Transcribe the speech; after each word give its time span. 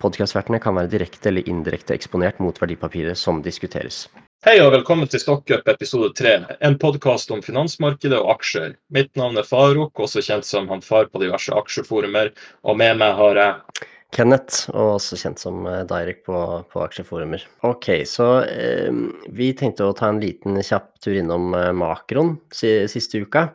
Podkastvertene 0.00 0.56
kan 0.64 0.78
være 0.78 0.88
direkte 0.94 1.28
eller 1.28 1.48
indirekte 1.50 1.92
eksponert 1.92 2.38
mot 2.40 2.56
verdipapiret 2.56 3.18
som 3.20 3.42
diskuteres. 3.44 4.06
Hei 4.46 4.54
og 4.64 4.70
velkommen 4.72 5.08
til 5.12 5.20
Stockup 5.20 5.66
episode 5.68 6.14
3, 6.16 6.30
en 6.64 6.78
podkast 6.80 7.28
om 7.34 7.42
finansmarkedet 7.44 8.16
og 8.16 8.30
aksjer. 8.38 8.78
Mitt 8.96 9.12
navn 9.20 9.36
er 9.36 9.44
Faruk, 9.44 10.00
også 10.00 10.22
kjent 10.24 10.48
som 10.48 10.70
han 10.72 10.80
far 10.80 11.10
på 11.12 11.20
diverse 11.20 11.52
aksjeforumer, 11.52 12.32
og 12.64 12.78
med 12.80 12.96
meg 13.02 13.12
har 13.18 13.40
jeg 13.42 13.84
Kenneth, 14.16 14.70
og 14.72 14.96
også 14.96 15.18
kjent 15.20 15.42
som 15.42 15.66
eh, 15.68 15.84
Direk 15.86 16.24
på, 16.26 16.38
på 16.72 16.80
aksjeforumer. 16.82 17.44
Ok, 17.68 17.92
så 18.08 18.30
eh, 18.48 18.88
vi 19.36 19.52
tenkte 19.54 19.86
å 19.86 19.94
ta 19.94 20.08
en 20.10 20.22
liten 20.22 20.56
kjapp 20.64 20.96
tur 21.04 21.20
innom 21.20 21.52
eh, 21.54 21.68
makroen 21.76 22.38
siste 22.50 23.20
uka. 23.20 23.50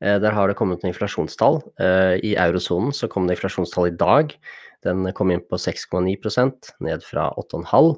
Eh, 0.00 0.16
der 0.18 0.34
har 0.34 0.48
det 0.48 0.56
kommet 0.58 0.82
noen 0.82 0.94
inflasjonstall. 0.94 1.60
Eh, 1.78 2.16
I 2.26 2.34
eurosonen 2.40 2.96
så 2.96 3.06
kom 3.12 3.28
det 3.28 3.36
inflasjonstall 3.36 3.92
i 3.92 3.96
dag. 4.00 4.34
Den 4.86 5.08
kom 5.16 5.32
inn 5.32 5.42
på 5.44 5.58
6,9% 5.60 6.70
ned 6.86 7.02
fra 7.04 7.30
8,5 7.40 7.90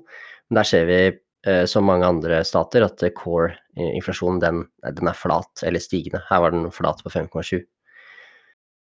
Men 0.48 0.58
der 0.58 0.68
ser 0.68 0.88
vi, 0.88 0.98
eh, 1.46 1.64
som 1.70 1.86
mange 1.88 2.08
andre 2.08 2.42
stater, 2.44 2.84
at 2.84 3.04
core-inflasjonen 3.16 4.40
den, 4.42 4.64
den, 4.84 5.08
er 5.08 5.16
flat 5.16 5.62
eller 5.62 5.80
stigende. 5.80 6.22
Her 6.28 6.42
var 6.44 6.52
den 6.52 6.70
flat 6.74 7.02
på 7.04 7.12
5,7. 7.12 7.62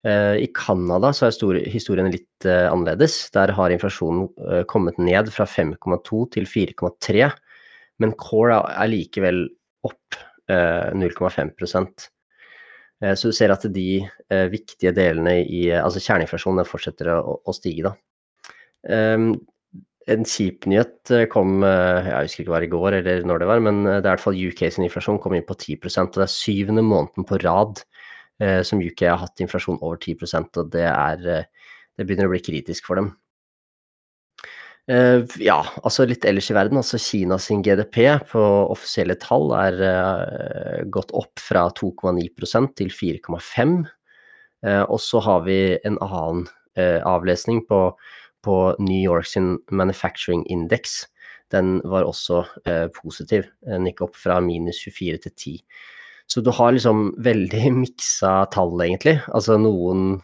Eh, 0.04 0.36
I 0.42 0.50
Canada 0.58 1.14
så 1.14 1.30
er 1.30 1.62
historien 1.70 2.12
litt 2.12 2.46
eh, 2.50 2.68
annerledes. 2.72 3.30
Der 3.32 3.54
har 3.54 3.72
inflasjonen 3.72 4.66
kommet 4.68 4.98
ned 5.00 5.32
fra 5.32 5.46
5,2 5.46 6.26
til 6.34 6.50
4,3, 6.50 7.30
men 8.02 8.18
core 8.18 8.64
er 8.74 8.90
likevel 8.92 9.46
opp 9.86 10.18
0,5 10.52 11.54
Eh, 11.54 12.12
så 13.18 13.32
du 13.32 13.36
ser 13.36 13.54
at 13.54 13.66
de 13.74 13.88
eh, 14.04 14.48
viktige 14.52 14.94
delene 14.94 15.40
i 15.42 15.64
altså 15.74 16.02
kjerneinflasjonen 16.04 16.68
fortsetter 16.70 17.10
å, 17.16 17.40
å, 17.42 17.56
stige. 17.56 17.90
da. 17.90 17.96
Um, 18.82 19.34
en 20.10 20.26
kjip 20.26 20.66
nyhet 20.70 21.12
eh, 21.14 21.28
kom 21.30 21.62
jeg 21.62 22.26
husker 22.26 22.44
ikke 22.44 22.54
hva 22.54 22.62
i 22.66 22.70
går 22.72 22.98
eller 23.00 23.26
når 23.30 23.44
det 23.44 23.50
var, 23.52 23.64
men 23.64 23.84
det 23.86 23.96
er 24.00 24.06
i 24.06 24.10
hvert 24.10 24.24
fall 24.24 24.40
UK 24.50 24.64
sin 24.74 24.86
inflasjon 24.88 25.20
kom 25.22 25.36
inn 25.38 25.46
på 25.46 25.58
10 25.58 25.78
og 26.02 26.16
det 26.18 26.26
er 26.26 26.34
syvende 26.34 26.86
måneden 26.86 27.28
på 27.30 27.38
rad 27.44 27.84
eh, 28.42 28.62
som 28.66 28.82
UK 28.82 29.06
har 29.10 29.22
hatt 29.22 29.44
inflasjon 29.46 29.82
over 29.82 30.02
10% 30.02 30.62
og 30.62 30.72
det, 30.74 30.88
er, 30.90 31.46
det 31.98 32.08
begynner 32.08 32.30
å 32.30 32.34
bli 32.34 32.42
kritisk 32.44 32.90
for 32.90 33.02
dem. 33.02 33.14
Uh, 34.92 35.24
ja, 35.40 35.62
altså 35.86 36.04
litt 36.10 36.26
ellers 36.28 36.50
i 36.52 36.56
verden. 36.58 36.80
altså 36.82 37.00
Kina 37.00 37.38
sin 37.40 37.62
GDP 37.64 38.02
på 38.28 38.42
offisielle 38.74 39.16
tall 39.22 39.54
er 39.56 39.78
uh, 39.80 40.82
gått 40.92 41.14
opp 41.16 41.40
fra 41.40 41.70
2,9% 41.78 42.74
til 42.80 42.92
4,5. 42.92 43.78
Uh, 44.68 44.84
og 44.84 45.00
så 45.00 45.22
har 45.24 45.46
vi 45.48 45.62
en 45.88 46.02
annen 46.02 46.50
avlesning 46.80 47.58
på, 47.68 47.78
på, 48.48 48.54
New 48.80 49.02
York 49.04 49.28
sin 49.28 49.58
Manufacturing 49.76 50.46
Index. 50.48 51.02
Den 51.52 51.82
var 51.84 52.08
også 52.08 52.46
positiv. 52.96 53.44
Den 53.68 53.90
gikk 53.90 54.06
opp 54.06 54.16
fra 54.16 54.38
minus 54.40 54.80
24 54.80 55.20
til 55.26 55.34
10. 55.36 55.58
Så 56.32 56.40
du 56.40 56.48
har 56.56 56.72
liksom 56.72 57.10
veldig 57.28 57.74
miksa 57.82 58.46
tall, 58.56 58.72
egentlig. 58.88 59.18
Altså 59.36 59.60
noen 59.60 60.22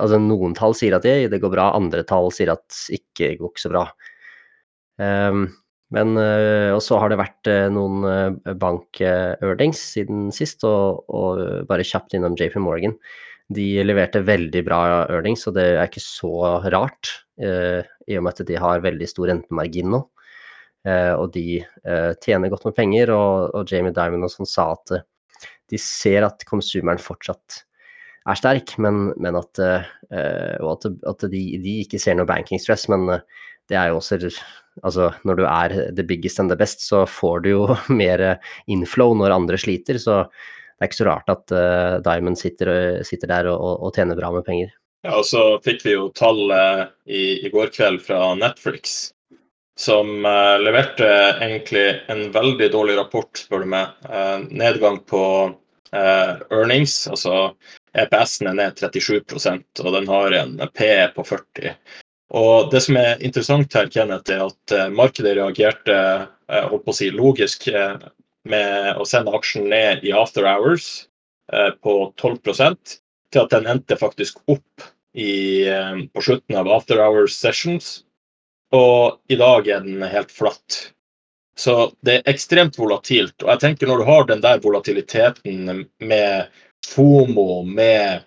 Altså 0.00 0.16
Noen 0.22 0.54
tall 0.56 0.72
sier 0.76 0.94
at 0.96 1.04
det, 1.04 1.28
det 1.32 1.40
går 1.42 1.52
bra, 1.52 1.66
andre 1.76 2.00
tall 2.08 2.30
sier 2.32 2.54
at 2.54 2.76
ikke 2.94 3.34
går 3.36 3.50
ikke 3.52 3.62
så 3.66 3.72
bra. 3.72 3.82
Um, 5.00 5.46
men 5.94 6.14
uh, 6.18 6.76
Og 6.76 6.82
så 6.84 6.98
har 7.00 7.10
det 7.10 7.18
vært 7.20 7.50
uh, 7.50 7.66
noen 7.72 8.04
uh, 8.06 8.54
bank-earnings 8.60 9.80
siden 9.96 10.28
sist, 10.34 10.64
og, 10.68 11.02
og, 11.08 11.42
bare 11.70 11.86
kjapt 11.86 12.14
innom 12.18 12.36
JP 12.38 12.60
Morgan. 12.62 12.94
De 13.50 13.82
leverte 13.82 14.22
veldig 14.22 14.62
bra 14.66 14.80
earnings, 15.10 15.46
og 15.48 15.56
det 15.56 15.66
er 15.72 15.88
ikke 15.88 16.02
så 16.04 16.60
rart, 16.70 17.08
i 17.40 18.14
og 18.14 18.22
med 18.22 18.30
at 18.36 18.46
de 18.46 18.58
har 18.62 18.82
veldig 18.84 19.08
stor 19.10 19.26
rentemargin 19.26 19.88
nå. 19.90 19.98
og 21.18 21.32
de 21.34 21.58
tjener 22.22 22.52
godt 22.52 22.68
med 22.68 22.76
penger, 22.76 23.10
og, 23.10 23.50
og 23.58 23.72
Jamie 23.72 23.90
Diamond 23.96 24.28
og 24.28 24.30
sånn 24.30 24.46
sa 24.46 24.68
at 24.76 24.92
de 25.72 25.80
ser 25.82 26.28
at 26.28 26.46
konsumeren 26.46 27.02
fortsatt 27.02 27.64
er 28.30 28.38
sterk, 28.38 28.76
men, 28.78 29.08
men 29.18 29.40
at, 29.40 29.64
og 29.64 30.70
at, 30.76 30.86
at 31.10 31.26
de, 31.34 31.42
de, 31.58 31.74
ikke 31.82 31.98
ser 31.98 32.20
noe 32.20 32.30
banking 32.30 32.62
stress. 32.62 32.86
Men 32.92 33.16
det 33.70 33.78
er 33.78 33.92
jo 33.92 34.00
også 34.00 34.18
Altså, 34.86 35.10
når 35.26 35.36
du 35.36 35.42
er 35.44 35.72
the 35.96 36.04
biggest 36.06 36.38
and 36.40 36.48
the 36.48 36.56
best, 36.56 36.80
så 36.80 37.02
får 37.04 37.42
du 37.44 37.48
jo 37.50 37.64
mer 38.00 38.38
inflow 38.70 39.12
når 39.18 39.34
andre 39.34 39.58
sliter. 39.58 39.98
Så 39.98 40.22
det 40.30 40.86
er 40.86 40.88
ikke 40.88 41.00
så 41.02 41.08
rart 41.08 41.32
at 41.32 41.52
uh, 41.52 41.96
Diamond 42.06 42.38
sitter, 42.38 43.02
sitter 43.04 43.28
der 43.28 43.50
og, 43.50 43.82
og, 43.82 43.90
tjener 43.92 44.16
bra 44.16 44.30
med 44.32 44.46
penger. 44.46 44.70
Ja, 45.04 45.18
og 45.18 45.26
så 45.26 45.58
fikk 45.64 45.82
vi 45.84 45.96
jo 45.96 46.06
tall 46.16 46.54
i, 47.04 47.42
i, 47.42 47.50
går 47.52 47.74
kveld 47.74 48.00
fra 48.06 48.30
Netflix. 48.38 49.10
Som 49.80 50.22
leverte 50.60 51.08
egentlig 51.40 51.84
en 52.12 52.26
veldig 52.32 52.68
dårlig 52.72 52.98
rapport, 52.98 53.30
spør 53.36 53.64
du 53.64 53.70
meg. 53.72 53.94
nedgang 54.52 54.98
på 55.08 55.22
earnings, 55.90 57.06
altså 57.08 57.54
EPS-en 57.96 58.50
er 58.52 58.58
ned 58.58 58.82
37% 58.84 59.80
og 59.82 59.96
den 59.96 60.08
har 60.10 60.36
en 60.36 60.60
PE 60.76 61.08
på 61.16 61.24
40. 61.32 61.72
Og 62.30 62.70
Det 62.70 62.80
som 62.84 62.96
er 63.00 63.22
interessant 63.26 63.74
her, 63.74 63.88
Kenneth, 63.90 64.30
er 64.30 64.46
at 64.46 64.74
eh, 64.74 64.90
markedet 64.94 65.34
reagerte 65.38 65.96
eh, 65.96 66.66
holdt 66.70 66.84
på 66.86 66.94
å 66.94 66.98
si, 67.00 67.10
logisk 67.10 67.66
eh, 67.72 67.96
med 68.50 69.00
å 69.00 69.06
sende 69.08 69.34
aksjen 69.34 69.66
ned 69.70 70.06
i 70.06 70.14
after 70.16 70.46
hours 70.48 71.06
på 71.82 71.92
12% 72.14 72.92
til 73.34 73.40
at 73.40 73.50
den 73.50 73.66
endte 73.66 73.96
faktisk 73.98 74.38
opp 74.46 74.84
i, 75.18 75.66
på 76.14 76.22
slutten 76.22 76.56
av 76.60 76.70
after 76.70 77.02
hours 77.02 77.34
sessions. 77.34 77.88
Og 78.70 79.18
i 79.26 79.36
dag 79.36 79.66
er 79.66 79.82
den 79.82 80.04
helt 80.06 80.30
flatt. 80.30 80.78
Så 81.58 81.90
det 82.06 82.20
er 82.20 82.30
ekstremt 82.30 82.78
volatilt. 82.78 83.34
Og 83.42 83.50
jeg 83.50 83.62
tenker 83.64 83.90
når 83.90 84.00
du 84.00 84.06
har 84.12 84.30
den 84.30 84.44
der 84.46 84.62
volatiliteten 84.62 85.82
med 85.98 86.54
FOMO 86.86 87.64
med 87.66 88.22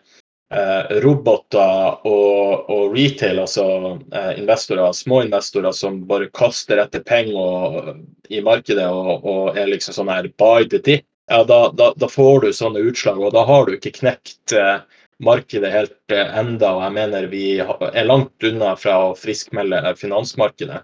roboter 1.04 2.08
og, 2.08 2.70
og, 2.70 2.96
retail, 2.96 3.40
altså 3.44 3.66
eh, 4.14 4.34
investorer, 4.40 4.92
små 4.94 5.24
investorer 5.26 5.74
som 5.76 6.02
bare 6.10 6.30
kaster 6.36 6.82
etter 6.84 7.04
penger 7.08 7.94
i 8.30 8.42
markedet 8.44 8.86
og, 8.90 9.26
og, 9.26 9.58
er 9.58 9.72
liksom 9.72 9.98
sånn 9.98 10.12
her 10.14 10.30
buy 10.40 10.68
the 10.70 10.82
dip, 10.84 11.08
ja, 11.32 11.44
da, 11.48 11.72
da, 11.74 11.94
da, 11.98 12.10
får 12.12 12.44
du 12.44 12.54
sånne 12.54 12.84
utslag. 12.84 13.22
Og 13.22 13.34
da 13.36 13.46
har 13.48 13.66
du 13.66 13.78
ikke 13.78 13.96
knekt 14.02 14.56
eh, 14.58 14.84
markedet 15.24 15.72
helt 15.74 16.14
eh, 16.14 16.38
enda, 16.40 16.74
og 16.76 16.84
jeg 16.86 16.98
mener 17.00 17.32
vi 17.32 17.46
er 17.62 18.06
langt 18.08 18.48
unna 18.48 18.76
fra 18.80 19.00
å 19.08 19.18
friskmelde 19.18 19.96
finansmarkedet. 20.00 20.84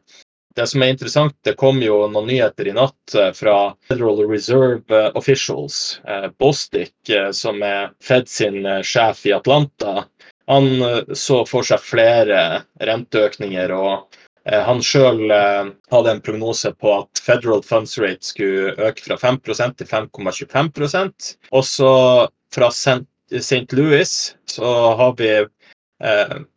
Det 0.56 0.68
som 0.68 0.82
er 0.84 0.94
interessant, 0.94 1.36
det 1.46 1.54
kom 1.60 1.82
jo 1.84 2.02
noen 2.10 2.28
nyheter 2.28 2.68
i 2.68 2.74
natt 2.74 3.14
eh, 3.16 3.30
fra 3.38 3.74
Federal 3.88 4.24
Reserve 4.28 4.96
eh, 4.96 5.12
Officials. 5.16 6.00
Eh, 6.08 6.30
Bostic, 6.42 6.96
som 7.38 7.62
er 7.64 7.92
Fed 8.04 8.30
sin 8.30 8.66
sjef 8.84 9.26
i 9.30 9.36
Atlanta, 9.36 10.04
han 10.50 10.66
så 11.14 11.44
for 11.46 11.66
seg 11.66 11.84
flere 11.86 12.40
renteøkninger. 12.82 13.72
og 13.72 14.18
han 14.50 14.80
sjøl 14.82 15.30
hadde 15.30 16.12
en 16.12 16.22
prognose 16.26 16.72
på 16.82 16.94
at 16.96 17.22
Federal 17.22 17.62
Funds 17.62 18.00
Rate 18.02 18.26
skulle 18.26 18.74
øke 18.82 19.04
fra 19.06 19.18
5% 19.22 19.78
til 19.78 19.86
5,25% 19.86 21.28
Og 21.54 22.32
fra 22.56 22.72
St. 22.74 23.78
Louis 23.78 24.16
så 24.50 24.74
har 24.98 25.14
vi 25.22 25.30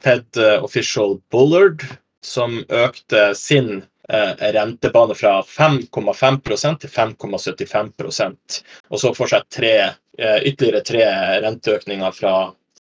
Fed 0.00 0.40
Official 0.62 1.18
Bullard, 1.28 1.84
som 2.24 2.62
økte 2.70 3.34
sin 3.36 3.82
rentebane 4.12 5.14
fra 5.14 5.42
5,5% 5.42 6.80
til 6.82 6.90
5,75% 6.90 8.58
Og 8.88 9.00
så 9.00 9.12
får 9.16 9.30
seg 9.32 9.46
tre, 9.52 9.76
eh, 10.18 10.40
ytterligere 10.48 10.84
tre 10.84 11.04
renteøkninger 11.44 12.16
fra, 12.16 12.34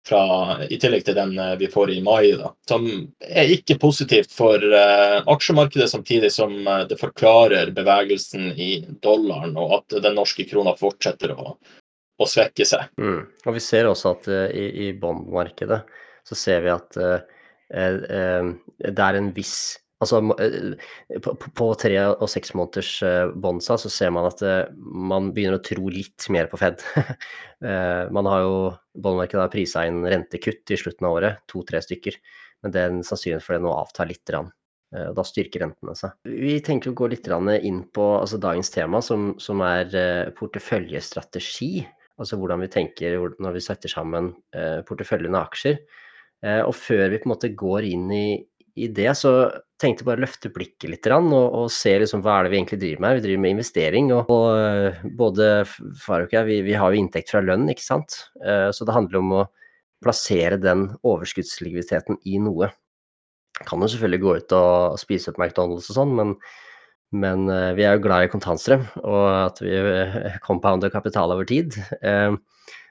fra, 0.09 0.23
i 0.65 0.79
tillegg 0.81 1.05
til 1.07 1.19
den 1.19 1.35
eh, 1.39 1.57
vi 1.61 1.69
får 1.73 1.93
i 1.93 2.01
mai. 2.05 2.33
Da, 2.39 2.53
som 2.69 2.87
er 3.21 3.53
ikke 3.53 3.79
positivt 3.81 4.33
for 4.35 4.63
uh, 4.63 5.19
aksjemarkedet, 5.29 5.91
samtidig 5.91 6.33
som 6.33 6.55
det 6.89 6.99
forklarer 7.01 7.75
bevegelsen 7.77 8.53
i 8.57 8.71
dollaren, 9.05 9.57
og 9.61 9.81
at 9.81 9.99
den 10.03 10.17
norske 10.19 10.47
krona 10.49 10.75
fortsetter 10.79 11.35
å, 11.37 11.57
å 12.19 12.29
svekke 12.29 12.67
seg. 12.69 12.89
Mm. 13.01 13.27
Og 13.45 13.59
Vi 13.59 13.65
ser 13.65 13.91
også 13.91 14.15
at 14.17 14.31
uh, 14.33 14.47
i, 14.49 14.89
i 14.89 14.93
bondmarkedet 14.97 15.83
så 16.29 16.37
ser 16.37 16.65
vi 16.65 16.73
at 16.73 16.97
uh, 17.01 17.21
det 17.69 19.05
er 19.05 19.17
en 19.19 19.31
viss 19.37 19.77
Altså 19.99 20.21
på, 21.25 21.33
på 21.59 21.69
tre 21.81 21.97
og 22.07 22.29
seks 22.31 22.53
måneders 22.55 22.93
bonsa 23.43 23.75
så 23.83 23.91
ser 23.91 24.13
man 24.15 24.29
at 24.29 24.43
man 24.79 25.33
begynner 25.35 25.59
å 25.59 25.65
tro 25.67 25.91
litt 25.91 26.29
mer 26.31 26.47
på 26.51 26.61
Fed. 26.61 26.85
man 28.17 28.31
har 28.31 28.45
jo 28.45 28.53
Båndmarkedet 28.99 29.43
har 29.43 29.51
prisa 29.51 29.83
inn 29.87 30.05
rentekutt 30.07 30.71
i 30.75 30.79
slutten 30.79 31.07
av 31.07 31.17
året, 31.19 31.43
to-tre 31.51 31.83
stykker. 31.83 32.15
Men 32.63 32.75
den 32.75 33.03
sannsynligheten 33.07 33.47
for 33.47 33.55
det 33.57 33.65
nå 33.67 33.75
avtar 33.75 34.11
litt. 34.11 34.25
Rann. 34.35 34.53
Da 34.89 35.25
styrker 35.27 35.61
rentene 35.61 35.93
seg. 35.99 36.15
Vi 36.25 36.55
tenker 36.65 36.91
å 36.91 36.97
gå 36.97 37.11
litt 37.13 37.29
inn 37.29 37.83
på 37.93 38.05
altså 38.19 38.39
dagens 38.41 38.71
tema, 38.73 39.03
som, 39.05 39.35
som 39.39 39.61
er 39.61 40.33
porteføljestrategi. 40.39 41.85
Altså 42.19 42.39
hvordan 42.41 42.65
vi 42.65 42.71
tenker 42.73 43.19
når 43.39 43.59
vi 43.59 43.65
setter 43.65 43.93
sammen 43.93 44.33
porteføljen 44.89 45.37
av 45.37 45.51
aksjer. 45.51 45.83
Og 46.65 46.75
før 46.75 47.11
vi 47.13 47.21
på 47.21 47.29
en 47.29 47.35
måte 47.35 47.53
går 47.53 47.91
inn 47.91 48.09
i, 48.15 48.27
i 48.85 48.89
det, 48.95 49.11
så 49.19 49.33
tenkte 49.81 50.03
jeg 50.03 50.09
bare 50.09 50.21
å 50.21 50.25
løfte 50.25 50.51
blikket 50.55 50.91
litt 50.91 51.09
og, 51.13 51.35
og 51.35 51.69
se 51.73 51.95
liksom, 52.03 52.23
hva 52.25 52.39
er 52.39 52.47
det 52.47 52.53
vi 52.53 52.59
egentlig 52.61 52.81
driver 52.83 53.05
med. 53.05 53.19
Vi 53.19 53.25
driver 53.27 53.43
med 53.45 53.55
investering, 53.55 54.11
og, 54.15 54.33
og 54.33 55.09
både 55.19 55.49
far 56.03 56.27
og 56.27 56.35
jeg, 56.35 56.49
vi, 56.49 56.59
vi, 56.67 56.77
har 56.79 56.93
jo 56.93 57.03
inntekt 57.03 57.33
fra 57.33 57.43
lønn, 57.45 57.69
ikke 57.71 57.87
sant. 57.87 58.19
Så 58.39 58.87
det 58.87 58.97
handler 58.97 59.21
om 59.21 59.35
å 59.41 59.47
plassere 60.05 60.61
den 60.63 60.89
overskuddslikviditeten 61.07 62.21
i 62.31 62.39
noe. 62.43 62.71
Kan 63.67 63.83
jo 63.83 63.91
selvfølgelig 63.91 64.23
gå 64.23 64.37
ut 64.39 64.57
og 64.59 64.99
spise 65.03 65.33
opp 65.33 65.41
McDonald's 65.41 65.91
og 65.91 65.99
sånn, 65.99 66.15
men, 66.19 66.37
men 67.15 67.49
vi 67.79 67.87
er 67.87 67.99
jo 67.99 68.05
glad 68.07 68.27
i 68.27 68.33
kontantstrøm, 68.33 68.87
og 69.03 69.25
at 69.33 69.63
vi 69.63 69.75
compounder 70.47 70.95
kapital 70.95 71.35
over 71.35 71.49
tid. 71.49 71.75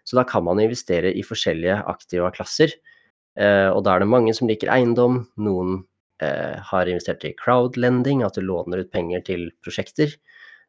Så 0.07 0.15
da 0.15 0.23
kan 0.27 0.45
man 0.47 0.61
investere 0.63 1.11
i 1.11 1.23
forskjellige 1.25 1.81
aktive 1.91 2.31
klasser. 2.35 2.71
Og 3.37 3.83
da 3.85 3.93
er 3.93 4.01
det 4.01 4.09
mange 4.09 4.33
som 4.33 4.49
liker 4.49 4.71
eiendom. 4.73 5.19
Noen 5.37 5.83
har 6.17 6.89
investert 6.89 7.21
i 7.27 7.35
crowdlending, 7.37 8.23
at 8.25 8.33
du 8.33 8.41
låner 8.41 8.81
ut 8.81 8.89
penger 8.89 9.21
til 9.27 9.43
prosjekter 9.61 10.15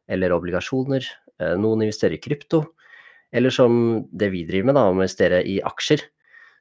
eller 0.09 0.35
obligasjoner. 0.35 1.07
Noen 1.57 1.81
investerer 1.85 2.19
i 2.19 2.21
krypto. 2.21 2.61
Eller 3.33 3.53
som 3.53 4.03
det 4.09 4.31
vi 4.33 4.43
driver 4.45 4.69
med, 4.69 4.77
da, 4.77 4.85
å 4.89 4.93
investere 4.93 5.41
i 5.45 5.59
aksjer. 5.65 6.01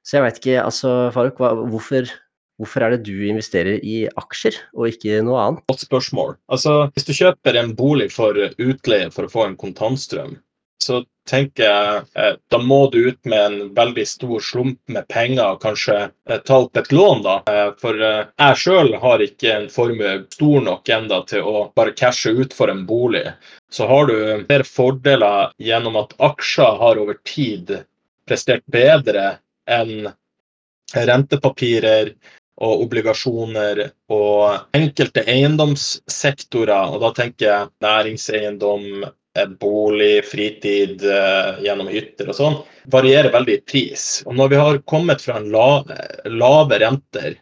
Så 0.05 0.19
jeg 0.19 0.25
veit 0.25 0.41
ikke, 0.41 0.57
altså 0.63 0.91
Faruk, 1.13 1.41
hva, 1.41 1.53
hvorfor, 1.69 2.09
hvorfor 2.61 2.85
er 2.85 2.95
det 2.95 3.05
du 3.09 3.29
investerer 3.29 3.81
i 3.85 4.03
aksjer 4.21 4.57
og 4.77 4.89
ikke 4.91 5.21
noe 5.25 5.41
annet? 5.45 5.65
Godt 5.69 5.85
spørsmål. 5.85 6.37
Altså, 6.53 6.75
hvis 6.97 7.09
du 7.09 7.15
kjøper 7.17 7.61
en 7.61 7.75
bolig 7.77 8.11
for 8.15 8.37
utleie 8.37 9.09
for 9.13 9.29
å 9.29 9.33
få 9.33 9.47
en 9.49 9.57
kontantstrøm, 9.61 10.39
så 10.83 11.03
tenker 11.29 11.65
jeg 11.65 12.03
eh, 12.15 12.37
da 12.51 12.59
må 12.63 12.79
du 12.91 12.99
ut 13.11 13.19
med 13.29 13.45
en 13.45 13.75
veldig 13.77 14.05
stor 14.09 14.41
slump 14.45 14.79
med 14.89 15.09
penger 15.13 15.55
og 15.55 15.61
kanskje 15.63 15.97
eh, 16.07 16.41
ta 16.47 16.61
opp 16.65 16.79
et 16.81 16.93
lån, 16.95 17.23
da. 17.27 17.37
Eh, 17.51 17.73
for 17.81 17.99
jeg 18.01 18.61
sjøl 18.63 18.95
har 19.03 19.25
ikke 19.25 19.53
en 19.55 19.69
formue 19.73 20.15
stor 20.33 20.65
nok 20.71 20.89
enda 20.99 21.21
til 21.29 21.45
å 21.45 21.67
bare 21.77 21.97
cashe 21.99 22.33
ut 22.33 22.57
for 22.57 22.73
en 22.73 22.87
bolig. 22.89 23.27
Så 23.71 23.89
har 23.91 24.09
du 24.09 24.17
flere 24.49 24.65
fordeler 24.65 25.53
gjennom 25.61 26.01
at 26.01 26.17
aksjer 26.31 26.81
har 26.81 27.03
over 27.03 27.21
tid 27.29 27.77
prestert 28.29 28.65
bedre 28.73 29.37
enn 29.69 30.09
rentepapirer 30.97 32.15
og 32.65 32.83
obligasjoner 32.87 33.85
og 34.11 34.75
enkelte 34.75 35.23
eiendomssektorer, 35.31 36.95
og 36.95 37.05
da 37.05 37.13
tenker 37.15 37.47
jeg 37.47 37.69
næringseiendom, 37.85 39.05
bolig, 39.61 40.25
fritid 40.27 41.05
uh, 41.07 41.59
gjennom 41.65 41.91
hytter 41.93 42.31
og 42.31 42.39
sånn, 42.39 42.57
varierer 42.93 43.33
veldig 43.35 43.59
i 43.59 43.65
pris. 43.65 44.07
Og 44.27 44.37
når 44.39 44.53
vi 44.53 44.63
har 44.63 44.81
kommet 44.91 45.25
fra 45.25 45.39
en 45.39 45.51
lave, 45.53 45.99
lave 46.33 46.81
renter, 46.83 47.37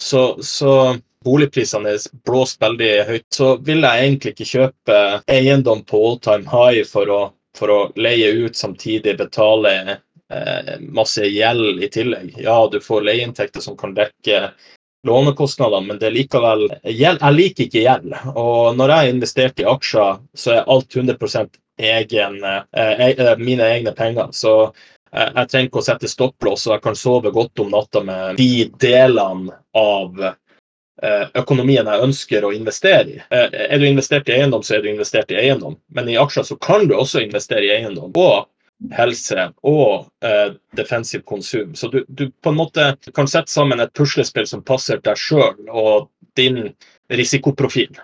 så, 0.00 0.36
så 0.44 0.96
boligprisene 1.26 1.96
er 1.96 2.08
blåst 2.26 2.60
veldig 2.62 2.92
høyt, 3.08 3.26
så 3.34 3.54
vil 3.66 3.84
jeg 3.86 4.04
egentlig 4.04 4.34
ikke 4.34 4.50
kjøpe 4.52 5.00
eiendom 5.32 5.82
på 5.88 6.02
all 6.08 6.18
time 6.22 6.50
high 6.52 6.84
for 6.88 7.10
å, 7.12 7.20
for 7.58 7.72
å 7.72 7.80
leie 7.98 8.32
ut 8.44 8.58
samtidig 8.58 9.16
betale 9.18 9.72
eh, 9.96 10.74
masse 10.80 11.26
gjeld 11.26 11.82
i 11.82 11.90
tillegg. 11.92 12.36
Ja, 12.44 12.58
du 12.70 12.78
får 12.84 13.06
leieinntekter 13.08 13.64
som 13.64 13.78
kan 13.80 13.96
dekke 13.96 14.50
lånekostnadene, 15.06 15.86
men 15.86 15.98
det 16.00 16.08
er 16.08 16.16
likevel 16.16 16.66
gjeld. 16.82 17.20
Jeg 17.22 17.36
liker 17.36 17.66
ikke 17.66 17.84
gjeld. 17.84 18.16
Og 18.34 18.76
når 18.78 18.92
jeg 18.92 19.02
har 19.02 19.12
investert 19.12 19.62
i 19.62 19.68
aksjer, 19.68 20.18
så 20.34 20.56
er 20.56 20.70
alt 20.72 20.96
100 20.96 21.48
egen, 21.78 22.44
eh, 22.44 23.08
eh, 23.10 23.36
mine 23.38 23.62
egne 23.62 23.92
penger. 23.92 24.32
Så 24.32 24.72
eh, 25.12 25.28
jeg 25.34 25.48
trenger 25.48 25.70
ikke 25.70 25.82
å 25.82 25.86
sette 25.90 26.10
stopplås, 26.10 26.66
og 26.66 26.76
jeg 26.76 26.84
kan 26.88 26.98
sove 26.98 27.30
godt 27.34 27.62
om 27.62 27.70
natta 27.74 28.02
med 28.04 28.40
de 28.40 28.66
delene 28.80 29.60
av 29.76 30.26
eh, 30.26 31.24
økonomien 31.34 31.86
jeg 31.86 32.08
ønsker 32.08 32.44
å 32.44 32.54
investere 32.56 33.06
i. 33.18 33.20
Eh, 33.30 33.48
er 33.68 33.78
du 33.78 33.86
investert 33.88 34.28
i 34.28 34.38
eiendom, 34.40 34.64
så 34.64 34.78
er 34.78 34.84
du 34.84 34.90
investert 34.90 35.30
i 35.30 35.40
eiendom. 35.40 35.78
Men 35.94 36.08
i 36.08 36.18
aksjer 36.20 36.48
så 36.48 36.56
kan 36.56 36.88
du 36.88 36.96
også 36.96 37.22
investere 37.24 37.68
i 37.68 37.74
eiendom. 37.78 38.12
Og 38.16 38.46
helse 38.92 39.48
og 39.66 40.08
eh, 40.24 40.52
defensiv 40.76 41.24
konsum. 41.28 41.74
Så 41.74 41.88
du, 41.92 42.02
du, 42.08 42.28
på 42.42 42.52
en 42.52 42.58
måte 42.58 42.90
kan 43.16 43.28
sette 43.30 43.52
sammen 43.52 43.80
et 43.80 43.94
puslespill 43.96 44.48
som 44.48 44.64
passer 44.66 45.00
deg 45.04 45.18
sjøl 45.20 45.56
og 45.70 46.10
din 46.38 46.68
risikoprofil. 47.12 47.96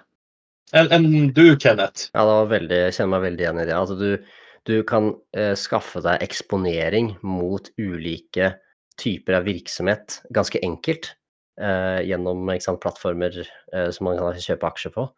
Enn 0.73 0.93
en 0.97 1.33
du, 1.37 1.45
Kenneth? 1.61 2.09
Ja, 2.17 2.25
veldig, 2.49 2.79
jeg 2.87 2.97
kjenner 2.97 3.19
meg 3.19 3.27
veldig 3.27 3.45
igjen 3.45 3.61
i 3.61 3.67
det. 3.69 3.77
Altså, 3.77 3.97
du, 4.01 4.39
du 4.69 4.77
kan 4.89 5.13
eh, 5.37 5.53
skaffe 5.59 6.01
deg 6.05 6.25
eksponering 6.25 7.13
mot 7.27 7.69
ulike 7.81 8.55
typer 9.01 9.41
av 9.41 9.49
virksomhet 9.49 10.21
ganske 10.37 10.61
enkelt 10.65 11.13
eh, 11.61 12.01
gjennom 12.09 12.49
sant, 12.65 12.81
plattformer 12.81 13.37
eh, 13.43 13.91
som 13.93 14.09
man 14.09 14.21
kan 14.21 14.41
kjøpe 14.41 14.73
aksjer 14.73 14.97
på. 14.97 15.11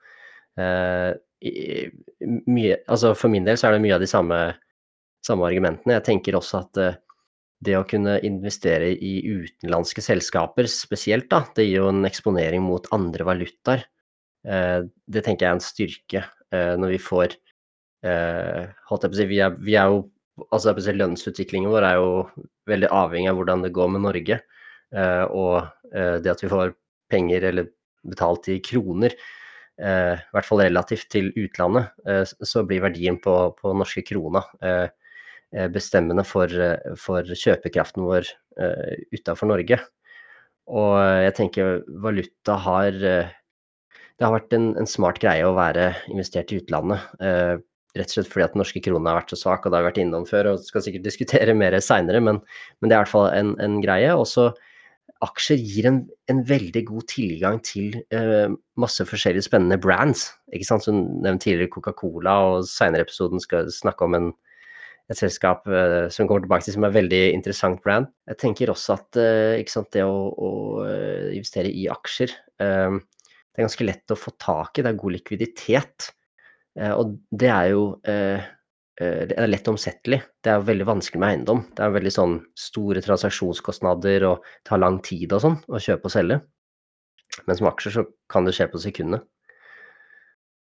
I, 0.55 1.53
mye, 2.47 2.77
altså 2.87 3.11
for 3.19 3.29
min 3.33 3.45
del 3.45 3.59
så 3.59 3.67
er 3.69 3.75
det 3.75 3.83
mye 3.83 3.97
av 3.97 4.05
de 4.05 4.07
samme 4.07 4.37
samme 5.25 5.49
argumentene. 5.49 5.97
Jeg 5.99 6.07
tenker 6.09 6.39
også 6.39 6.61
at 6.63 6.81
eh, 6.81 7.01
det 7.65 7.77
å 7.79 7.87
kunne 7.89 8.19
investere 8.27 8.91
i 8.93 9.15
utenlandske 9.25 10.05
selskaper 10.05 10.69
spesielt, 10.71 11.31
da, 11.33 11.45
det 11.57 11.69
gir 11.69 11.81
jo 11.83 11.91
en 11.93 12.05
eksponering 12.09 12.65
mot 12.65 12.89
andre 12.95 13.27
valutaer. 13.29 13.87
Eh, 14.45 14.81
det 14.85 15.25
tenker 15.25 15.47
jeg 15.47 15.53
er 15.53 15.59
en 15.59 15.65
styrke 15.65 16.25
eh, 16.53 16.75
når 16.81 16.97
vi 16.97 17.03
får 17.09 17.41
vi 18.05 19.39
er, 19.41 19.55
vi 19.65 19.79
er 19.81 19.89
jo 19.89 20.03
altså 20.53 20.75
Lønnsutviklingen 20.77 21.71
vår 21.73 21.87
er 21.89 21.95
jo 21.97 22.11
veldig 22.69 22.91
avhengig 22.93 23.31
av 23.31 23.39
hvordan 23.39 23.63
det 23.65 23.71
går 23.73 23.95
med 23.95 24.03
Norge. 24.05 24.37
Og 25.33 25.55
det 25.89 26.29
at 26.29 26.43
vi 26.45 26.51
får 26.53 26.75
penger 27.09 27.47
eller 27.49 27.71
betalt 28.05 28.51
i 28.53 28.59
kroner, 28.61 29.17
i 29.81 30.35
hvert 30.37 30.49
fall 30.51 30.61
relativt 30.67 31.09
til 31.17 31.31
utlandet, 31.33 31.97
så 32.45 32.67
blir 32.69 32.85
verdien 32.85 33.17
på, 33.25 33.39
på 33.57 33.73
norske 33.73 34.05
krona 34.05 34.45
Eh, 34.61 34.85
bestemmende 35.71 36.25
for, 36.27 36.51
eh, 36.51 36.97
for 37.01 37.27
kjøpekraften 37.27 38.05
vår 38.07 38.29
uh, 38.61 38.95
utafor 39.15 39.51
Norge. 39.51 39.79
Og 40.65 40.95
jeg 41.21 41.35
tenker 41.37 41.83
valuta 42.01 42.57
har 42.65 42.95
Det 42.97 44.23
har 44.25 44.33
vært 44.33 44.55
en, 44.57 44.71
en 44.81 44.89
smart 44.89 45.19
greie 45.21 45.45
å 45.45 45.57
være 45.57 45.91
investert 46.09 46.53
i 46.55 46.61
utlandet. 46.63 47.03
Uh, 47.21 47.59
rett 47.95 48.11
og 48.11 48.17
slett 48.17 48.31
fordi 48.31 48.45
at 48.47 48.55
den 48.55 48.63
norske 48.63 48.83
krona 48.83 49.13
har 49.13 49.21
vært 49.21 49.35
så 49.35 49.41
svak, 49.41 49.67
og 49.67 49.73
det 49.73 49.81
har 49.81 49.89
vært 49.89 50.01
innom 50.03 50.27
før 50.27 50.53
og 50.53 50.63
skal 50.67 50.85
sikkert 50.87 51.07
diskutere 51.07 51.55
mer 51.63 51.77
seinere, 51.83 52.23
men, 52.23 52.41
men, 52.81 52.89
det 52.89 52.95
er 52.95 53.01
i 53.01 53.05
hvert 53.05 53.15
fall 53.15 53.29
en, 53.31 53.53
en 53.63 53.77
greie. 53.85 54.11
Også 54.15 54.51
aksjer 55.25 55.61
gir 55.61 55.89
en, 55.89 56.01
en, 56.33 56.41
veldig 56.49 56.85
god 56.89 57.07
tilgang 57.13 57.61
til 57.65 57.95
uh, 58.15 58.55
masse 58.81 59.05
forskjellige 59.09 59.47
spennende 59.47 59.79
brands. 59.81 60.27
ikke 60.53 60.69
sant, 60.69 60.87
Som 60.87 61.05
nevnt 61.25 61.45
tidligere 61.47 61.73
Coca-Cola, 61.77 62.39
og 62.49 62.69
seinere 62.69 63.07
episoden 63.07 63.43
skal 63.43 63.71
snakke 63.73 64.09
om 64.09 64.19
en 64.19 64.33
et 65.11 65.19
selskap 65.19 65.67
uh, 65.69 66.07
som 66.13 66.29
kommer 66.29 66.45
tilbake 66.45 66.67
til 66.67 66.77
som 66.77 66.87
er 66.87 66.95
veldig 66.95 67.23
interessant 67.35 67.83
brand. 67.85 68.09
Jeg 68.31 68.41
tenker 68.41 68.73
også 68.73 68.97
at 68.97 69.21
uh, 69.21 69.61
sant, 69.71 69.91
det 69.93 70.05
å, 70.07 70.17
å, 70.33 70.51
eh, 70.89 71.35
investere 71.37 71.73
i 71.73 71.87
aksjer 71.93 72.33
uh, 72.63 72.97
Det 72.97 73.61
er 73.61 73.67
ganske 73.67 73.87
lett 73.87 74.15
å 74.15 74.19
få 74.19 74.35
tak 74.41 74.79
i, 74.79 74.85
det 74.85 74.93
er 74.93 75.01
god 75.01 75.17
likviditet. 75.19 76.11
og 76.75 77.13
det 77.31 77.49
er 77.55 77.69
jo 77.71 77.83
det 77.95 79.35
er 79.39 79.47
lett 79.47 79.69
omsettelig. 79.71 80.21
Det 80.43 80.51
er 80.51 80.65
veldig 80.67 80.87
vanskelig 80.87 81.21
med 81.23 81.29
eiendom. 81.29 81.61
Det 81.75 81.83
er 81.83 81.95
veldig 81.95 82.13
sånn 82.15 82.35
store 82.59 83.03
transaksjonskostnader 83.03 84.27
og 84.27 84.49
tar 84.67 84.83
lang 84.83 84.99
tid 85.07 85.35
og 85.35 85.43
sånn 85.45 85.57
å 85.71 85.79
kjøpe 85.83 86.11
og 86.11 86.15
selge. 86.15 86.41
Men 87.47 87.59
som 87.59 87.71
aksjer 87.71 87.95
så 87.95 88.05
kan 88.31 88.47
det 88.47 88.57
skje 88.59 88.69
på 88.73 88.83
sekundene. 88.83 89.23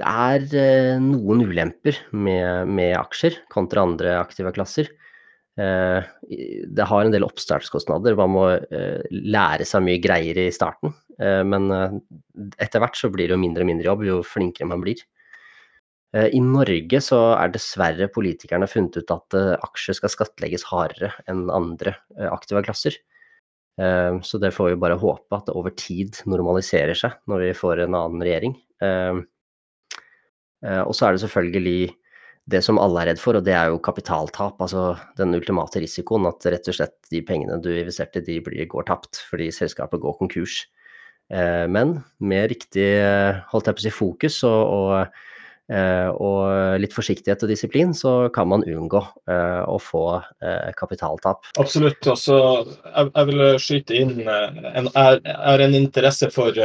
Det 0.02 0.10
er 0.10 0.46
eh, 0.58 0.98
noen 1.02 1.44
ulemper 1.46 2.00
med, 2.18 2.70
med, 2.70 2.96
aksjer 2.98 3.44
kontra 3.54 3.84
andre 3.86 4.18
aktive 4.20 4.54
klasser. 4.56 4.90
Eh, 5.60 6.02
det 6.66 6.88
har 6.90 7.06
en 7.06 7.14
del 7.14 7.26
oppstartskostnader. 7.28 8.18
Man 8.18 8.34
må 8.34 8.48
eh, 8.58 9.04
lære 9.12 9.68
seg 9.70 9.86
mye 9.86 10.02
greier 10.04 10.40
i 10.46 10.52
starten. 10.54 10.96
Men 11.14 11.70
etter 12.58 12.82
hvert 12.82 12.98
så 12.98 13.08
blir 13.14 13.30
det 13.30 13.36
jo 13.36 13.40
mindre 13.40 13.62
og 13.62 13.68
mindre 13.70 13.86
jobb 13.86 14.02
jo 14.08 14.16
flinkere 14.26 14.66
man 14.66 14.82
blir. 14.82 14.98
I 16.18 16.40
Norge 16.42 17.00
så 17.06 17.20
er 17.38 17.52
dessverre 17.54 18.08
politikerne 18.12 18.66
funnet 18.68 18.98
ut 18.98 19.14
at 19.14 19.38
aksjer 19.38 20.00
skal 20.00 20.12
skattlegges 20.12 20.66
hardere 20.72 21.12
enn 21.30 21.46
andre 21.54 21.94
aktive 22.34 22.64
klasser. 22.66 22.98
Eh, 23.82 24.20
så 24.22 24.38
det 24.38 24.54
får 24.54 24.70
vi 24.70 24.82
bare 24.84 25.00
håpe 25.02 25.38
at 25.38 25.48
det 25.48 25.56
over 25.58 25.74
tid 25.78 26.20
normaliserer 26.30 26.98
seg 26.98 27.16
når 27.30 27.48
vi 27.48 27.54
får 27.58 27.86
en 27.86 27.98
annen 27.98 28.26
regjering. 28.26 28.58
Eh, 28.84 28.90
eh, 28.92 29.24
og 30.64 30.94
så 30.96 31.08
er 31.08 31.16
det 31.16 31.24
selvfølgelig 31.26 31.92
det 32.54 32.62
som 32.64 32.78
alle 32.80 33.02
er 33.02 33.10
redd 33.12 33.20
for, 33.20 33.36
og 33.36 33.44
det 33.44 33.52
er 33.56 33.72
jo 33.72 33.82
kapitaltap. 33.84 34.62
Altså 34.64 34.94
den 35.20 35.36
ultimate 35.36 35.82
risikoen 35.84 36.28
at 36.30 36.48
rett 36.48 36.70
og 36.72 36.78
slett 36.78 36.96
de 37.12 37.20
pengene 37.26 37.60
du 37.64 37.68
investerte, 37.74 38.24
de 38.24 38.38
blir, 38.44 38.64
går 38.72 38.88
tapt 38.88 39.20
fordi 39.28 39.50
selskapet 39.52 40.00
går 40.04 40.16
konkurs. 40.22 40.62
Men 41.28 41.98
med 42.24 42.52
riktig 42.52 42.88
holdt 43.52 43.68
jeg 43.68 43.78
på 43.78 43.84
å 43.84 43.86
si, 43.86 43.94
fokus 43.96 44.40
og, 44.48 44.74
og 44.76 45.22
Eh, 45.72 46.10
og 46.20 46.80
litt 46.84 46.92
forsiktighet 46.92 47.46
og 47.46 47.52
disiplin, 47.54 47.94
så 47.96 48.28
kan 48.36 48.50
man 48.52 48.66
unngå 48.68 49.00
eh, 49.32 49.62
å 49.64 49.78
få 49.80 50.04
eh, 50.44 50.72
kapitaltap. 50.76 51.48
Absolutt. 51.62 52.04
Også, 52.12 52.40
jeg, 52.84 53.12
jeg 53.14 53.30
vil 53.30 53.44
skyte 53.64 54.02
inn 54.02 54.18
en, 54.28 54.90
er, 54.92 55.22
er 55.24 55.64
en 55.64 55.78
interesse 55.78 56.28
for 56.36 56.58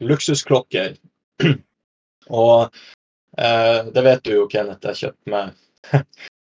luksusklokker. 0.00 0.96
og 2.40 2.80
det 3.36 4.02
vet 4.04 4.22
du 4.26 4.34
jo, 4.34 4.46
Kenneth. 4.50 4.86
Jeg 4.90 5.00
kjøpte 5.04 5.30
meg 5.32 6.00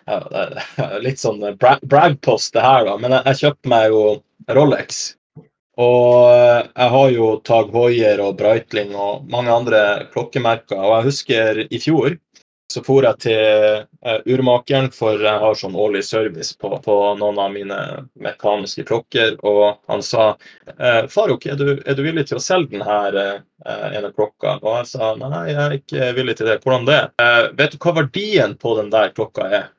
Litt 1.04 1.18
sånn 1.18 1.42
bra 1.58 1.76
bragpost 1.82 2.54
det 2.54 2.62
her, 2.62 2.86
da. 2.86 2.96
Men 3.02 3.16
jeg, 3.18 3.38
kjøpte 3.42 3.72
meg 3.72 3.88
jo 3.90 4.02
Rolex. 4.54 5.00
Og 5.82 6.30
jeg 6.32 6.92
har 6.94 7.08
jo 7.12 7.32
Tag 7.44 7.72
Heuer 7.74 8.22
og 8.24 8.38
Breitling 8.38 8.94
og 8.96 9.26
mange 9.32 9.52
andre 9.52 9.82
klokkemerker. 10.14 10.78
Og 10.78 10.94
jeg 10.94 11.08
husker 11.10 11.60
i 11.66 11.80
fjor 11.82 12.16
så 12.72 12.82
for 12.82 13.04
jeg 13.06 13.18
til 13.22 13.84
uh, 14.02 14.16
urmakeren, 14.26 14.88
for 14.94 15.20
jeg 15.22 15.42
har 15.42 15.58
sånn 15.58 15.76
årlig 15.78 16.02
service 16.06 16.56
på, 16.58 16.72
på, 16.82 16.94
noen 17.20 17.38
av 17.38 17.52
mine 17.54 17.78
mekaniske 18.18 18.82
klokker. 18.88 19.36
Og 19.46 19.78
han 19.86 20.02
sa 20.02 20.32
uh, 20.34 21.04
Faruk, 21.12 21.46
er 21.46 21.60
du, 21.60 21.68
er 21.78 21.94
du, 21.94 22.02
villig 22.02 22.26
til 22.26 22.40
å 22.40 22.42
selge 22.42 22.74
denne 22.74 22.98
uh, 23.14 23.86
ene 23.92 24.10
klokka? 24.16 24.56
Og 24.64 24.80
jeg 24.80 24.90
sa 24.96 25.12
nei, 25.20 25.44
jeg 25.52 25.60
er 25.62 25.76
ikke 25.78 26.10
villig 26.18 26.36
til 26.40 26.50
det. 26.50 26.58
Hvordan 26.64 26.88
det? 26.90 27.00
Vet 27.60 27.76
du 27.76 27.78
hva 27.86 27.94
verdien 28.00 28.56
på 28.58 28.74
den 28.80 28.90
der 28.94 29.14
klokka 29.14 29.50
er? 29.62 29.72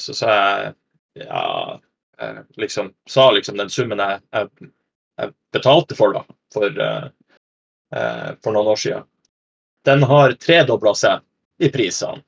så 0.00 0.14
sa 0.16 0.34
jeg 0.34 0.68
ja 1.20 1.40
liksom, 2.56 2.86
Sa 3.04 3.26
liksom 3.36 3.58
den 3.60 3.68
summen 3.68 4.00
jeg, 4.00 4.22
jeg 4.32 4.70
jeg 5.18 5.32
betalte 5.52 5.96
for 5.98 6.14
da, 6.14 6.22
for, 6.54 6.78
for 7.90 8.54
noen 8.54 8.70
år 8.70 8.78
siden, 8.78 9.04
den 9.84 10.04
har 10.06 10.32
tredobla 10.38 10.94
seg 10.96 11.24
i 11.58 11.70
prisene. 11.72 12.22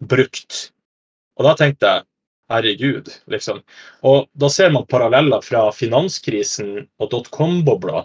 Brukt. 0.00 0.70
Og 1.38 1.46
da 1.46 1.54
tenkte 1.58 1.90
jeg 1.90 2.06
herregud, 2.50 3.08
liksom. 3.30 3.60
Og 4.06 4.26
da 4.32 4.50
ser 4.52 4.72
man 4.74 4.88
paralleller 4.90 5.42
fra 5.44 5.68
finanskrisen 5.74 6.76
og 7.00 7.10
dotcom-bobla. 7.12 8.04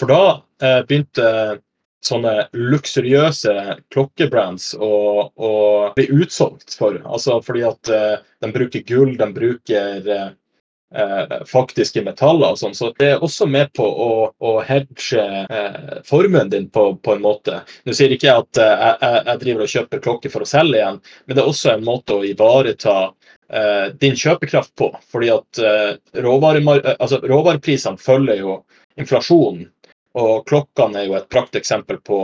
For 0.00 0.10
da 0.10 0.22
eh, 0.62 0.80
begynte 0.88 1.28
sånne 2.04 2.48
luksuriøse 2.52 3.54
klokkebrands 3.94 4.72
å, 4.76 4.92
å, 5.32 5.50
bli 5.96 6.08
utsolgt 6.12 6.76
for. 6.76 6.98
Altså 7.04 7.38
fordi 7.44 7.64
at 7.68 7.92
eh, 7.92 8.16
de 8.44 8.50
bruker 8.54 8.84
gull, 8.88 9.14
de 9.20 9.28
bruker 9.36 10.10
eh, 10.16 10.26
eh, 10.94 11.44
faktiske 11.46 12.02
metaller 12.02 12.56
sånn. 12.58 12.74
Så 12.74 12.90
det 12.98 13.10
er 13.14 13.24
også 13.24 13.46
med 13.50 13.72
på 13.76 13.84
å, 13.84 14.10
å 14.38 14.54
hedge 14.66 15.22
eh, 15.44 16.00
formuen 16.06 16.50
din 16.52 16.68
på, 16.72 16.86
på, 16.96 17.16
en 17.16 17.24
måte. 17.24 17.62
Nå 17.84 17.96
sier 17.96 18.14
ikke 18.14 18.36
at 18.42 18.60
eh, 18.60 18.86
jeg, 18.86 19.22
jeg, 19.28 19.40
driver 19.44 19.66
og 19.66 19.74
kjøper 19.76 20.04
klokker 20.08 20.34
for 20.34 20.46
å 20.46 20.50
selge 20.50 20.80
igjen, 20.80 21.00
men 21.26 21.36
det 21.36 21.44
er 21.44 21.52
også 21.52 21.74
en 21.74 21.86
måte 21.86 22.18
å 22.18 22.26
ivareta 22.26 22.96
eh, 23.48 23.86
din 24.00 24.18
kjøpekraft 24.18 24.74
på. 24.80 24.90
Fordi 25.12 25.32
at 25.34 25.62
eh, 25.64 26.94
altså, 26.98 27.22
råvareprisene 27.24 28.00
følger 28.00 28.42
jo 28.42 28.60
inflasjonen. 29.00 29.68
Og 30.14 30.44
klokkene 30.46 31.00
er 31.00 31.08
jo 31.08 31.16
et 31.18 31.30
prakteksempel 31.32 31.98
på, 32.06 32.18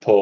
på 0.00 0.14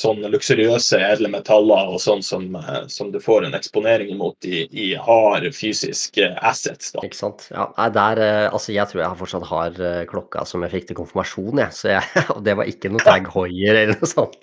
sånne 0.00 0.30
luksuriøse 0.32 0.98
edle 1.00 1.30
metaller 1.32 1.92
og 1.94 2.00
sånn 2.02 2.22
som, 2.24 2.46
eh, 2.58 2.82
som, 2.92 3.10
du 3.12 3.18
får 3.22 3.46
en 3.46 3.56
eksponering 3.56 4.12
imot 4.12 4.48
i, 4.48 4.66
i 4.70 4.88
hard 5.00 5.48
fysisk 5.56 6.20
eh, 6.22 6.36
assets. 6.44 6.92
Da. 6.94 7.04
Ikke 7.06 7.18
sant. 7.18 7.48
Ja, 7.52 7.68
der, 7.94 8.22
eh, 8.22 8.46
altså 8.50 8.74
jeg 8.76 8.88
tror 8.90 9.02
jeg 9.02 9.20
fortsatt 9.22 9.48
har 9.50 9.80
klokka 10.10 10.44
som 10.48 10.64
jeg 10.66 10.74
fikk 10.74 10.90
til 10.90 11.00
konfirmasjon, 11.00 11.62
jeg. 11.64 11.76
Så 11.76 11.92
jeg, 11.94 12.24
og 12.36 12.44
det 12.46 12.56
var 12.58 12.70
ikke 12.70 12.92
noe 12.92 13.06
Tag 13.06 13.28
Hoier 13.32 13.82
eller 13.82 13.96
noe 13.96 14.10
sånt. 14.10 14.40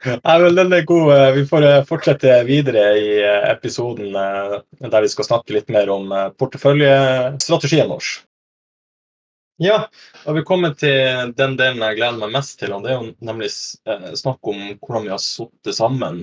Nei, 0.00 0.36
men 0.42 0.56
den 0.56 0.72
er 0.74 0.86
god. 0.88 1.12
Vi 1.36 1.44
får 1.48 1.66
fortsette 1.88 2.40
videre 2.48 2.86
i 2.98 3.10
episoden 3.50 4.16
der 4.16 5.04
vi 5.04 5.12
skal 5.12 5.28
snakke 5.28 5.54
litt 5.54 5.70
mer 5.72 5.92
om 5.92 6.10
porteføljestrategien 6.40 7.92
vår. 7.92 8.10
Ja, 9.60 9.90
og 10.24 10.38
vi 10.38 10.42
kommer 10.48 10.72
til 10.72 11.34
den 11.36 11.58
delen 11.60 11.82
jeg 11.84 11.98
gleder 11.98 12.16
meg 12.22 12.32
mest 12.32 12.56
til. 12.62 12.72
og 12.72 12.86
Det 12.86 12.94
er 12.94 13.02
jo 13.02 13.10
nemlig 13.28 13.50
eh, 13.92 14.06
snakk 14.16 14.48
om 14.48 14.62
hvordan 14.78 15.04
vi 15.04 15.12
har 15.12 15.20
satt 15.20 15.72
sammen 15.76 16.22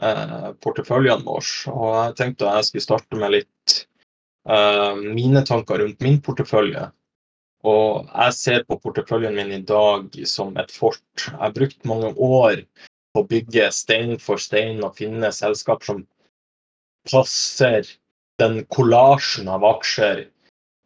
eh, 0.00 0.46
porteføljene 0.64 1.26
våre. 1.26 1.44
Og 1.74 1.90
Jeg 1.98 2.16
tenkte 2.16 2.48
jeg 2.48 2.68
skulle 2.70 2.86
starte 2.86 3.20
med 3.20 3.34
litt 3.36 3.74
eh, 4.48 4.96
mine 4.96 5.44
tanker 5.44 5.84
rundt 5.84 6.00
min 6.00 6.16
portefølje. 6.24 6.86
Og 7.68 8.08
jeg 8.08 8.38
ser 8.38 8.64
på 8.64 8.80
porteføljen 8.80 9.36
min 9.36 9.52
i 9.58 9.60
dag 9.68 10.16
som 10.24 10.56
et 10.56 10.72
fort. 10.72 11.04
Jeg 11.26 11.36
har 11.36 11.52
brukt 11.52 11.84
mange 11.84 12.14
år 12.16 12.64
på 13.12 13.20
å 13.20 13.28
bygge 13.28 13.68
stein 13.76 14.16
for 14.22 14.40
stein 14.40 14.80
og 14.86 14.96
finne 14.96 15.28
selskap 15.36 15.84
som 15.84 16.06
passer 17.12 17.84
den 18.40 18.62
kollasjen 18.72 19.52
av 19.52 19.68
aksjer 19.68 20.30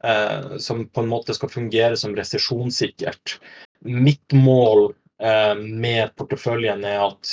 eh, 0.05 0.57
som 0.59 0.89
på 0.89 1.01
en 1.01 1.09
måte 1.09 1.35
skal 1.35 1.53
fungere 1.53 1.97
som 1.97 2.17
resesjonssikkert. 2.17 3.39
Mitt 3.81 4.33
mål 4.33 4.93
eh, 5.23 5.55
med 5.57 6.15
porteføljen 6.19 6.85
er 6.89 7.01
at 7.09 7.33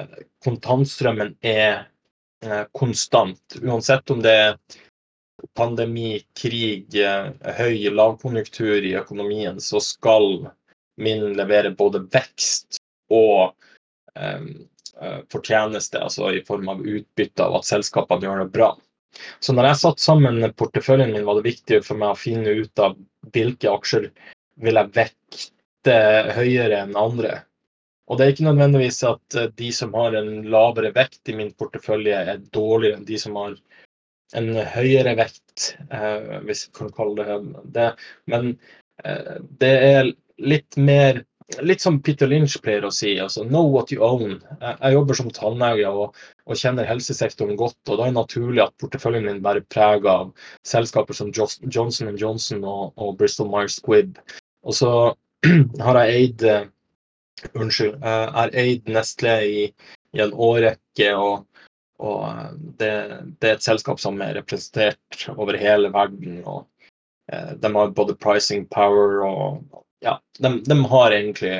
eh, 0.00 0.18
kontantstrømmen 0.44 1.34
er 1.46 1.86
eh, 2.44 2.64
konstant. 2.76 3.58
Uansett 3.62 4.10
om 4.10 4.22
det 4.24 4.34
er 4.34 4.56
pandemi, 5.56 6.20
krig, 6.38 6.96
eh, 7.00 7.32
høy 7.58 7.90
lavkonjunktur 7.92 8.84
i 8.84 8.96
økonomien, 9.00 9.60
så 9.60 9.82
skal 9.84 10.46
min 11.00 11.28
levere 11.36 11.74
både 11.76 12.06
vekst 12.12 12.80
og 13.12 13.52
fortjeneste, 15.28 16.00
altså 16.00 16.30
i 16.32 16.38
form 16.40 16.70
av 16.72 16.78
utbytte 16.80 17.44
av 17.44 17.58
at 17.58 17.66
selskapene 17.68 18.24
gjør 18.24 18.38
det 18.40 18.54
bra. 18.54 18.70
Så 19.40 19.54
når 19.54 19.70
jeg 19.70 19.80
satte 19.82 20.04
sammen 20.04 20.40
porteføljen 20.58 21.12
min, 21.14 21.26
var 21.26 21.38
det 21.38 21.48
viktig 21.48 21.82
for 21.86 22.00
meg 22.00 22.14
å 22.14 22.20
finne 22.20 22.56
ut 22.62 22.82
av 22.82 22.96
hvilke 23.34 23.72
aksjer 23.72 24.08
vil 24.64 24.80
jeg 24.80 24.94
vekte 24.96 25.98
høyere 26.36 26.82
enn 26.84 26.96
andre. 26.98 27.40
Og 28.06 28.18
det 28.18 28.24
er 28.24 28.34
ikke 28.34 28.46
nødvendigvis 28.46 29.00
at 29.08 29.36
eh, 29.38 29.48
de 29.58 29.70
som 29.74 29.94
har 29.98 30.14
en 30.18 30.30
lavere 30.52 30.92
vekt 30.94 31.32
i 31.32 31.36
min 31.38 31.50
portefølje, 31.58 32.18
er 32.32 32.44
dårligere 32.54 33.00
enn 33.00 33.08
de 33.08 33.18
som 33.18 33.38
har 33.40 33.56
en 34.38 34.50
høyere 34.76 35.14
vekt, 35.18 35.72
eh, 35.90 36.36
hvis 36.46 36.66
vi 36.68 36.76
kan 36.78 36.92
kalle 36.94 37.26
det 37.26 37.64
det. 37.74 37.88
Men 38.30 38.52
eh, 39.04 39.34
det 39.62 39.72
er 39.88 40.12
litt 40.38 40.78
mer 40.78 41.24
litt 41.62 41.80
som 41.80 41.98
Peter 42.02 42.26
Lynch 42.26 42.56
pleier 42.62 42.84
å 42.86 42.92
si, 42.94 43.14
altså 43.22 43.44
know 43.46 43.68
what 43.70 43.92
you 43.94 44.02
own. 44.04 44.40
Jeg, 44.60 44.92
jobber 44.96 45.18
som 45.18 45.30
tannlege 45.34 45.88
og, 45.88 46.16
og, 46.44 46.56
kjenner 46.58 46.88
helsesektoren 46.88 47.58
godt, 47.58 47.78
og 47.86 48.00
da 48.00 48.06
er 48.06 48.10
det 48.10 48.18
naturlig 48.18 48.64
at 48.64 48.74
porteføljen 48.82 49.28
min 49.28 49.42
bærer 49.44 49.66
preg 49.72 50.08
av 50.10 50.32
selskaper 50.66 51.16
som 51.16 51.30
Johnson 51.34 52.18
Johnson 52.18 52.66
og, 52.66 52.90
og 52.98 53.14
Bristol 53.20 53.50
Myers 53.52 53.78
Squibb. 53.78 54.18
Og 54.66 54.74
så 54.74 54.92
har 55.86 56.00
jeg 56.02 56.16
eid 56.16 56.48
uh, 56.50 56.64
Unnskyld. 57.54 57.98
Jeg 58.00 58.30
har 58.32 58.54
eid 58.56 58.86
Nestlé 58.90 59.34
i, 59.44 59.64
i 60.16 60.22
en 60.24 60.32
årrekke, 60.32 61.10
og, 61.20 61.44
og 62.00 62.22
eh, 62.30 62.54
det, 62.80 62.92
det, 63.36 63.50
er 63.50 63.58
et 63.58 63.66
selskap 63.66 64.00
som 64.00 64.16
er 64.24 64.38
representert 64.38 65.26
over 65.36 65.58
hele 65.60 65.92
verden. 65.94 66.40
og 66.48 66.64
uh, 67.30 67.52
De 67.60 67.72
har 67.76 67.92
både 67.94 68.16
pricing 68.18 68.64
power 68.72 69.20
og 69.28 69.84
ja, 70.04 70.20
de, 70.38 70.62
de, 70.64 70.84
har 70.84 71.14
egentlig 71.14 71.56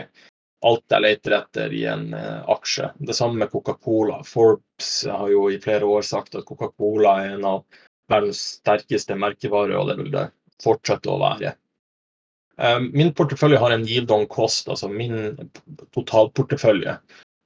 alt 0.66 0.84
jeg 0.90 1.04
leter 1.04 1.36
etter 1.38 1.74
i 1.74 1.84
en 1.90 2.08
uh, 2.14 2.42
aksje. 2.52 2.90
Det 2.98 3.14
samme 3.16 3.42
med 3.42 3.52
Coca-Cola. 3.52 4.22
Forbes 4.26 4.90
har 5.10 5.28
jo 5.30 5.46
i 5.52 5.60
flere 5.62 5.88
år 5.88 6.06
sagt 6.06 6.34
at 6.38 6.46
Coca-Cola 6.48 7.18
er 7.22 7.36
en 7.36 7.46
av 7.48 7.62
verdens 8.10 8.42
sterkeste 8.60 9.16
merkevarer, 9.18 9.76
og 9.78 9.90
det 9.90 9.98
vil 10.00 10.12
det 10.14 10.26
fortsette 10.62 11.10
å 11.12 11.20
være. 11.22 11.54
Um, 12.56 12.88
min 12.96 13.12
portefølje 13.12 13.60
har 13.60 13.74
en 13.74 13.84
yield 13.84 14.12
on 14.14 14.24
cost, 14.32 14.70
altså 14.72 14.88
min 14.88 15.36
totalportefølje 15.92 16.94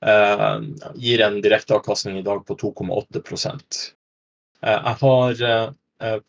uh, 0.07 0.59
gir 0.95 1.25
en 1.27 1.41
direkteavkastning 1.43 2.21
i 2.21 2.27
dag 2.27 2.45
på 2.47 2.55
2,8 2.61 3.25
uh, 3.27 3.73
Jeg 4.63 4.97
har 5.03 5.75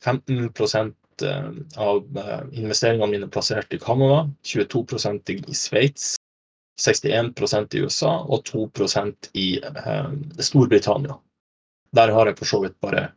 15 0.02 0.50
Eh, 0.50 0.92
av 1.24 2.18
eh, 2.18 2.42
investeringene 2.60 3.12
mine 3.12 3.30
plassert 3.32 3.74
i 3.74 3.80
Canada, 3.80 4.30
22% 4.46 5.30
i 5.30 5.56
Sveits, 5.56 6.16
61% 6.82 7.76
i 7.76 7.84
USA 7.86 8.14
og 8.24 8.46
2% 8.50 9.32
i 9.34 9.50
eh, 9.62 10.10
Storbritannia. 10.40 11.18
Der 11.96 12.14
har 12.16 12.30
jeg 12.30 12.40
for 12.40 12.52
så 12.52 12.62
vidt 12.64 12.78
bare 12.84 13.10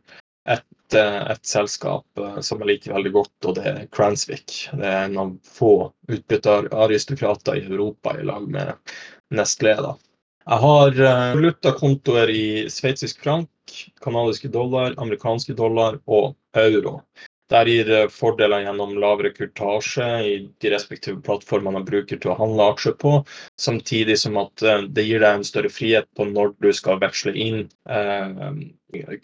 et, 0.49 0.65
et, 0.93 1.45
selskap 1.47 2.23
som 2.43 2.59
jeg 2.61 2.69
liker 2.69 2.93
veldig 2.93 3.13
godt, 3.15 3.35
og 3.47 3.55
det 3.57 3.63
er 3.71 3.85
Cranswick. 3.95 4.51
Det 4.75 4.85
er 4.85 5.05
en 5.07 5.17
av 5.21 5.31
få 5.47 5.91
utbytteraristokrater 6.11 7.61
i 7.61 7.69
Europa 7.69 8.17
i 8.19 8.27
lag 8.27 8.45
med 8.51 8.75
Nestlé. 9.33 9.77
Jeg 9.79 10.61
har 10.61 10.99
valutakontoer 11.39 12.29
i 12.29 12.45
sveitsisk 12.69 13.23
frank, 13.23 13.49
kanadiske 14.03 14.51
dollar, 14.53 14.93
amerikanske 15.01 15.55
dollar 15.57 15.97
og 16.05 16.35
euro. 16.57 16.99
Der 17.53 17.67
gir 17.69 17.89
fordeler 18.09 18.63
gjennom 18.63 18.95
lavere 18.97 19.29
kurtasje 19.29 20.05
i 20.25 20.31
de 20.61 20.69
respektive 20.73 21.21
plattformene 21.21 21.77
man 21.77 21.85
bruker 21.85 22.17
til 22.17 22.31
å 22.33 22.37
handle 22.39 22.71
aksjer 22.73 22.95
på, 23.01 23.11
samtidig 23.61 24.17
som 24.17 24.39
at 24.41 24.63
eh, 24.65 24.87
det 24.89 25.05
gir 25.05 25.21
deg 25.21 25.37
en 25.37 25.45
større 25.45 25.69
frihet 25.69 26.09
på 26.17 26.25
når 26.31 26.55
du 26.65 26.71
skal 26.73 26.97
veksle 27.03 27.35
inn 27.37 27.67
eh, 27.85 28.49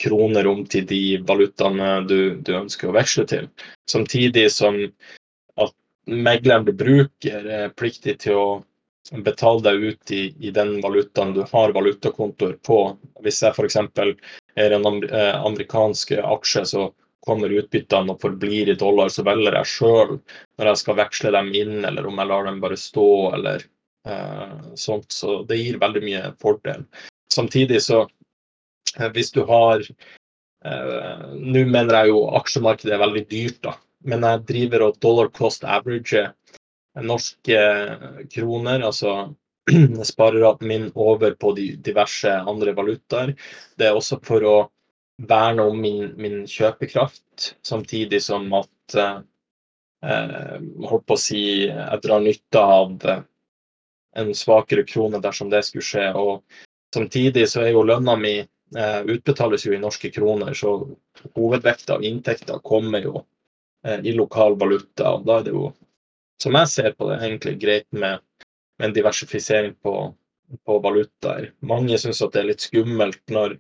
kroner 0.06 0.52
om 0.52 0.62
til 0.70 0.86
de 0.86 1.02
valutaene 1.26 1.90
du, 2.06 2.18
du, 2.46 2.54
ønsker 2.62 2.92
å 2.92 2.96
veksle 3.00 3.26
til. 3.32 3.50
Samtidig 3.90 4.52
som 4.54 4.78
at 5.58 5.74
megleren 6.06 6.70
du 6.70 6.76
bruker, 6.78 7.42
er 7.42 7.74
pliktig 7.74 8.20
til 8.28 8.38
å 8.38 8.48
betale 9.26 9.66
deg 9.66 9.84
ut 9.90 10.12
i, 10.14 10.24
i 10.40 10.54
den 10.54 10.78
valutaen 10.84 11.34
du 11.34 11.42
har 11.50 11.74
valutakontoer 11.74 12.60
på. 12.66 12.82
Hvis 13.26 13.42
jeg 13.42 13.58
f.eks. 13.58 13.82
er 14.62 14.78
en 14.78 14.86
eh, 15.10 15.36
amerikansk 15.42 16.20
aksje, 16.22 16.68
så 16.70 16.92
kommer 17.26 17.54
utbyttene 17.54 18.16
og 18.16 18.22
forblir 18.22 18.72
i 18.72 18.78
dollar, 18.80 19.12
så 19.14 19.26
velger 19.26 19.58
jeg 19.60 19.70
sjøl 19.76 20.16
når 20.16 20.72
jeg 20.72 20.82
skal 20.82 20.98
veksle 20.98 21.34
dem 21.36 21.52
inn, 21.58 21.76
eller 21.86 22.08
om 22.10 22.18
jeg 22.22 22.32
lar 22.32 22.48
dem 22.48 22.62
bare 22.64 22.80
stå, 22.80 23.10
eller 23.38 23.66
eh, 24.08 24.58
sånt. 24.80 25.12
Så 25.14 25.42
det 25.50 25.60
gir 25.62 25.80
veldig 25.82 26.04
mye 26.06 26.24
fordel. 26.42 26.88
Samtidig 27.34 27.82
så, 27.86 28.04
eh, 28.98 29.12
hvis 29.14 29.32
du 29.36 29.44
har 29.50 29.86
eh, 29.86 31.28
Nå 31.38 31.66
mener 31.70 32.02
jeg 32.02 32.14
jo 32.14 32.26
aksjemarkedet 32.42 32.98
er 32.98 33.06
veldig 33.06 33.26
dyrt, 33.30 33.62
da. 33.70 33.78
Men 34.06 34.26
jeg 34.26 34.46
driver 34.50 34.88
og 34.88 34.98
dollar 35.02 35.30
cost 35.30 35.64
average 35.64 36.26
norske 37.06 37.60
kroner, 38.34 38.82
altså 38.84 39.36
spareraten 40.12 40.68
min 40.68 40.92
over 40.96 41.36
på 41.40 41.54
de 41.56 41.76
diverse 41.78 42.34
andre 42.34 42.74
valutaer. 42.76 43.36
Det 43.78 43.88
er 43.88 43.98
også 43.98 44.18
for 44.26 44.48
å 44.48 44.56
verne 45.28 45.62
om 45.62 45.82
min, 45.82 46.14
min 46.18 46.46
kjøpekraft, 46.48 47.56
samtidig 47.66 48.22
som 48.24 48.48
at 48.58 48.96
eh, 48.98 49.20
holdt 50.88 51.06
på 51.08 51.18
å 51.18 51.22
si 51.22 51.44
jeg 51.68 52.02
drar 52.04 52.24
nytte 52.24 52.62
av 52.62 52.96
en 54.16 54.34
svakere 54.36 54.86
krone 54.88 55.22
dersom 55.24 55.52
det 55.52 55.64
skulle 55.68 55.86
skje. 55.86 56.08
Og 56.18 56.42
samtidig 56.94 57.48
så 57.50 57.66
er 57.66 57.74
jo 57.76 57.86
lønna 57.88 58.16
mi 58.20 58.38
eh, 58.42 59.02
utbetales 59.02 59.66
jo 59.68 59.76
i 59.76 59.82
norske 59.82 60.12
kroner, 60.14 60.54
så 60.58 60.80
hovedvekta 61.36 62.00
av 62.00 62.08
inntekta 62.08 62.60
kommer 62.66 63.06
jo 63.06 63.22
eh, 63.86 64.00
i 64.04 64.16
lokal 64.18 64.58
valuta. 64.60 65.14
og 65.14 65.28
da 65.28 65.40
er 65.40 65.48
det 65.48 65.56
jo, 65.56 65.70
som 66.42 66.58
jeg 66.58 66.74
ser 66.74 66.96
på 66.98 67.12
det, 67.12 67.22
egentlig 67.22 67.60
greit 67.62 67.90
med, 67.92 68.24
med 68.80 68.90
en 68.90 68.96
diversifisering 68.96 69.76
på, 69.84 69.96
på 70.66 70.80
valutaer. 70.84 71.52
Mange 71.62 72.00
syns 72.02 72.24
at 72.26 72.34
det 72.34 72.42
er 72.42 72.54
litt 72.54 72.66
skummelt 72.66 73.22
når 73.30 73.60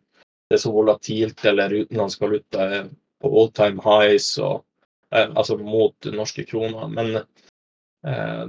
det 0.51 0.57
er 0.57 0.65
så 0.65 0.73
volatilt 0.75 1.45
eller 1.47 1.71
utenlandsk 1.71 2.21
valuta 2.25 2.65
er 2.75 2.89
på 3.23 3.29
all 3.39 3.47
time 3.55 3.79
highs, 3.85 4.33
og, 4.43 4.65
eh, 5.15 5.29
altså 5.29 5.55
mot 5.55 6.09
norske 6.11 6.43
kroner. 6.49 6.89
Men 6.91 7.21
eh, 8.03 8.45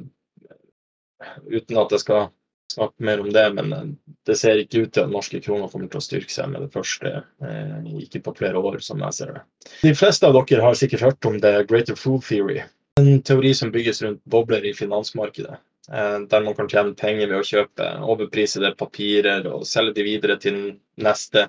uten 1.47 1.79
at 1.79 1.95
jeg 1.95 2.03
skal 2.03 2.27
snakke 2.73 3.07
mer 3.07 3.23
om 3.23 3.31
det, 3.33 3.47
men 3.55 3.73
eh, 3.77 3.89
det 4.27 4.37
ser 4.41 4.65
ikke 4.65 4.83
ut 4.83 4.95
til 4.97 5.07
at 5.07 5.15
norske 5.15 5.39
kroner 5.45 5.71
kommer 5.71 5.93
til 5.93 6.03
å 6.03 6.07
styrke 6.09 6.35
seg 6.35 6.51
med 6.51 6.67
det 6.67 6.73
første, 6.75 7.13
eh, 7.47 7.75
ikke 8.03 8.25
på 8.27 8.35
flere 8.43 8.59
år, 8.59 8.81
som 8.83 9.03
jeg 9.07 9.19
ser 9.21 9.35
det. 9.37 9.43
De 9.85 9.95
fleste 9.95 10.27
av 10.27 10.35
dere 10.41 10.67
har 10.67 10.79
sikkert 10.79 11.07
hørt 11.07 11.29
om 11.31 11.39
the 11.45 11.61
greater 11.71 11.99
fool 11.99 12.19
theory. 12.25 12.65
En 13.01 13.23
teori 13.23 13.55
som 13.55 13.71
bygges 13.71 14.03
rundt 14.03 14.25
bobler 14.27 14.67
i 14.67 14.75
finansmarkedet. 14.75 15.61
Eh, 15.93 16.19
der 16.31 16.41
man 16.41 16.55
kan 16.59 16.69
tjene 16.71 16.95
penger 16.99 17.29
ved 17.29 17.39
å 17.41 17.47
kjøpe 17.47 17.87
overprisede 18.07 18.75
papirer 18.79 19.47
og 19.51 19.67
selge 19.67 19.97
de 19.99 20.05
videre 20.07 20.39
til 20.43 20.59
neste 21.03 21.49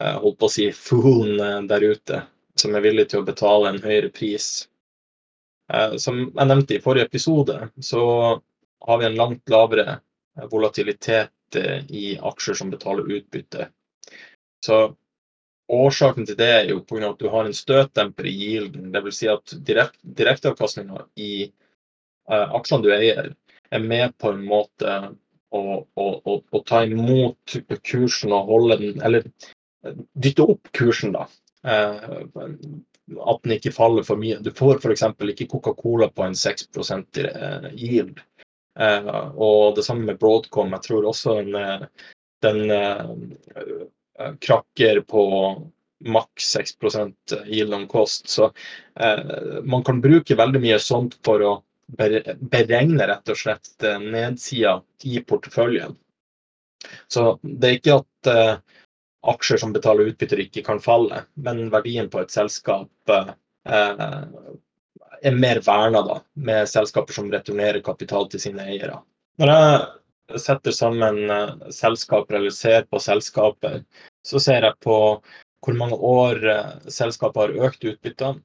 holdt 0.00 0.38
på 0.38 0.48
å 0.48 0.52
si 0.52 0.68
foolen 0.74 1.40
eh, 1.40 1.60
der 1.70 1.86
ute, 1.94 2.22
som 2.58 2.74
er 2.74 2.84
villig 2.84 3.08
til 3.10 3.22
å 3.22 3.28
betale 3.28 3.70
en 3.70 3.82
høyere 3.82 4.10
pris. 4.14 4.66
Eh, 5.72 5.96
som 6.02 6.24
jeg 6.26 6.50
nevnte 6.50 6.76
i 6.76 6.82
forrige 6.82 7.08
episode, 7.10 7.60
så 7.80 8.02
har 8.88 9.00
vi 9.00 9.08
en 9.08 9.20
langt 9.20 9.48
lavere 9.50 10.00
volatilitet 10.50 11.30
i 11.94 12.16
aksjer 12.18 12.56
som 12.58 12.70
betaler 12.72 13.06
utbytte. 13.06 13.68
Så 14.66 14.78
årsaken 15.70 16.26
til 16.26 16.36
det 16.36 16.48
er 16.50 16.70
jo 16.72 16.80
pga. 16.82 17.12
at 17.12 17.20
du 17.20 17.28
har 17.30 17.46
en 17.46 17.54
støtdemper 17.54 18.26
i 18.26 18.32
yielden. 18.34 18.90
Dvs. 18.92 19.18
Si 19.20 19.28
at 19.30 19.54
direkt, 19.66 20.00
direkteavkastninga 20.02 21.04
i 21.14 21.46
uh, 22.30 22.56
aksjene 22.58 22.82
du 22.82 22.90
eier, 22.96 23.30
er 23.70 23.86
med 23.86 24.16
på 24.18 24.32
en 24.34 24.42
måte 24.44 24.96
å, 25.54 25.62
å, 25.94 26.06
å, 26.24 26.36
å 26.50 26.62
ta 26.66 26.82
imot 26.84 27.56
kursen 27.86 28.34
og 28.34 28.50
holde 28.50 28.80
den 28.82 29.00
Eller 29.06 29.30
dytte 30.14 30.42
opp 30.42 30.72
kursen, 30.72 31.12
da. 31.12 31.26
Eh, 31.64 32.18
at 33.20 33.42
den 33.42 33.56
ikke 33.56 33.72
faller 33.74 34.04
for 34.06 34.20
mye. 34.20 34.40
Du 34.40 34.50
får 34.54 34.80
f.eks. 34.80 35.04
ikke 35.32 35.48
Coca-Cola 35.50 36.08
på 36.08 36.24
en 36.24 36.36
6 36.36 36.68
eh, 37.20 37.68
yield. 37.76 38.20
Eh, 38.78 39.12
og 39.34 39.76
det 39.76 39.84
samme 39.84 40.08
med 40.08 40.18
Broadcom. 40.18 40.72
Jeg 40.76 40.86
tror 40.88 41.08
også 41.10 41.38
den, 41.42 41.88
den 42.44 42.60
krakker 44.40 45.00
på 45.08 45.24
maks 46.04 46.56
6% 46.56 47.36
yield 47.46 47.74
on 47.74 47.86
cost. 47.88 48.28
Så 48.28 48.50
man 49.64 49.84
kan 49.84 50.02
bruke 50.04 50.36
veldig 50.36 50.60
mye 50.60 50.78
sånt 50.82 51.16
for 51.24 51.42
å 51.42 51.54
beregne 51.96 53.06
rett 53.08 53.30
og 53.32 53.38
slett 53.38 53.86
nedsida 54.02 54.78
i 55.08 55.20
porteføljen. 55.24 55.96
Så 57.08 57.38
det 57.42 57.70
er 57.70 57.78
ikke 57.78 57.98
at 58.02 58.30
aksjer 59.32 59.60
som 59.62 59.72
betaler 59.72 60.10
utbytter, 60.12 60.42
ikke 60.44 60.64
kan 60.66 60.80
falle. 60.82 61.24
Men 61.34 61.68
verdien 61.72 62.10
på 62.12 62.20
et 62.22 62.32
selskap 62.34 63.12
eh, 63.12 64.22
er 65.24 65.38
mer 65.40 65.60
verna 65.64 66.20
med 66.34 66.70
selskaper 66.70 67.16
som 67.16 67.30
returnerer 67.32 67.84
kapital 67.84 68.28
til 68.30 68.42
sine 68.42 68.66
eiere. 68.68 69.00
Når 69.40 69.52
jeg 69.52 70.42
setter 70.44 70.76
sammen 70.76 71.22
eh, 71.30 71.70
selskaper 71.74 72.40
eller 72.40 72.54
ser 72.54 72.88
på 72.90 73.02
selskaper, 73.02 73.82
så 74.24 74.42
ser 74.42 74.68
jeg 74.68 74.80
på 74.84 74.98
hvor 75.64 75.78
mange 75.80 75.96
år 75.96 76.44
eh, 76.52 76.74
selskapet 76.92 77.46
har 77.46 77.70
økt 77.70 77.88
utbyttene, 77.94 78.44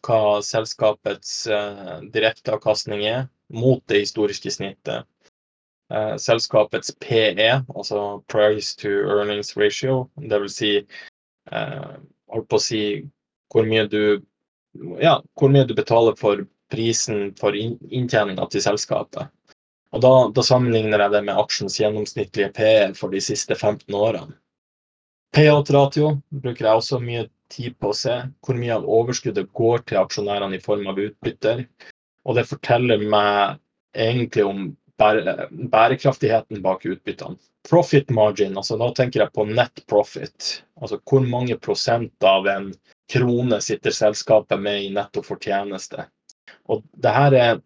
hva 0.00 0.40
selskapets 0.40 1.42
direkteavkastning 2.08 3.02
er 3.04 3.26
mot 3.52 3.82
det 3.92 3.98
historiske 4.06 4.48
snittet, 4.54 5.04
selskapets 6.18 6.94
PE, 7.02 7.50
altså 7.74 8.22
price 8.30 8.76
to 8.78 8.88
earnings 8.88 9.56
ratio. 9.56 10.04
Vil 10.16 10.48
si 10.52 10.76
eh, 10.78 11.92
holdt 12.30 12.48
på 12.50 12.60
å 12.60 12.64
si 12.64 12.82
hvor 13.50 13.66
mye 13.66 13.86
du 13.90 14.22
ja, 15.02 15.18
hvor 15.34 15.50
mye 15.50 15.66
du 15.66 15.74
betaler 15.74 16.14
for 16.18 16.44
prisen 16.70 17.32
for 17.40 17.56
inntjeninga 17.56 18.46
til 18.50 18.62
selskapet. 18.62 19.30
Og 19.90 20.02
da, 20.04 20.12
da, 20.30 20.42
sammenligner 20.46 21.02
jeg 21.02 21.14
det 21.16 21.24
med 21.26 21.38
aksjens 21.42 21.80
gjennomsnittlige 21.80 22.52
PE 22.54 22.92
for 22.98 23.10
de 23.10 23.22
siste 23.24 23.56
15 23.56 23.90
årene. 23.96 24.36
Payout-ratio 25.34 26.12
bruker 26.42 26.66
jeg 26.66 26.78
også 26.78 27.00
mye 27.02 27.24
tid 27.50 27.74
på 27.82 27.90
å 27.90 27.96
se. 27.96 28.14
Hvor 28.46 28.58
mye 28.58 28.76
av 28.76 28.86
overskuddet 28.86 29.50
går 29.58 29.82
til 29.90 29.98
aksjonærene 30.02 30.58
i 30.58 30.62
form 30.62 30.86
av 30.90 30.98
utbytter. 31.02 31.64
Og 32.26 32.38
det 32.38 32.46
forteller 32.46 33.02
meg 33.02 33.58
egentlig 33.98 34.46
om 34.46 34.64
bærekraftigheten 35.00 36.62
bak 36.62 36.84
utbyttene. 36.86 37.38
Profit 37.68 38.10
margin, 38.10 38.56
altså 38.56 38.78
da 38.80 38.88
tenker 38.96 39.24
jeg 39.24 39.34
på 39.36 39.44
net 39.48 39.82
profit. 39.90 40.62
Altså 40.80 41.00
hvor 41.04 41.24
mange 41.26 41.58
prosent 41.60 42.24
av 42.24 42.48
en 42.48 42.70
krone 43.12 43.60
sitter 43.64 43.94
selskapet 43.94 44.60
med 44.60 44.84
i 44.84 44.92
netto 44.94 45.22
fortjeneste. 45.24 46.06
Og 46.72 46.84
det 46.96 47.12
her 47.14 47.36
er 47.36 47.60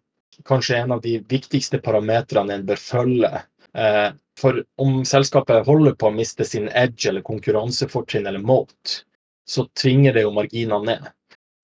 kanskje 0.47 0.81
en 0.81 0.95
av 0.97 1.01
de 1.01 1.17
viktigste 1.31 1.79
parametrene 1.83 2.57
en 2.57 2.65
bør 2.67 2.81
følge. 2.81 3.31
Eh, 3.75 4.09
for 4.39 4.63
om 4.81 5.03
selskapet 5.07 5.67
holder 5.67 5.95
på 5.95 6.09
å 6.09 6.15
miste 6.15 6.45
sin 6.47 6.67
edge 6.75 7.07
eller 7.09 7.23
konkurransefortrinn 7.23 8.27
eller 8.27 8.43
moat, 8.43 9.03
så 9.47 9.67
tvinger 9.79 10.15
det 10.15 10.25
jo 10.25 10.33
marginene 10.35 10.83
ned. 10.89 11.07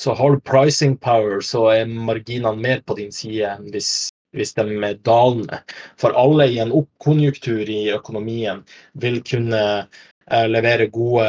Så 0.02 0.16
har 0.18 0.32
du 0.32 0.42
pricing 0.42 0.96
power, 0.98 1.42
så 1.46 1.68
er 1.74 1.86
marginene 1.86 2.58
mer 2.58 2.82
på 2.86 2.96
din 2.98 3.12
side 3.14 3.50
enn 3.58 3.68
hvis 3.74 4.10
hvis 4.38 4.54
de 4.58 4.66
er 4.88 5.00
dalende. 5.08 5.62
For 6.00 6.16
alle 6.18 6.48
i 6.52 6.60
en 6.64 6.74
oppkonjunktur 6.76 7.70
i 7.70 7.82
økonomien 7.96 8.64
vil 9.04 9.20
kunne 9.28 9.64
eh, 9.82 10.48
levere 10.48 10.90
gode 10.92 11.28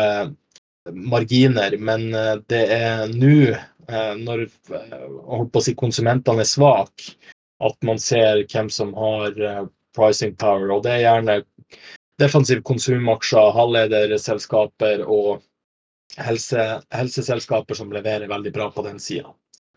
marginer, 0.92 1.76
men 1.78 2.08
eh, 2.14 2.36
det 2.52 2.62
er 2.74 3.12
nå, 3.12 3.36
eh, 3.88 4.12
når 4.22 4.46
si, 5.62 5.74
konsumentene 5.78 6.44
er 6.44 6.52
svake, 6.52 7.16
at 7.62 7.76
man 7.86 7.98
ser 8.02 8.44
hvem 8.50 8.70
som 8.70 8.90
har 8.98 9.36
pricing 9.94 10.34
power. 10.38 10.70
Og 10.74 10.82
det 10.86 10.96
er 10.96 11.04
gjerne 11.04 11.42
defensive 12.22 12.62
konsumaksjer, 12.66 13.52
halvlederselskaper 13.54 15.04
og 15.06 15.42
helse, 16.18 16.82
helseselskaper 16.94 17.78
som 17.78 17.92
leverer 17.92 18.28
veldig 18.30 18.52
bra 18.52 18.70
på 18.70 18.84
den 18.86 19.00
sida. 19.00 19.32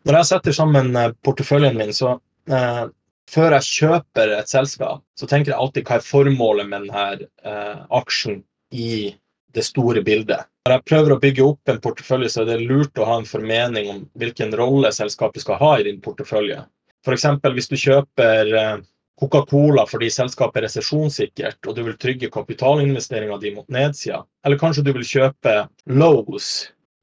Når 0.05 0.19
jeg 0.19 0.29
setter 0.29 0.55
sammen 0.55 0.95
eh, 0.95 1.13
porteføljen 1.25 1.77
min, 1.79 1.93
så 1.95 2.17
eh, 2.51 2.83
før 3.31 3.55
jeg 3.57 3.69
kjøper 3.69 4.33
et 4.37 4.51
selskap, 4.51 5.03
så 5.17 5.27
tenker 5.29 5.53
jeg 5.53 5.59
alltid 5.59 5.87
hva 5.87 5.99
er 5.99 6.05
formålet 6.05 6.69
med 6.69 6.85
denne 6.87 7.29
eh, 7.45 7.85
aksjen 7.99 8.41
i 8.71 9.15
det 9.55 9.63
store 9.65 10.03
bildet. 10.05 10.45
Når 10.65 10.75
jeg 10.75 10.85
prøver 10.89 11.13
å 11.13 11.19
bygge 11.21 11.45
opp 11.45 11.71
en 11.71 11.81
portefølje, 11.81 12.31
så 12.33 12.41
er 12.43 12.51
det 12.51 12.65
lurt 12.65 12.97
å 12.99 13.07
ha 13.07 13.19
en 13.19 13.29
formening 13.29 13.89
om 13.91 14.01
hvilken 14.19 14.53
rolle 14.57 14.91
selskapet 14.93 15.45
skal 15.45 15.59
ha 15.61 15.71
i 15.79 15.85
din 15.87 16.01
portefølje. 16.03 16.63
F.eks. 17.05 17.27
hvis 17.53 17.69
du 17.69 17.77
kjøper 17.77 18.53
eh, 18.59 18.77
Coca-Cola 19.21 19.85
fordi 19.87 20.09
selskapet 20.11 20.59
er 20.59 20.67
resesjonssikkert, 20.67 21.59
og 21.67 21.77
du 21.77 21.83
vil 21.87 21.97
trygge 22.01 22.31
kapitalinvesteringa 22.33 23.37
di 23.41 23.53
mot 23.55 23.67
nedsida. 23.71 24.23
Eller 24.45 24.59
kanskje 24.59 24.83
du 24.87 24.91
vil 24.97 25.07
kjøpe 25.07 25.55
Lowe's 25.93 26.49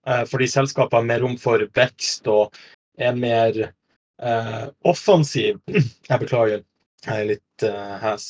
eh, 0.07 0.25
fordi 0.29 0.51
selskapet 0.51 0.99
har 0.99 1.07
mer 1.09 1.25
rom 1.25 1.39
for 1.41 1.63
vekst 1.79 2.29
og 2.31 2.59
er 2.99 3.17
mer 3.17 3.63
offensiv. 4.85 5.59
Jeg 6.11 6.21
beklager, 6.21 6.61
jeg 7.07 7.23
er 7.23 7.29
litt 7.33 7.67
eh, 7.67 7.95
hes. 8.03 8.27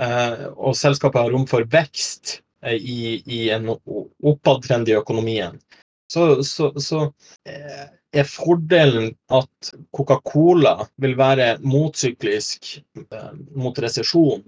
Eh, 0.00 0.46
og 0.56 0.76
selskapet 0.78 1.20
har 1.22 1.32
rom 1.34 1.46
for 1.50 1.66
vekst 1.70 2.40
eh, 2.64 2.76
i, 2.76 3.20
i 3.26 3.40
en 3.54 3.70
oppadtrend 3.70 4.90
i 4.90 4.96
økonomien. 4.98 5.60
Så, 6.10 6.42
så, 6.46 6.72
så 6.80 7.04
eh, 7.46 7.86
er 8.10 8.26
fordelen 8.26 9.12
at 9.30 9.72
Coca-Cola 9.94 10.74
vil 11.02 11.14
være 11.18 11.52
motsyklisk 11.62 12.72
eh, 13.04 13.34
mot 13.54 13.78
resesjon, 13.78 14.42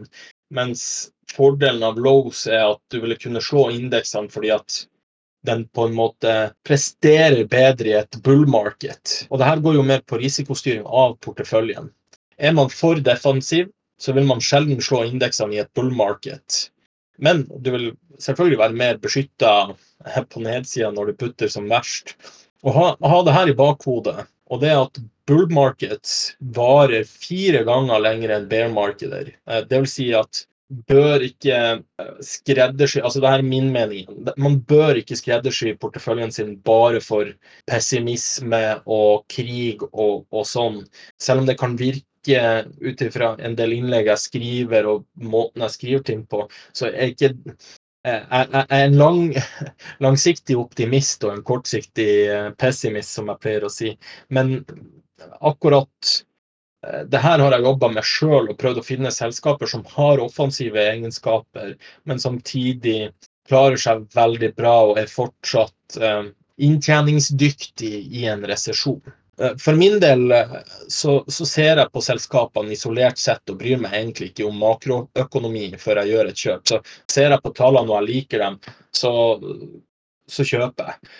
mens 0.50 0.84
fordelen 1.32 1.84
av 1.86 2.00
Lowe's 2.02 2.48
er 2.50 2.72
at 2.72 2.82
du 2.90 2.98
ville 3.04 3.16
kunne 3.20 3.44
slå 3.44 3.68
indeksene 3.76 4.32
fordi 4.32 4.50
at 4.56 4.82
den 5.46 5.64
på 5.74 5.86
en 5.88 5.94
måte 5.96 6.32
presterer 6.66 7.44
bedre 7.50 7.90
i 7.90 7.96
et 7.98 8.18
bull 8.24 8.44
market. 8.50 9.26
Og 9.30 9.40
det 9.40 9.48
her 9.48 9.62
går 9.62 9.78
jo 9.78 9.86
mer 9.86 10.02
på 10.06 10.20
risikostyring 10.22 10.84
av 10.86 11.16
porteføljen. 11.24 11.90
Er 12.38 12.54
man 12.56 12.70
for 12.72 13.00
defensiv, 13.02 13.70
så 14.00 14.14
vil 14.14 14.26
man 14.26 14.42
sjelden 14.42 14.80
slå 14.82 15.04
indeksene 15.06 15.56
i 15.56 15.62
et 15.62 15.70
bull 15.76 15.92
market. 15.94 16.68
Men 17.22 17.44
du 17.62 17.70
vil 17.74 17.88
selvfølgelig 18.22 18.58
være 18.58 18.78
mer 18.78 19.00
beskytta 19.02 19.52
på 20.30 20.42
nedsida 20.42 20.90
når 20.94 21.10
du 21.10 21.18
putter 21.24 21.50
som 21.52 21.68
verst. 21.70 22.16
Å 22.62 22.74
ha, 22.74 22.86
ha 22.98 23.18
det 23.26 23.34
her 23.34 23.50
i 23.50 23.58
bakhodet, 23.58 24.26
og 24.50 24.62
det 24.62 24.72
at 24.74 25.02
bull 25.26 25.46
markets 25.54 26.34
varer 26.54 27.06
fire 27.06 27.62
ganger 27.66 28.02
lenger 28.02 28.34
enn 28.36 28.48
bear 28.50 28.70
markeder. 28.74 29.32
Eh, 29.46 29.62
det 29.66 29.82
vil 29.84 29.90
si 29.90 30.08
at 30.14 30.44
bør 30.88 31.24
ikke 31.26 31.58
eh, 31.58 32.12
skreddersy 32.24 33.02
altså 33.02 33.20
det 33.22 33.32
her 33.32 33.42
er 33.42 33.48
min 33.48 33.70
mening, 33.72 34.06
Man 34.36 34.60
bør 34.60 34.98
ikke 35.00 35.16
skreddersy 35.18 35.74
porteføljen 35.80 36.32
sin 36.32 36.56
bare 36.64 37.00
for 37.00 37.28
pessimisme 37.68 38.62
og 38.86 39.24
krig 39.32 39.82
og, 39.92 40.26
og 40.30 40.46
sånn. 40.46 40.82
Selv 41.20 41.42
om 41.42 41.46
det 41.50 41.58
kan 41.60 41.76
virke 41.78 42.40
ut 42.80 43.02
ifra 43.02 43.34
en 43.42 43.56
del 43.58 43.76
innlegg 43.76 44.10
jeg 44.12 44.24
skriver 44.26 44.88
og 44.88 45.06
måten 45.14 45.64
jeg 45.66 45.76
skriver 45.76 46.04
ting 46.06 46.26
på, 46.26 46.46
så 46.72 46.90
er 46.90 47.12
ikke 47.12 47.34
jeg 48.02 48.48
er 48.50 48.80
en 48.82 48.96
lang, 48.98 49.36
langsiktig 50.04 50.56
optimist 50.58 51.22
og 51.22 51.36
en 51.36 51.44
kortsiktig 51.46 52.10
eh, 52.26 52.50
pessimist, 52.58 53.14
som 53.14 53.30
jeg 53.30 53.42
pleier 53.44 53.66
å 53.66 53.70
si. 53.70 53.92
Men 54.34 54.56
akkurat 55.38 56.16
Eh, 56.22 56.31
det 56.82 57.20
her 57.22 57.38
har 57.38 57.54
jeg 57.54 57.62
jobba 57.62 57.88
med 57.94 58.06
sjøl 58.06 58.48
og 58.50 58.58
prøvd 58.58 58.80
å 58.80 58.86
finne 58.86 59.12
selskaper 59.14 59.70
som 59.70 59.84
har 59.94 60.22
offensive 60.22 60.80
egenskaper, 60.82 61.76
men 62.10 62.22
samtidig 62.22 63.12
klarer 63.48 63.78
seg 63.78 64.06
veldig 64.14 64.52
bra 64.58 64.74
og 64.90 65.00
er 65.02 65.10
fortsatt 65.10 65.98
eh, 66.00 66.30
inntjeningsdyktig 66.62 67.94
i 68.18 68.26
en 68.30 68.44
resesjon. 68.48 69.00
Eh, 69.40 69.54
for 69.62 69.78
min 69.78 69.98
del 70.02 70.34
så, 70.88 71.20
så, 71.26 71.46
ser 71.48 71.80
jeg 71.80 71.90
på 71.94 72.04
selskapene 72.04 72.74
isolert 72.74 73.20
sett 73.20 73.52
og 73.52 73.60
bryr 73.62 73.80
meg 73.82 73.96
egentlig 73.98 74.32
ikke 74.32 74.48
om 74.48 74.58
makroøkonomi 74.62 75.68
før 75.82 76.02
jeg 76.02 76.14
gjør 76.14 76.30
et 76.32 76.46
kjøp. 76.46 76.64
Så 76.68 76.80
ser 77.10 77.30
jeg 77.30 77.44
på 77.44 77.54
tallene 77.58 77.90
og 77.90 78.00
jeg 78.00 78.10
liker 78.10 78.46
dem, 78.46 78.58
så, 78.94 79.12
så 80.30 80.46
kjøper 80.46 80.92
jeg. 80.92 81.14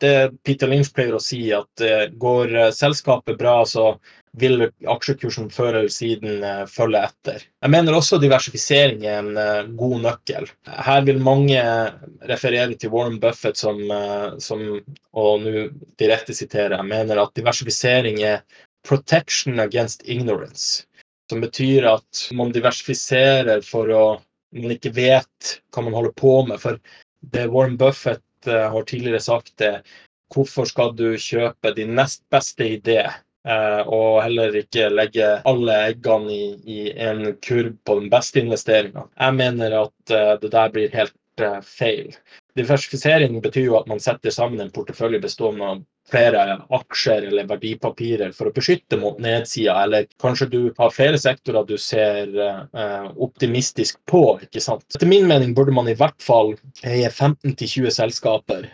Det 0.00 0.16
Peter 0.46 0.70
Lynch 0.70 0.92
pleier 0.96 1.16
å 1.16 1.20
si, 1.20 1.42
at 1.52 1.82
går 2.20 2.54
selskapet 2.72 3.36
bra, 3.36 3.58
så 3.68 3.90
vil 4.40 4.64
aksjekursen 4.88 5.50
før 5.52 5.76
eller 5.76 5.92
siden 5.92 6.40
følge 6.72 7.02
etter. 7.04 7.44
Jeg 7.60 7.72
mener 7.74 7.96
også 7.98 8.16
diversifisering 8.22 9.04
er 9.04 9.18
en 9.20 9.74
god 9.76 9.98
nøkkel. 10.06 10.48
Her 10.64 11.04
vil 11.04 11.20
mange 11.20 11.60
referere 12.30 12.78
til 12.80 12.94
Warren 12.94 13.20
Buffett 13.20 13.60
som, 13.60 13.82
som 14.40 14.64
og 15.12 15.44
nå 15.44 15.66
direkte 16.00 16.32
siterer, 16.36 16.78
jeg 16.78 16.88
mener 16.88 17.20
at 17.20 17.36
diversifisering 17.36 18.22
er 18.24 18.40
'protection 18.88 19.60
against 19.60 20.02
ignorance'. 20.08 20.86
Som 21.30 21.44
betyr 21.44 21.86
at 21.92 22.28
man 22.32 22.52
diversifiserer 22.52 23.60
for 23.64 23.88
å 23.92 24.04
man 24.52 24.74
ikke 24.74 24.92
vet 24.96 25.54
hva 25.72 25.84
man 25.84 25.96
holder 25.96 26.12
på 26.18 26.34
med. 26.48 26.60
For 26.60 26.78
det 27.32 27.48
Warren 27.52 27.78
Buffett 27.80 28.22
har 28.46 28.88
tidligere 28.88 29.20
sagt, 29.20 29.52
det. 29.58 29.82
hvorfor 30.34 30.64
skal 30.64 30.94
du 30.96 31.12
kjøpe 31.20 31.74
din 31.76 31.94
nest 31.94 32.22
beste 32.32 32.64
idé? 32.78 33.04
Eh, 33.42 33.80
og 33.90 34.20
heller 34.22 34.54
ikke 34.54 34.86
legge 34.92 35.26
alle 35.50 35.78
eggene 35.88 36.30
i, 36.30 36.44
i 36.62 36.82
en 36.94 37.24
kurv 37.42 37.74
på 37.86 37.98
den 37.98 38.10
beste 38.12 38.38
investeringa. 38.42 39.08
Jeg 39.18 39.34
mener 39.38 39.74
at 39.80 40.14
eh, 40.14 40.34
det 40.44 40.52
der 40.54 40.70
blir 40.74 40.94
helt 40.94 41.42
eh, 41.42 41.58
feil. 41.66 42.12
Diversifisering 42.58 43.38
betyr 43.44 43.64
jo 43.70 43.78
at 43.78 43.88
man 43.88 44.00
setter 44.02 44.34
sammen 44.34 44.60
en 44.60 44.72
portefølje 44.74 45.22
bestående 45.22 45.68
av 45.70 45.80
flere 46.10 46.42
aksjer 46.74 47.28
eller 47.30 47.46
verdipapirer 47.48 48.34
for 48.36 48.50
å 48.50 48.54
beskytte 48.56 48.98
mot 49.00 49.20
nedsida, 49.22 49.78
eller 49.86 50.08
kanskje 50.20 50.50
du 50.52 50.60
har 50.76 50.92
flere 50.92 51.20
sektorer 51.20 51.64
du 51.68 51.76
ser 51.80 52.34
eh, 52.36 53.08
optimistisk 53.24 54.02
på. 54.10 54.24
ikke 54.44 54.60
sant? 54.60 54.84
Etter 54.92 55.08
min 55.08 55.28
mening 55.30 55.56
burde 55.56 55.72
man 55.72 55.88
i 55.88 55.96
hvert 55.96 56.20
fall 56.20 56.56
eie 56.82 57.08
15-20 57.08 57.92
selskaper 58.02 58.68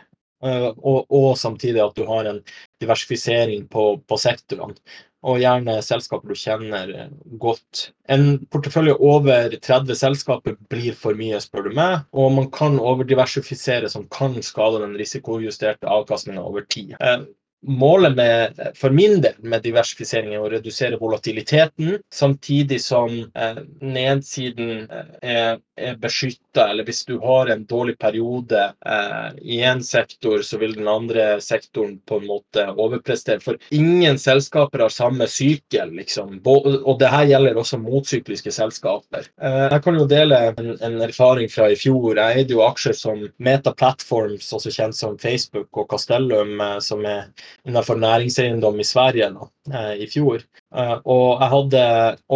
Eh, 0.45 0.69
og, 0.69 1.07
og, 1.11 1.33
samtidig 1.38 1.83
at 1.83 1.97
du 1.99 2.05
har 2.07 2.29
en 2.31 2.38
diversifisering 2.83 3.67
på, 3.71 3.91
på 4.07 4.19
sektorene. 4.23 4.77
Og 5.26 5.40
gjerne 5.42 5.81
selskaper 5.83 6.31
du 6.31 6.38
kjenner 6.38 6.92
eh, 6.94 7.09
godt. 7.42 7.88
En 8.12 8.38
portefølje 8.52 8.94
over 9.02 9.57
30 9.57 9.98
selskaper 9.98 10.54
blir 10.70 10.94
for 10.98 11.18
mye, 11.18 11.40
spør 11.42 11.66
du 11.66 11.74
meg. 11.74 12.04
Og 12.14 12.31
man 12.37 12.46
kan 12.54 12.78
overdiversifisere 12.78 13.90
som 13.90 14.07
kan 14.14 14.37
skade 14.46 14.85
den 14.85 14.94
risikojusterte 15.00 15.90
avkastninga 15.90 16.44
over 16.44 16.66
tid. 16.70 16.94
Målet 17.66 18.16
med, 18.16 18.61
for 18.77 18.90
min 18.90 19.21
del 19.21 19.35
med 19.42 19.64
diversifisering 19.66 20.31
er 20.31 20.44
å 20.44 20.51
redusere 20.53 20.99
volatiliteten, 21.01 21.97
samtidig 22.14 22.79
som 22.85 23.11
eh, 23.35 23.59
nedsiden 23.83 24.85
eh, 24.87 25.09
er, 25.27 25.59
er 25.75 25.97
beskytta. 25.99 26.68
Eller 26.71 26.87
hvis 26.87 27.03
du 27.09 27.16
har 27.18 27.51
en 27.51 27.64
dårlig 27.66 27.97
periode 27.99 28.61
eh, 28.87 29.40
i 29.42 29.59
én 29.66 29.83
sektor, 29.83 30.44
så 30.47 30.61
vil 30.62 30.77
den 30.79 30.87
andre 30.88 31.40
sektoren 31.42 31.97
på 32.07 32.21
en 32.21 32.29
måte 32.31 32.68
overprestere. 32.77 33.42
For 33.42 33.59
ingen 33.75 34.23
selskaper 34.23 34.87
har 34.87 34.94
samme 34.94 35.27
sykkel, 35.27 35.90
liksom. 35.99 36.38
Og 36.47 36.94
det 37.03 37.11
her 37.11 37.27
gjelder 37.33 37.59
også 37.59 37.81
motsykliske 37.83 38.55
selskaper. 38.55 39.27
Eh, 39.42 39.64
jeg 39.75 39.83
kan 39.83 39.99
jo 39.99 40.07
dele 40.07 40.40
en, 40.53 40.77
en, 40.79 41.01
erfaring 41.09 41.51
fra 41.51 41.73
i 41.75 41.81
fjor. 41.81 42.23
Jeg 42.23 42.44
eide 42.44 42.55
jo 42.55 42.62
aksjer 42.68 42.94
som 43.03 43.27
Meta 43.42 43.75
Platforms, 43.75 44.55
også 44.55 44.71
kjent 44.79 44.99
som 45.03 45.18
Facebook, 45.18 45.73
og 45.75 45.90
Castellum, 45.90 46.55
eh, 46.62 46.79
som 46.87 47.03
er 47.03 47.27
innenfor 47.69 48.01
næringseiendom 48.01 48.81
i 48.81 48.87
Sverige 48.87 49.31
nå, 49.35 49.49
eh, 49.73 49.95
i 50.05 50.09
fjor. 50.11 50.45
Eh, 50.75 50.97
og 51.05 51.41
jeg 51.41 51.53
hadde 51.55 51.87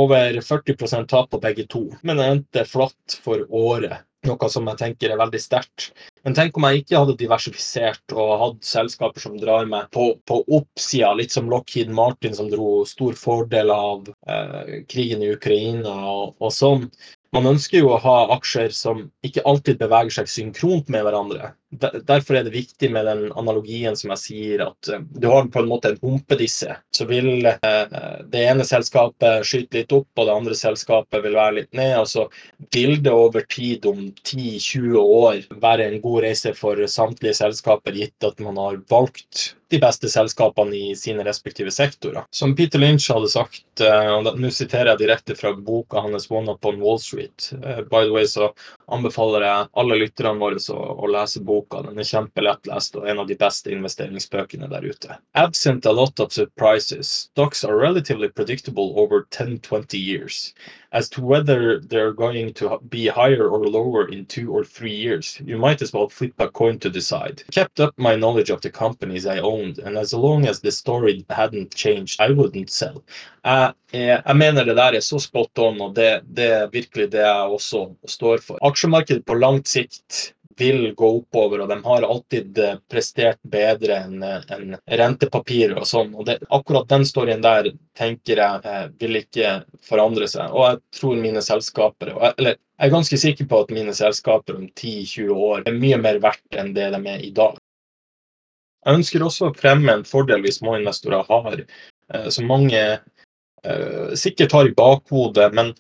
over 0.05 0.41
40% 0.53 1.11
tap 1.11 1.31
på 1.33 1.43
begge 1.43 1.67
to, 1.71 1.87
men 2.03 2.23
jeg 2.23 2.39
endte 2.39 2.67
flatt 2.69 3.21
for 3.25 3.45
året. 3.49 4.03
Noe 4.23 4.49
som 4.55 4.69
jeg 4.71 4.79
tenker 4.79 5.11
er 5.11 5.19
veldig 5.19 5.39
sterkt. 5.43 5.89
Men 6.23 6.37
tenk 6.39 6.55
om 6.55 6.67
jeg 6.69 6.85
ikke 6.85 7.01
hadde 7.01 7.17
diversifisert 7.19 8.15
og 8.15 8.37
hatt 8.39 8.69
selskaper 8.69 9.25
som 9.25 9.35
drar 9.41 9.67
meg 9.67 9.89
på, 9.95 10.13
på 10.31 10.37
oppsida, 10.47 11.11
litt 11.19 11.35
som 11.35 11.51
Lockheed 11.51 11.91
Martin, 11.91 12.37
som 12.39 12.51
dro 12.53 12.85
stor 12.87 13.19
fordel 13.19 13.73
av 13.75 14.07
eh, 14.31 14.87
krigen 14.87 15.25
i 15.27 15.33
Ukraina 15.35 15.97
og, 16.13 16.37
og 16.39 16.55
sånn. 16.55 16.87
Man 17.33 17.49
ønsker 17.49 17.81
jo 17.81 17.95
å 17.95 18.01
ha 18.03 18.17
aksjer 18.35 18.75
som 18.77 19.07
ikke 19.25 19.45
alltid 19.49 19.79
beveger 19.81 20.13
seg 20.19 20.29
synkront 20.29 20.91
med 20.93 21.07
hverandre. 21.07 21.55
Derfor 21.73 22.37
er 22.37 22.45
det 22.45 22.53
viktig 22.53 22.91
med 22.93 23.07
den 23.09 23.23
analogien 23.41 23.97
som 23.97 24.13
jeg 24.13 24.21
sier, 24.21 24.65
at 24.67 24.91
eh, 24.93 25.01
du 25.01 25.25
har 25.31 25.49
på 25.49 25.63
en 25.63 25.71
måte 25.71 25.95
en 25.95 26.03
humpedisse. 26.03 26.77
Så 26.93 27.07
vil 27.09 27.49
eh, 27.49 27.95
det 28.29 28.43
ene 28.51 28.67
selskapet 28.69 29.49
skyte 29.49 29.81
litt 29.81 29.97
opp, 29.97 30.11
og 30.13 30.29
det 30.29 30.35
andre 30.35 30.59
selskapet 30.59 31.25
vil 31.25 31.39
være 31.39 31.57
litt 31.63 31.73
ned. 31.79 31.95
Og 32.03 32.11
så 32.13 32.27
vil 32.77 32.99
det 33.01 33.17
over 33.17 33.49
tid, 33.49 33.89
om 33.89 34.11
10-20 34.11 35.01
år, 35.01 35.41
være 35.65 35.89
en 35.89 36.05
god 36.05 36.27
reise 36.27 36.53
for 36.59 36.85
samtlige 36.85 37.41
selskaper, 37.41 37.97
gitt 37.97 38.29
at 38.29 38.45
man 38.45 38.61
har 38.61 38.83
valgt 38.93 39.55
de 39.73 39.81
beste 39.81 40.09
selskapene 40.13 40.77
i 40.77 40.97
sine 40.97 41.25
respektive 41.25 41.71
sektorer. 41.73 42.27
Som 42.31 42.53
Peter 42.57 42.79
Lynch 42.79 43.09
hadde 43.13 43.31
sagt, 43.33 43.81
eh, 43.81 44.09
og 44.13 44.29
nå 44.39 44.51
siterer 44.53 44.93
jeg 44.93 45.03
direkte 45.03 45.37
fra 45.39 45.55
boka 45.57 46.03
hans 46.05 46.29
'One 46.31 46.53
Up 46.53 46.69
on 46.69 46.81
Wall 46.81 47.01
Street'. 47.01 47.49
Eh, 47.65 47.81
by 47.89 48.05
the 48.05 48.13
way 48.13 48.27
så 48.29 48.51
anbefaler 48.89 49.47
jeg 49.47 49.69
alle 49.73 49.99
lytterne 50.03 50.39
våre 50.43 50.61
å, 50.61 51.09
lese 51.09 51.41
boka. 51.41 51.83
Den 51.83 51.99
er 51.99 52.09
kjempelettlest 52.09 52.97
og 53.01 53.09
en 53.09 53.25
av 53.25 53.27
de 53.29 53.39
beste 53.41 53.73
investeringsbøkene 53.73 54.69
der 54.69 54.85
ute. 54.85 55.17
Absent 55.35 55.87
a 55.87 55.93
lot 55.93 56.21
of 56.21 56.33
surprises, 56.33 57.09
stocks 57.33 57.65
are 57.65 57.77
relatively 57.77 58.29
predictable 58.29 58.93
over 58.97 59.27
10-20 59.31 59.99
years. 59.99 60.53
As 60.93 61.09
to 61.11 61.23
whether 61.23 61.81
they're 61.81 62.13
going 62.13 62.53
to 62.55 62.79
be 62.89 63.07
higher 63.07 63.49
or 63.49 63.67
lower 63.67 64.09
in 64.09 64.27
two 64.27 64.53
or 64.55 64.63
three 64.63 64.95
years, 64.95 65.41
you 65.45 65.57
might 65.57 65.81
as 65.81 65.93
well 65.93 66.09
flip 66.09 66.35
a 66.39 66.49
coin 66.49 66.79
to 66.81 66.91
decide. 66.91 67.43
Kept 67.51 67.81
up 67.81 67.95
my 67.97 68.15
knowledge 68.15 68.51
of 68.51 68.61
the 68.61 68.71
companies 68.71 69.25
I 69.27 69.39
owned, 69.39 69.79
and 69.79 69.97
as 69.97 70.13
long 70.13 70.47
as 70.47 70.61
the 70.61 70.71
story 70.71 71.25
hadn't 71.31 71.75
changed, 71.75 72.21
I 72.21 72.29
wouldn't 72.31 72.71
sell. 72.71 73.03
Jeg, 73.45 73.73
jeg, 73.93 74.37
mener 74.37 74.65
det 74.65 74.77
der 74.77 74.95
er 74.95 75.01
så 75.01 75.19
spot 75.19 75.59
on, 75.59 75.81
og 75.81 75.97
det, 75.97 76.23
det 76.37 76.51
er 76.53 76.71
virkelig 76.71 77.13
det 77.13 77.25
jeg 77.25 77.57
også 77.57 77.89
står 78.07 78.45
for. 78.45 78.59
Aksjemarkedet 78.63 79.25
på 79.27 79.35
langt 79.35 79.69
sikt 79.69 80.35
vil 80.57 80.95
gå 80.95 81.09
oppover, 81.19 81.61
og 81.61 81.69
de 81.69 81.79
har 81.85 82.03
alltid 82.03 82.59
eh, 82.59 82.77
prestert 82.91 83.39
bedre 83.43 83.99
enn 84.05 84.23
eh, 84.27 84.45
en 84.55 84.77
rentepapirer 84.87 85.79
og 85.81 85.87
sånn. 85.89 86.13
Og 86.15 86.27
det, 86.29 86.39
akkurat 86.55 86.89
den 86.91 87.07
storyen 87.09 87.45
der 87.45 87.71
tenker 87.99 88.43
jeg 88.43 88.69
eh, 88.69 88.85
vil 89.01 89.21
ikke 89.23 89.55
forandre 89.87 90.29
seg. 90.31 90.53
Og 90.53 90.67
jeg 90.67 90.81
tror 90.99 91.21
mine 91.21 91.43
selskaper 91.45 92.13
Eller 92.33 92.57
jeg 92.57 92.89
er 92.89 92.95
ganske 92.97 93.21
sikker 93.25 93.49
på 93.49 93.63
at 93.65 93.75
mine 93.75 93.95
selskaper 93.97 94.59
om 94.59 94.69
10-20 94.69 95.33
år 95.49 95.67
er 95.67 95.79
mye 95.79 96.01
mer 96.03 96.21
verdt 96.23 96.59
enn 96.59 96.75
det 96.77 96.91
de 96.95 97.03
er 97.15 97.25
i 97.25 97.33
dag. 97.35 97.59
Jeg 98.83 98.99
ønsker 98.99 99.23
også 99.23 99.51
å 99.51 99.57
fremme 99.57 99.95
en 99.95 100.07
fordel 100.09 100.43
vi 100.43 100.51
småinvestorer 100.51 101.29
har, 101.29 101.61
som 102.35 102.49
mange 102.51 102.81
sikkert 104.19 104.57
har 104.57 104.67
i 104.67 104.73
bakhodet, 104.75 105.47
men 105.55 105.71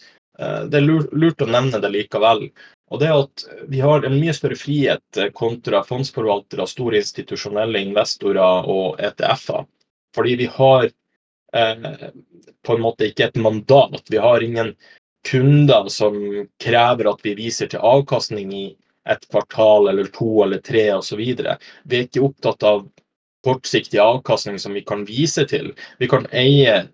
det 0.70 0.78
er 0.78 0.86
lurt 0.86 1.42
å 1.42 1.48
nevne 1.50 1.80
det 1.82 1.90
likevel. 1.90 2.44
Og 2.92 3.00
det 3.00 3.10
at 3.12 3.44
vi 3.72 3.80
har 3.80 4.04
en 4.04 4.18
mye 4.20 4.34
større 4.36 4.58
frihet 4.60 5.20
eh, 5.20 5.30
kontra 5.32 5.80
fondsforvaltere, 5.86 6.66
store 6.68 7.00
institusjonelle 7.00 7.80
investorer 7.88 8.68
og 8.68 9.00
ETF-er. 9.00 9.64
Fordi 10.12 10.34
vi 10.42 10.48
har 10.58 10.90
eh, 11.56 12.10
på 12.62 12.76
en 12.76 12.84
måte 12.84 13.08
ikke 13.08 13.30
et 13.30 13.40
mandat. 13.40 14.02
Vi 14.12 14.20
har 14.20 14.44
ingen 14.44 14.74
kunder 15.28 15.88
som 15.88 16.18
krever 16.60 17.08
at 17.12 17.24
vi 17.24 17.36
viser 17.38 17.70
til 17.72 17.84
avkastning 17.86 18.52
i 18.52 18.64
et 19.08 19.24
kvartal 19.30 19.88
eller 19.90 20.10
to 20.14 20.42
eller 20.44 20.60
tre 20.62 20.84
osv. 20.94 21.22
Vi 21.22 21.96
er 21.96 22.04
ikke 22.04 22.26
opptatt 22.26 22.66
av 22.66 22.84
kortsiktig 23.46 23.98
avkastning 23.98 24.58
som 24.58 24.76
vi 24.76 24.84
kan 24.86 25.06
vise 25.08 25.46
til. 25.50 25.72
Vi 25.98 26.08
kan 26.10 26.28
eie 26.30 26.84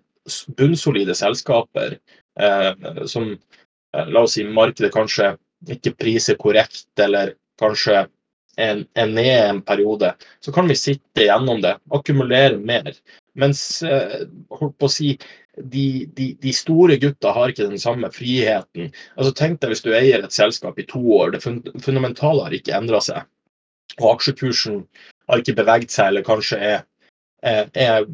bunnsolide 0.57 1.15
selskaper 1.17 1.97
eh, 2.39 3.05
som 3.05 3.31
eh, 3.33 4.07
la 4.09 4.23
oss 4.25 4.37
si 4.37 4.45
markedet 4.47 4.93
kanskje 4.93 5.35
ikke 5.67 5.95
priser 5.99 6.37
korrekt, 6.39 6.87
eller 7.01 7.33
kanskje 7.59 8.05
er, 8.59 8.83
ned 9.07 9.49
en 9.49 9.61
periode, 9.61 10.13
så 10.43 10.51
kan 10.51 10.67
vi 10.67 10.75
sitte 10.75 11.25
gjennom 11.27 11.61
det, 11.63 11.75
akkumulere 11.95 12.57
mer. 12.57 12.91
Mens 13.39 13.81
eh, 13.83 14.25
holdt 14.59 14.77
på 14.79 14.89
å 14.89 14.91
si, 14.91 15.13
de, 15.55 15.85
de, 16.15 16.31
de, 16.41 16.53
store 16.55 16.97
gutta 16.99 17.31
har 17.35 17.51
ikke 17.51 17.69
den 17.69 17.81
samme 17.81 18.09
friheten. 18.15 18.91
Altså 19.15 19.33
Tenk 19.35 19.61
deg 19.61 19.73
hvis 19.73 19.83
du 19.85 19.91
eier 19.95 20.23
et 20.23 20.35
selskap 20.35 20.79
i 20.79 20.87
to 20.87 21.01
år. 21.19 21.35
Det 21.35 21.43
fundamentale 21.43 22.47
har 22.47 22.55
ikke 22.55 22.75
endra 22.75 23.01
seg. 23.03 23.27
Og 23.99 24.13
aksjekursen 24.13 24.81
har 25.29 25.41
ikke 25.41 25.57
beveget 25.59 25.93
seg, 25.93 26.11
eller 26.11 26.27
kanskje 26.27 26.59
er, 26.73 26.83
er, 27.43 27.69
er 27.75 28.07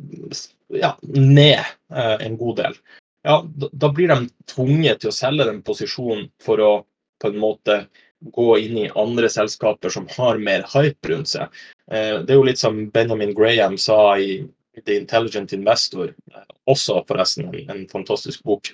ja, 0.82 0.96
ned 1.10 1.62
eh, 1.62 2.16
en 2.26 2.38
god 2.42 2.62
del. 2.62 2.78
Ja, 3.26 3.40
da 3.74 3.90
blir 3.90 4.12
de 4.12 4.28
tvunget 4.52 5.02
til 5.02 5.10
å 5.10 5.16
selge 5.16 5.48
den 5.48 5.64
posisjonen 5.66 6.28
for 6.44 6.62
å 6.62 6.74
på 7.22 7.32
en 7.32 7.40
måte 7.40 7.86
gå 8.20 8.58
inn 8.60 8.78
i 8.78 8.92
andre 8.96 9.30
selskaper 9.30 9.90
som 9.90 10.08
har 10.18 10.38
mer 10.38 10.66
hype 10.74 11.10
rundt 11.10 11.30
seg. 11.30 11.50
Eh, 11.92 12.22
det 12.26 12.34
er 12.34 12.40
jo 12.40 12.48
litt 12.48 12.62
som 12.62 12.86
Benjamin 12.92 13.36
Graham 13.38 13.78
sa 13.78 14.18
i 14.18 14.40
The 14.86 14.98
Intelligent 14.98 15.54
Investor, 15.54 16.14
eh, 16.34 16.48
også 16.72 17.04
forresten 17.08 17.54
en, 17.70 17.86
fantastisk 17.92 18.44
bok. 18.44 18.74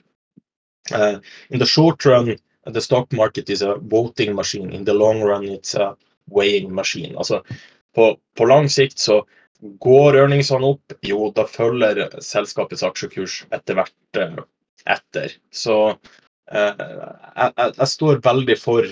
Uh, 0.91 1.19
in 1.49 1.59
the 1.59 1.65
short 1.65 2.05
run, 2.05 2.35
the 2.65 2.81
stock 2.81 3.11
market 3.13 3.49
is 3.49 3.61
a 3.61 3.75
voting 3.75 4.33
machine. 4.35 4.71
In 4.71 4.85
the 4.85 4.93
long 4.93 5.21
run, 5.21 5.45
it's 5.45 5.75
a 5.75 5.95
weighing 6.27 6.73
machine. 6.73 7.15
Altså, 7.17 7.41
på, 7.95 8.17
på 8.37 8.45
lang 8.45 8.69
sikt 8.69 8.99
så 8.99 9.21
går 9.79 10.17
earningsene 10.17 10.65
opp, 10.65 10.95
jo, 11.05 11.29
da 11.35 11.45
følger 11.45 12.07
selskapets 12.23 12.83
aksjekurs 12.83 13.43
etter 13.53 13.77
hvert 13.77 14.23
etter. 14.89 15.35
Så 15.53 15.77
Eh, 15.91 16.30
jeg, 16.51 16.91
jeg, 17.35 17.73
jeg 17.77 17.89
står 17.93 18.21
veldig 18.25 18.57
for, 18.59 18.87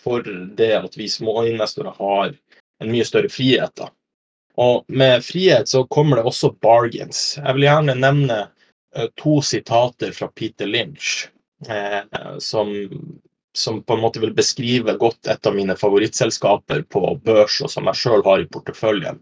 for, 0.00 0.26
det 0.58 0.72
at 0.78 0.98
vi 0.98 1.08
småinvestorer 1.10 1.96
har 1.98 2.34
en 2.82 2.92
mye 2.92 3.06
større 3.08 3.30
frihet. 3.32 3.72
da. 3.76 3.90
Og 4.56 4.84
med 4.88 5.24
frihet 5.24 5.68
så 5.68 5.84
kommer 5.92 6.16
det 6.20 6.28
også 6.28 6.54
bargains. 6.64 7.36
Jeg 7.36 7.56
vil 7.56 7.66
gjerne 7.68 7.96
nevne 8.00 8.38
uh, 8.96 9.08
to 9.20 9.38
sitater 9.44 10.14
fra 10.16 10.30
Peter 10.32 10.68
Lynch 10.68 11.26
eh, 11.68 12.00
som, 12.38 12.72
som, 13.56 13.82
på 13.82 13.94
en 13.94 14.00
måte 14.00 14.20
vil 14.20 14.34
beskrive 14.36 14.96
godt 15.00 15.28
et 15.28 15.46
av 15.46 15.56
mine 15.56 15.76
favorittselskaper 15.76 16.86
på 16.92 17.04
børs, 17.24 17.60
og 17.60 17.72
som 17.72 17.88
jeg 17.90 18.00
sjøl 18.00 18.24
har 18.24 18.42
i 18.42 18.48
porteføljen. 18.48 19.20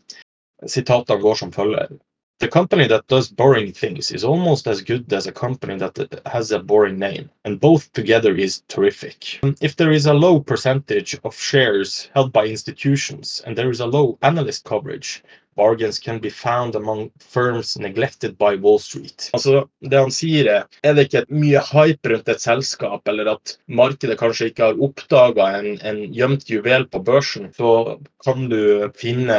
Sitatene 0.67 1.23
går 1.23 1.43
som 1.43 1.53
følger. 1.53 1.91
The 2.40 2.49
company 2.49 2.88
that 2.88 3.07
does 3.07 3.29
boring 3.29 3.73
things 3.73 4.11
is 4.11 4.25
almost 4.25 4.66
as 4.66 4.83
good 4.83 5.12
as 5.12 5.27
a 5.27 5.33
company 5.33 5.77
that 5.79 6.20
has 6.27 6.51
a 6.51 6.59
boring 6.59 6.99
name, 6.99 7.31
and 7.44 7.61
both 7.61 7.92
together 7.92 8.35
is 8.35 8.62
terrific. 8.68 9.38
If 9.61 9.77
there 9.77 9.92
is 9.92 10.07
a 10.07 10.14
low 10.14 10.40
percentage 10.40 11.16
of 11.25 11.37
shares 11.37 12.11
held 12.12 12.33
by 12.33 12.47
institutions 12.47 13.40
and 13.47 13.57
there 13.57 13.70
is 13.70 13.81
a 13.81 13.87
low 13.87 14.18
analyst 14.23 14.64
coverage, 14.64 15.23
bargains 15.57 15.99
can 15.99 16.18
be 16.18 16.29
found 16.29 16.75
among 16.75 17.11
firms 17.18 17.79
neglected 17.79 18.37
by 18.37 18.57
Wall 18.57 18.79
Street. 18.79 19.31
Altså, 19.33 19.68
det 19.81 19.99
han 19.99 20.11
sier 20.11 20.49
er, 20.51 20.64
er 20.83 20.94
det 20.94 21.07
ikke 21.07 21.25
mye 21.31 21.61
hype 21.70 22.11
rundt 22.11 22.29
et 22.29 22.42
selskap, 22.42 23.07
eller 23.09 23.31
at 23.37 23.57
markedet 23.68 24.18
kanskje 24.18 24.51
ikke 24.51 24.70
har 24.70 24.83
oppdaga 24.83 25.53
en, 25.61 25.79
en 25.87 26.03
gjemt 26.12 26.51
juvel 26.51 26.88
på 26.90 27.03
børsen, 27.07 27.53
så 27.55 28.01
kan 28.25 28.49
du 28.51 28.90
finne, 28.99 29.38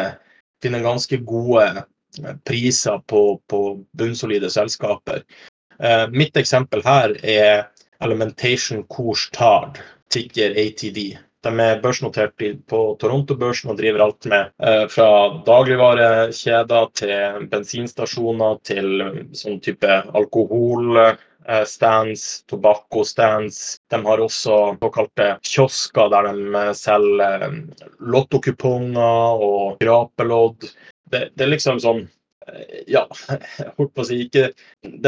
finne 0.64 0.82
ganske 0.86 1.20
gode 1.28 1.68
priser 2.48 3.02
på, 3.08 3.24
på 3.50 3.62
bunnsolide 3.98 4.50
selskaper. 4.54 5.24
Eh, 5.80 6.08
mitt 6.12 6.38
eksempel 6.38 6.84
her 6.86 7.16
er 7.24 7.68
Elementation 8.04 8.84
Cours 8.88 9.30
Tard, 9.34 9.80
ticker 10.12 10.52
ATD. 10.52 11.18
De 11.46 11.60
er 11.62 11.82
børsnotert 11.82 12.34
på 12.70 12.98
Toronto-børsen 13.00 13.70
og 13.70 13.78
driver 13.78 14.02
alt 14.08 14.26
med 14.32 14.44
eh, 14.66 14.86
fra 14.90 15.10
dagligvarekjeder 15.46 16.86
til 16.98 17.46
bensinstasjoner 17.52 18.58
til 18.66 19.04
sånn 19.38 19.60
type 19.62 20.00
alkoholstands, 20.18 22.24
tobakkostands. 22.50 23.78
De 23.94 23.98
har 24.08 24.20
også 24.26 24.56
såkalte 24.82 25.28
kiosker 25.46 26.10
der 26.16 26.24
de 26.32 26.66
selger 26.82 27.46
lottokuponger 28.16 29.46
og 29.46 29.78
skrapelodd 29.78 30.60
det, 31.16 31.24
det, 31.36 31.48
er 31.48 31.54
liksom 31.56 31.82
sånn 31.84 32.04
eh, 32.04 32.84
Ja, 32.92 33.06
jeg 33.60 33.74
holdt 33.80 33.96
på 33.96 34.04
å 34.04 34.08
si 34.10 34.22
ikke 34.28 34.50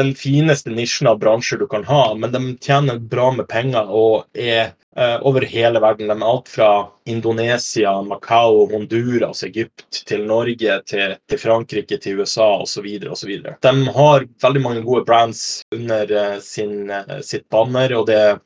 den 0.00 0.14
fineste 0.18 0.72
nisjen 0.74 1.10
av 1.10 1.20
bransjer 1.22 1.60
du 1.60 1.68
kan 1.70 1.86
ha, 1.88 2.02
men 2.18 2.34
de 2.34 2.42
tjener 2.64 2.98
bra 2.98 3.30
med 3.36 3.48
penger 3.52 3.92
og 3.92 4.26
er 4.34 4.72
uh, 4.98 5.26
over 5.26 5.42
hele 5.46 5.80
verden. 5.80 6.08
De 6.08 6.16
er 6.16 6.26
alt 6.26 6.48
fra 6.48 6.70
Indonesia, 7.06 7.92
Macau, 8.02 8.66
Honduras, 8.72 9.44
Egypt 9.46 10.02
til 10.08 10.26
Norge, 10.26 10.80
til, 10.90 11.14
til 11.30 11.42
Frankrike, 11.42 12.00
til 12.02 12.20
USA 12.20 12.48
osv. 12.64 12.88
osv. 13.10 13.32
De 13.62 13.74
har 13.98 14.26
veldig 14.42 14.64
mange 14.64 14.84
gode 14.86 15.04
brands 15.08 15.62
under 15.74 16.12
uh, 16.12 16.36
sin, 16.42 16.90
uh, 16.90 17.20
sitt 17.22 17.48
banner, 17.52 17.94
og 17.98 18.08
det 18.10 18.18
eh, 18.18 18.36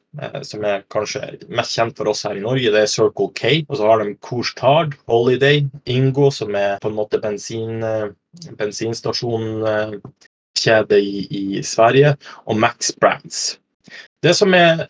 som 0.44 0.61
er 0.68 0.85
kanskje 0.92 1.22
mest 1.48 1.72
kjent 1.79 1.96
for 1.96 2.05
oss 2.12 2.25
her 2.29 2.37
i 2.37 2.44
Norge, 2.44 2.68
det 2.75 2.83
er 2.83 2.90
Circle 2.90 3.31
K. 3.38 3.64
Og 3.68 3.77
så 3.79 3.85
har 3.88 3.96
de 4.03 4.18
Couche-Tard, 4.20 4.90
Holiday, 5.09 5.59
Ingo, 5.88 6.27
som 6.35 6.51
er 6.59 6.77
på 6.83 6.88
en 6.90 6.98
måte 6.98 7.20
bensin, 7.22 7.75
bensinstasjonkjede 8.61 10.98
i, 11.01 11.27
i 11.40 11.62
Sverige, 11.64 12.16
og 12.44 12.57
Max 12.61 12.92
Brands. 13.01 13.62
Det 14.22 14.35
som 14.37 14.55
er 14.55 14.87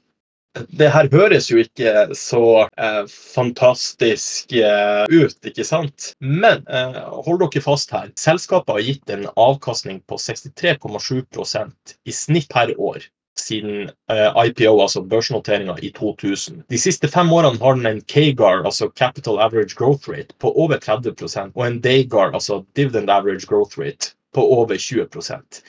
det 0.53 0.91
her 0.93 1.09
høres 1.13 1.47
jo 1.49 1.63
ikke 1.63 2.13
så 2.19 2.67
eh, 2.77 3.05
fantastisk 3.09 4.53
eh, 4.53 5.05
ut, 5.09 5.39
ikke 5.49 5.65
sant? 5.65 6.11
Men 6.21 6.67
eh, 6.69 6.99
hold 7.25 7.41
dere 7.41 7.63
fast 7.65 7.95
her. 7.95 8.11
Selskapet 8.21 8.77
har 8.77 8.85
gitt 8.85 9.15
en 9.15 9.25
avkastning 9.33 10.03
på 10.09 10.19
63,7% 10.21 11.97
i 12.05 12.17
snitt 12.17 12.53
per 12.53 12.75
år. 12.77 13.07
Siden 13.38 13.90
eh, 14.11 14.47
IPO, 14.47 14.81
altså 14.83 15.03
børsnoteringa, 15.03 15.75
i 15.83 15.90
2000. 15.97 16.62
De 16.71 16.79
siste 16.79 17.09
fem 17.09 17.33
årene 17.33 17.59
har 17.59 17.79
den 17.79 17.87
en 17.87 18.01
KGAR, 18.01 18.64
altså 18.64 18.90
Capital 18.97 19.38
Average 19.38 19.77
Growth 19.79 20.11
Rate, 20.11 20.35
på 20.40 20.53
over 20.53 20.77
30% 20.77 21.53
og 21.55 21.66
en 21.66 21.81
DAGAR, 21.81 22.33
altså 22.35 22.62
Dividend 22.77 23.11
Average 23.11 23.47
Growth 23.47 23.79
Rate, 23.79 24.14
på 24.35 24.40
over 24.40 24.75
20% 24.75 25.62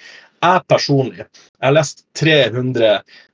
Jeg 0.43 0.61
personlig 0.69 1.25
jeg 1.63 1.69
har 1.69 1.75
lest 1.77 2.01
300 2.19 2.87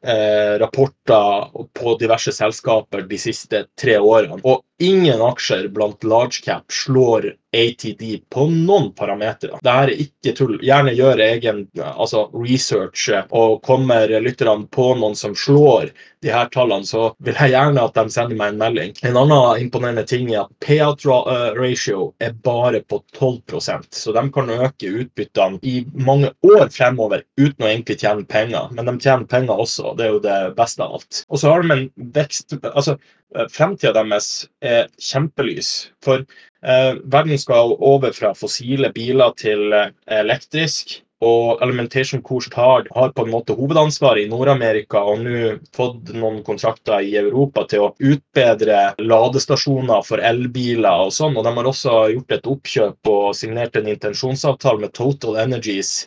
eh, 0.06 0.60
rapporter 0.62 1.48
på 1.74 1.96
diverse 1.98 2.30
selskaper 2.32 3.08
de 3.10 3.18
siste 3.18 3.64
tre 3.82 3.98
årene, 3.98 4.38
og 4.46 4.62
ingen 4.80 5.24
aksjer 5.26 5.66
blant 5.74 6.06
large 6.06 6.44
cap 6.46 6.70
slår 6.72 7.32
ATD 7.50 8.04
på 8.30 8.46
noen 8.54 8.92
parametere. 8.94 9.58
Dette 9.58 9.74
er 9.74 9.92
ikke 10.06 10.36
tull. 10.38 10.60
Gjerne 10.62 10.94
gjør 10.94 11.24
egen 11.26 11.64
altså 11.82 12.28
research, 12.36 13.10
og 13.34 13.64
kommer 13.66 14.14
lytterne 14.22 14.70
på 14.70 14.92
noen 15.02 15.18
som 15.18 15.34
slår 15.34 15.90
de 16.22 16.30
her 16.30 16.52
tallene, 16.54 16.86
så 16.86 17.10
vil 17.24 17.38
jeg 17.40 17.56
gjerne 17.56 17.82
at 17.82 17.98
de 17.98 18.14
sender 18.14 18.38
meg 18.38 18.54
en 18.54 18.62
melding. 18.62 18.94
En 19.08 19.18
annen 19.24 19.64
imponerende 19.66 20.06
ting 20.08 20.30
er 20.30 20.44
at 20.44 20.54
payout 20.62 21.06
eh, 21.10 21.50
ratio 21.58 22.12
er 22.22 22.38
bare 22.46 22.84
på 22.86 23.02
12% 23.18 23.90
så 23.96 24.14
de 24.16 24.26
kan 24.36 24.52
øke 24.54 24.94
utbyttene 25.04 25.60
i 25.64 25.80
mange 25.96 26.32
år 26.46 26.68
fremover 26.76 27.24
uten 27.40 27.66
å 27.66 27.70
egentlig 27.70 28.00
tjene 28.02 28.19
tjene 28.20 28.28
penger, 28.28 28.70
men 28.72 28.86
de 28.86 29.00
tjener 29.00 29.26
penger 29.26 29.60
også. 29.60 29.96
Det 29.98 30.06
er 30.06 30.14
jo 30.14 30.20
det 30.20 30.56
beste 30.56 30.84
av 30.84 30.94
alt. 30.94 31.26
Og 31.30 31.40
så 31.40 31.50
har 31.50 31.64
de 31.64 31.72
en 31.72 31.90
vekst 32.14 32.56
altså 32.74 32.98
eh, 33.36 33.48
Fremtida 33.50 33.94
deres 33.94 34.48
er 34.62 34.88
kjempelys. 35.00 35.92
For 36.04 36.26
eh, 36.64 36.96
verden 37.06 37.38
skal 37.38 37.78
over 37.80 38.12
fra 38.12 38.34
fossile 38.34 38.92
biler 38.92 39.32
til 39.38 39.72
eh, 39.74 39.92
elektrisk. 40.08 41.02
Og 41.20 41.60
Alimentation 41.62 42.22
Course 42.24 42.50
har, 42.56 42.88
har 42.96 43.10
på 43.12 43.26
en 43.26 43.32
måte 43.34 43.52
hovedansvaret 43.52 44.24
i 44.24 44.30
Nord-Amerika 44.32 45.02
og 45.04 45.20
nå 45.26 45.58
fått 45.76 46.14
noen 46.16 46.40
kontrakter 46.48 47.04
i 47.04 47.18
Europa 47.20 47.66
til 47.68 47.84
å 47.84 47.90
utbedre 48.00 48.94
ladestasjoner 49.04 50.06
for 50.08 50.24
elbiler 50.24 51.10
og 51.10 51.12
sånn. 51.12 51.36
Og 51.36 51.44
de 51.44 51.52
har 51.58 51.68
også 51.68 51.98
gjort 52.14 52.38
et 52.38 52.48
oppkjøp 52.48 53.12
og 53.12 53.36
signert 53.36 53.76
en 53.76 53.92
intensjonsavtale 53.92 54.86
med 54.86 54.96
Total 54.96 55.42
Energies 55.44 56.06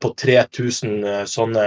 på 0.00 0.10
3000 0.18 1.04
eh, 1.04 1.24
sånne 1.24 1.64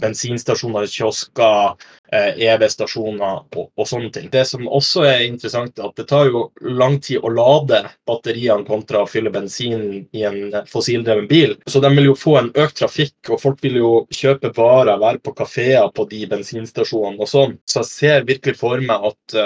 bensinstasjoner, 0.00 0.86
kiosker, 0.88 1.74
EV-stasjoner 2.10 3.34
eh, 3.34 3.58
og, 3.60 3.66
og, 3.76 3.88
sånne 3.88 4.08
ting. 4.14 4.30
Det 4.32 4.46
som 4.48 4.64
også 4.68 5.04
er 5.08 5.26
interessant, 5.26 5.76
er 5.78 5.90
at 5.90 6.00
det 6.00 6.06
tar 6.10 6.30
jo 6.30 6.46
lang 6.64 6.96
tid 7.04 7.20
å 7.20 7.32
lade 7.34 7.82
batteriene 8.08 8.64
kontra 8.68 9.04
å 9.04 9.10
fylle 9.10 9.32
bensin 9.34 10.06
i 10.16 10.24
en 10.26 10.56
fossildreven 10.70 11.28
bil. 11.30 11.54
Så 11.68 11.82
de 11.84 11.92
vil 11.98 12.10
jo 12.10 12.16
få 12.18 12.38
en 12.40 12.52
økt 12.64 12.80
trafikk, 12.80 13.18
og 13.28 13.42
folk 13.44 13.60
vil 13.66 13.80
jo 13.82 13.92
kjøpe 14.14 14.54
varer, 14.56 14.96
være 15.00 15.20
på 15.24 15.36
kafeer 15.42 15.92
på 15.94 16.08
de 16.10 16.24
bensinstasjonene 16.30 17.20
og 17.20 17.28
sånn. 17.28 17.58
Så 17.68 17.84
jeg 17.84 17.92
ser 17.92 18.28
virkelig 18.30 18.56
for 18.62 18.80
meg 18.80 19.12
at 19.12 19.38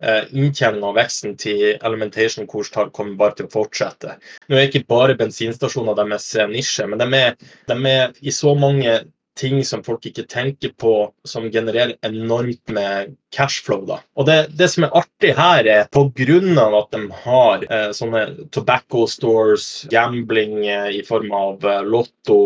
Eh, 0.00 0.72
og 0.80 0.94
veksten 0.96 1.36
til 1.36 1.76
Elementation 1.76 2.46
Course 2.48 2.72
tar, 2.72 2.90
kommer 2.96 3.18
bare 3.20 3.36
til 3.36 3.48
å 3.48 3.52
fortsette. 3.52 4.16
Nå 4.48 4.56
er 4.56 4.68
ikke 4.68 4.86
bare 4.88 5.18
bensinstasjoner 5.18 5.98
deres 5.98 6.32
nisje, 6.48 6.86
men 6.88 7.02
de 7.02 7.08
er, 7.18 7.34
de 7.68 7.78
er, 7.90 8.14
i 8.20 8.32
så 8.32 8.54
mange 8.56 9.00
ting 9.40 9.62
som 9.64 9.82
folk 9.84 10.04
ikke 10.08 10.26
tenker 10.28 10.72
på, 10.80 10.92
som 11.28 11.48
genererer 11.52 11.94
enormt 12.06 12.72
med 12.74 13.14
cashflow. 13.34 13.84
da. 13.88 14.00
Og 14.18 14.26
det, 14.28 14.38
det 14.58 14.68
som 14.72 14.86
er 14.86 14.96
artig 15.00 15.34
her, 15.38 15.68
er 15.70 15.88
pga. 15.92 16.66
at 16.80 16.96
de 16.96 17.02
har 17.24 17.64
eh, 17.70 17.90
sånne 17.96 18.24
tobacco 18.52 19.06
stores, 19.08 19.86
gambling 19.92 20.66
eh, 20.66 20.90
i 20.98 21.02
form 21.06 21.32
av 21.32 21.64
eh, 21.64 21.82
lotto, 21.86 22.40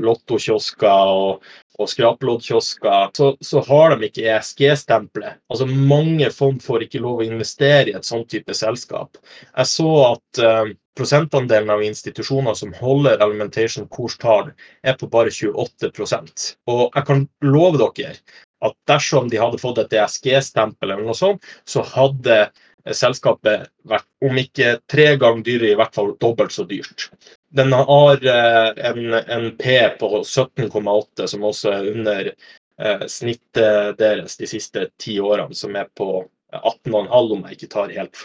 lottokiosker 0.00 1.16
og 1.16 1.50
og 1.80 1.88
skrapeloddkiosker, 1.88 3.10
så, 3.16 3.30
så, 3.40 3.62
har 3.66 3.94
de 3.94 4.08
ikke 4.08 4.26
ESG-stempelet. 4.34 5.40
Altså 5.50 5.66
Mange 5.70 6.30
fond 6.34 6.60
får 6.62 6.86
ikke 6.86 7.02
lov 7.04 7.22
å 7.22 7.26
investere 7.26 7.90
i 7.90 7.96
et 7.96 8.06
sånt 8.06 8.28
type 8.32 8.54
selskap. 8.56 9.18
Jeg 9.54 9.70
så 9.70 9.90
at 10.10 10.42
uh, 10.44 10.72
prosentandelen 10.98 11.72
av 11.72 11.82
institusjoner 11.86 12.56
som 12.58 12.74
holder 12.76 13.22
alimentation 13.24 13.88
Course-tall, 13.88 14.52
er 14.84 14.96
på 15.00 15.08
bare 15.10 15.32
28% 15.32 16.46
Og 16.68 16.82
jeg 16.94 17.06
kan 17.08 17.26
love 17.46 17.80
dere 17.80 18.16
at 18.60 18.74
dersom 18.90 19.30
de 19.32 19.40
hadde 19.40 19.60
fått 19.60 19.78
et 19.80 19.94
ESG-stempel, 19.96 20.90
eller 20.90 21.06
noe 21.06 21.16
sånt, 21.16 21.46
så 21.64 21.80
hadde 21.94 22.50
selskapet 22.96 23.70
vært 23.88 24.08
om 24.24 24.36
ikke 24.40 24.74
tre 24.90 25.14
ganger 25.20 25.46
dyrere, 25.46 25.72
i 25.72 25.78
hvert 25.80 25.96
fall 25.96 26.12
dobbelt 26.20 26.52
så 26.52 26.66
dyrt. 26.68 27.08
Den 27.50 27.72
har 27.72 28.26
eh, 28.26 28.90
en, 28.90 29.14
en 29.14 29.56
P 29.56 29.80
på 30.00 30.22
17,8, 30.22 31.26
som 31.26 31.46
også 31.48 31.72
er 31.74 31.88
under 31.90 32.28
eh, 32.30 33.06
snittet 33.10 33.98
deres 33.98 34.36
de 34.38 34.48
siste 34.50 34.86
ti 35.00 35.16
årene, 35.20 35.54
som 35.58 35.74
er 35.76 35.88
på 35.98 36.22
18,5 36.52 37.32
om 37.32 37.42
jeg 37.46 37.56
ikke 37.56 37.70
tar 37.70 37.92
helt 37.94 38.16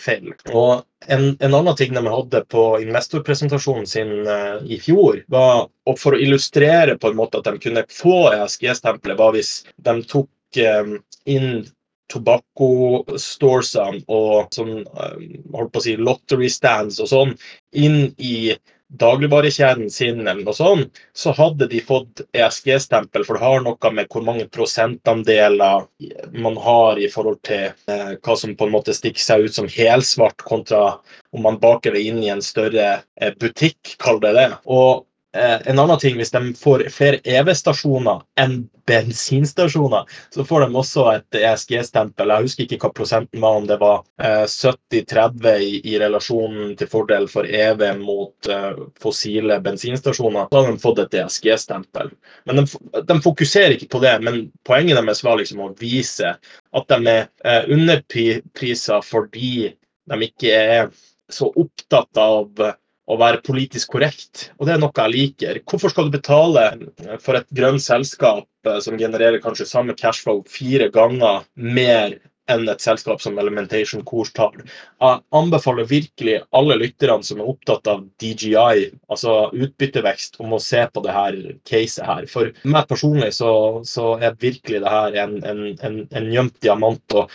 feil. 0.00 0.32
Og 0.52 0.82
en, 1.08 1.26
en, 1.40 1.54
annen 1.54 1.76
ting 1.78 1.94
de 1.96 2.02
hadde 2.04 2.42
på 2.52 2.64
investorpresentasjonen 2.84 3.88
sin 3.88 4.12
uh, 4.28 4.60
i 4.64 4.76
fjor, 4.82 5.22
var 5.32 5.68
og 5.88 6.00
for 6.00 6.16
å 6.16 6.20
illustrere 6.20 6.98
på 7.00 7.10
en 7.10 7.18
måte 7.20 7.40
at 7.40 7.48
de 7.48 7.62
kunne 7.62 7.86
få 7.88 8.34
ESG-stempelet, 8.34 9.18
var 9.20 9.32
hvis 9.36 9.54
de 9.80 9.96
tok 10.10 10.60
um, 10.80 10.98
inn 11.24 11.50
tobakkostoresene 12.10 14.04
og 14.10 14.50
sånn, 14.54 14.84
holdt 15.54 15.72
på 15.72 15.80
å 15.80 15.84
si 15.84 15.96
lottery 15.98 16.50
stands 16.52 17.00
og 17.02 17.08
sånn 17.10 17.32
inn 17.78 18.10
i 18.18 18.54
dagligvarekjeden 18.98 19.90
sin, 19.90 20.26
eller 20.26 20.42
noe 20.42 20.54
sånt, 20.56 20.98
så 21.14 21.32
hadde 21.36 21.68
de 21.70 21.80
fått 21.84 22.24
ESG-stempel, 22.34 23.24
for 23.26 23.38
det 23.38 23.44
har 23.44 23.62
noe 23.62 23.92
med 23.94 24.10
hvor 24.10 24.24
mange 24.26 24.48
prosentandeler 24.50 25.86
man 26.34 26.58
har 26.58 26.98
i 26.98 27.06
forhold 27.12 27.38
til 27.46 27.68
eh, 27.70 28.16
hva 28.18 28.36
som 28.38 28.56
på 28.58 28.66
en 28.66 28.74
måte 28.74 28.94
stikker 28.96 29.22
seg 29.22 29.46
ut 29.46 29.58
som 29.60 29.70
helsvart, 29.70 30.42
kontra 30.42 30.96
om 31.30 31.46
man 31.46 31.60
baker 31.62 31.94
det 31.94 32.02
inn 32.08 32.18
i 32.24 32.32
en 32.34 32.42
større 32.42 32.88
eh, 33.20 33.34
butikk, 33.38 33.94
kall 34.02 34.18
det 34.24 34.34
det. 34.38 34.48
Og 34.66 35.06
en 35.32 35.78
annen 35.78 35.98
ting, 35.98 36.16
Hvis 36.16 36.30
de 36.30 36.54
får 36.58 36.88
flere 36.90 37.20
EV-stasjoner 37.24 38.22
enn 38.40 38.64
bensinstasjoner, 38.90 40.08
så 40.34 40.44
får 40.44 40.64
de 40.64 40.76
også 40.80 41.04
et 41.12 41.38
ESG-stempel. 41.38 42.32
Jeg 42.34 42.46
husker 42.46 42.66
ikke 42.66 42.80
hva 42.82 42.90
prosenten 42.96 43.42
var, 43.44 43.60
om 43.60 43.68
det 43.68 43.76
var 43.78 44.02
70-30 44.18 45.46
eh, 45.52 45.62
i, 45.62 45.76
i 45.92 45.98
relasjonen 46.02 46.74
til 46.78 46.90
fordel 46.90 47.28
for 47.30 47.46
EV 47.46 47.84
mot 48.00 48.50
uh, 48.50 48.82
fossile 49.02 49.60
bensinstasjoner. 49.62 50.50
Så 50.50 50.64
har 50.64 50.72
de 50.72 50.82
fått 50.82 51.04
et 51.04 51.18
ESG-stempel. 51.22 52.10
Men 52.50 52.62
de, 52.62 52.66
de, 52.98 53.20
fokuserer 53.22 53.76
ikke 53.76 53.92
på 53.94 54.02
det. 54.02 54.16
Men 54.26 54.42
poenget 54.66 54.98
deres 54.98 55.22
var 55.26 55.38
liksom 55.38 55.62
å 55.62 55.72
vise 55.78 56.34
at 56.34 56.90
de 56.90 57.16
er 57.46 57.70
underpriser 57.70 59.06
fordi 59.06 59.70
de 60.10 60.26
ikke 60.26 60.50
er 60.58 60.90
så 61.30 61.46
opptatt 61.54 62.18
av 62.18 62.58
å 63.10 63.18
være 63.18 63.42
politisk 63.46 63.96
korrekt. 63.96 64.48
Og 64.58 64.68
det 64.68 64.76
er 64.76 64.82
noe 64.82 64.94
jeg 64.94 65.14
liker. 65.16 65.60
Hvorfor 65.68 65.92
skal 65.92 66.08
du 66.08 66.16
betale 66.16 66.66
for 67.22 67.38
et 67.38 67.48
grønt 67.56 67.82
selskap 67.82 68.46
eh, 68.66 68.80
som 68.84 68.98
genererer 69.00 69.42
kanskje 69.42 69.68
samme 69.68 69.96
cashflow 69.98 70.44
fire 70.48 70.90
ganger 70.94 71.46
mer 71.54 72.18
enn 72.50 72.66
et 72.66 72.82
selskap 72.82 73.20
som 73.22 73.38
Elementation 73.38 74.02
Kors 74.06 74.32
tar? 74.34 74.54
Jeg 74.62 75.22
anbefaler 75.36 75.90
virkelig 75.90 76.40
alle 76.56 76.78
lytterne 76.80 77.26
som 77.26 77.42
er 77.42 77.50
opptatt 77.50 77.90
av 77.90 78.02
DGI, 78.22 78.90
altså 79.10 79.36
utbyttevekst, 79.54 80.40
om 80.42 80.54
å 80.56 80.62
se 80.62 80.82
på 80.90 81.02
det 81.06 81.14
her 81.14 81.38
caset 81.68 82.06
her. 82.06 82.26
For 82.30 82.54
meg 82.62 82.90
personlig 82.90 83.32
så, 83.38 83.52
så 83.86 84.12
er 84.18 84.38
virkelig 84.42 84.84
det 84.84 84.98
her 84.98 85.22
en, 85.24 85.40
en, 85.42 85.64
en, 85.78 86.04
en 86.10 86.30
gjemt 86.34 86.60
diamant. 86.62 87.18
og 87.18 87.30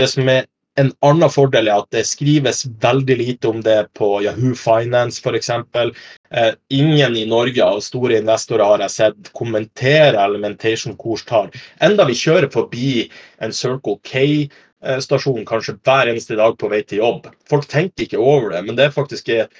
det 0.00 0.06
som 0.08 0.28
er 0.32 0.46
en 0.78 0.92
annen 1.04 1.30
fordel 1.32 1.68
er 1.68 1.82
at 1.82 1.90
det 1.94 2.04
skrives 2.08 2.62
veldig 2.82 3.16
lite 3.18 3.50
om 3.50 3.60
det 3.64 3.78
på 3.98 4.08
Yahoo 4.24 4.54
Finance 4.58 5.20
f.eks. 5.20 5.50
Eh, 5.50 6.52
ingen 6.70 7.16
i 7.16 7.26
Norge 7.28 7.64
av 7.64 7.80
store 7.84 8.20
investorer 8.20 8.64
har 8.64 8.84
jeg 8.86 8.94
sett 8.94 9.32
kommentere 9.36 10.20
Elementation 10.22 10.96
Course 11.00 11.26
tar. 11.28 11.50
Enda 11.82 12.06
vi 12.08 12.18
kjører 12.18 12.50
forbi 12.52 13.08
en 13.42 13.54
Circle 13.56 13.98
K-stasjon 14.06 15.46
kanskje 15.48 15.76
hver 15.82 16.12
eneste 16.12 16.38
dag 16.38 16.56
på 16.60 16.70
vei 16.70 16.84
til 16.86 17.02
jobb. 17.02 17.30
Folk 17.50 17.66
tenker 17.70 18.06
ikke 18.06 18.22
over 18.22 18.54
det, 18.54 18.62
men 18.68 18.78
det 18.78 18.88
er 18.88 18.94
faktisk 18.94 19.32
eh, 19.34 19.50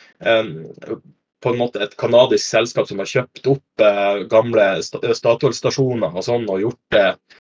på 1.40 1.52
en 1.52 1.60
måte 1.60 1.82
et 1.82 1.96
kanadisk 2.00 2.44
selskap 2.44 2.88
som 2.88 3.00
har 3.00 3.08
kjøpt 3.08 3.50
opp 3.50 3.84
eh, 3.84 4.22
gamle 4.30 4.70
Statoil-stasjoner 4.84 6.14
og 6.14 6.26
sånn, 6.26 6.46
og 6.52 6.64
gjort 6.64 6.94
det 6.94 7.06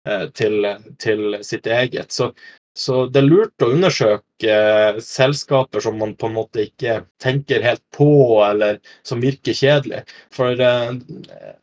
eh, 0.08 0.26
til, 0.38 0.68
til, 1.02 1.40
sitt 1.46 1.68
eget. 1.68 2.14
Så 2.14 2.32
så 2.74 3.06
det 3.12 3.20
er 3.20 3.26
lurt 3.28 3.64
å 3.66 3.68
undersøke 3.74 4.48
eh, 4.48 5.00
selskaper 5.04 5.84
som 5.84 5.98
man 6.00 6.14
på 6.16 6.30
en 6.30 6.38
måte 6.38 6.64
ikke 6.70 7.02
tenker 7.20 7.64
helt 7.66 7.84
på, 7.96 8.08
eller 8.46 8.80
som 9.08 9.20
virker 9.24 9.56
kjedelig. 9.58 10.06
For 10.32 10.56
eh, 10.56 10.94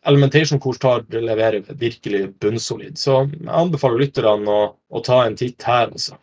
Elementation 0.04 0.60
Course 0.60 0.98
leverer 1.08 1.64
virkelig 1.80 2.26
bunnsolid. 2.44 2.98
Så 3.00 3.22
jeg 3.24 3.48
anbefaler 3.48 4.04
lytterne 4.04 4.52
å, 4.52 4.66
å 4.76 5.04
ta 5.04 5.22
en 5.24 5.38
titt 5.40 5.64
her, 5.64 5.88
altså. 5.88 6.18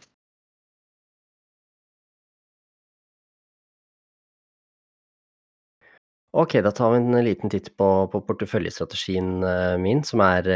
Ok, 6.36 6.57
da 6.62 6.70
tar 6.76 6.91
vi 6.91 6.97
en 6.99 7.24
liten 7.24 7.49
titt 7.49 7.70
på 7.80 7.88
på 8.12 8.20
porteføljestrategien, 8.28 9.39
min, 9.80 10.01
som 10.03 10.20
er, 10.22 10.49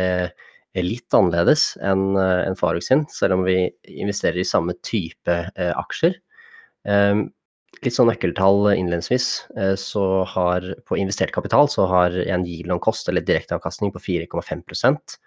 litt 0.78 1.14
annerledes 1.18 1.74
enn 1.82 2.14
en 2.20 2.58
Farok 2.60 2.86
sin, 2.86 3.06
selv 3.10 3.40
om 3.40 3.44
vi 3.48 3.70
investerer 3.90 4.38
i 4.42 4.48
samme 4.48 4.76
type, 4.86 5.38
aksjer. 5.58 6.20
Litt 7.80 7.96
sånn 7.96 8.10
nøkkeltall 8.10 8.72
innledningsvis, 8.74 9.28
så 9.82 10.04
har 10.34 10.66
på 10.90 10.98
investert 11.00 11.34
kapital 11.36 11.70
så 11.72 11.86
har 11.90 12.16
en 12.26 12.46
yield 12.46 12.74
on 12.74 12.82
cost 12.84 13.10
eller 13.10 13.26
direkteavkastning 13.26 13.94
på 13.96 14.02
4,5 14.04 15.18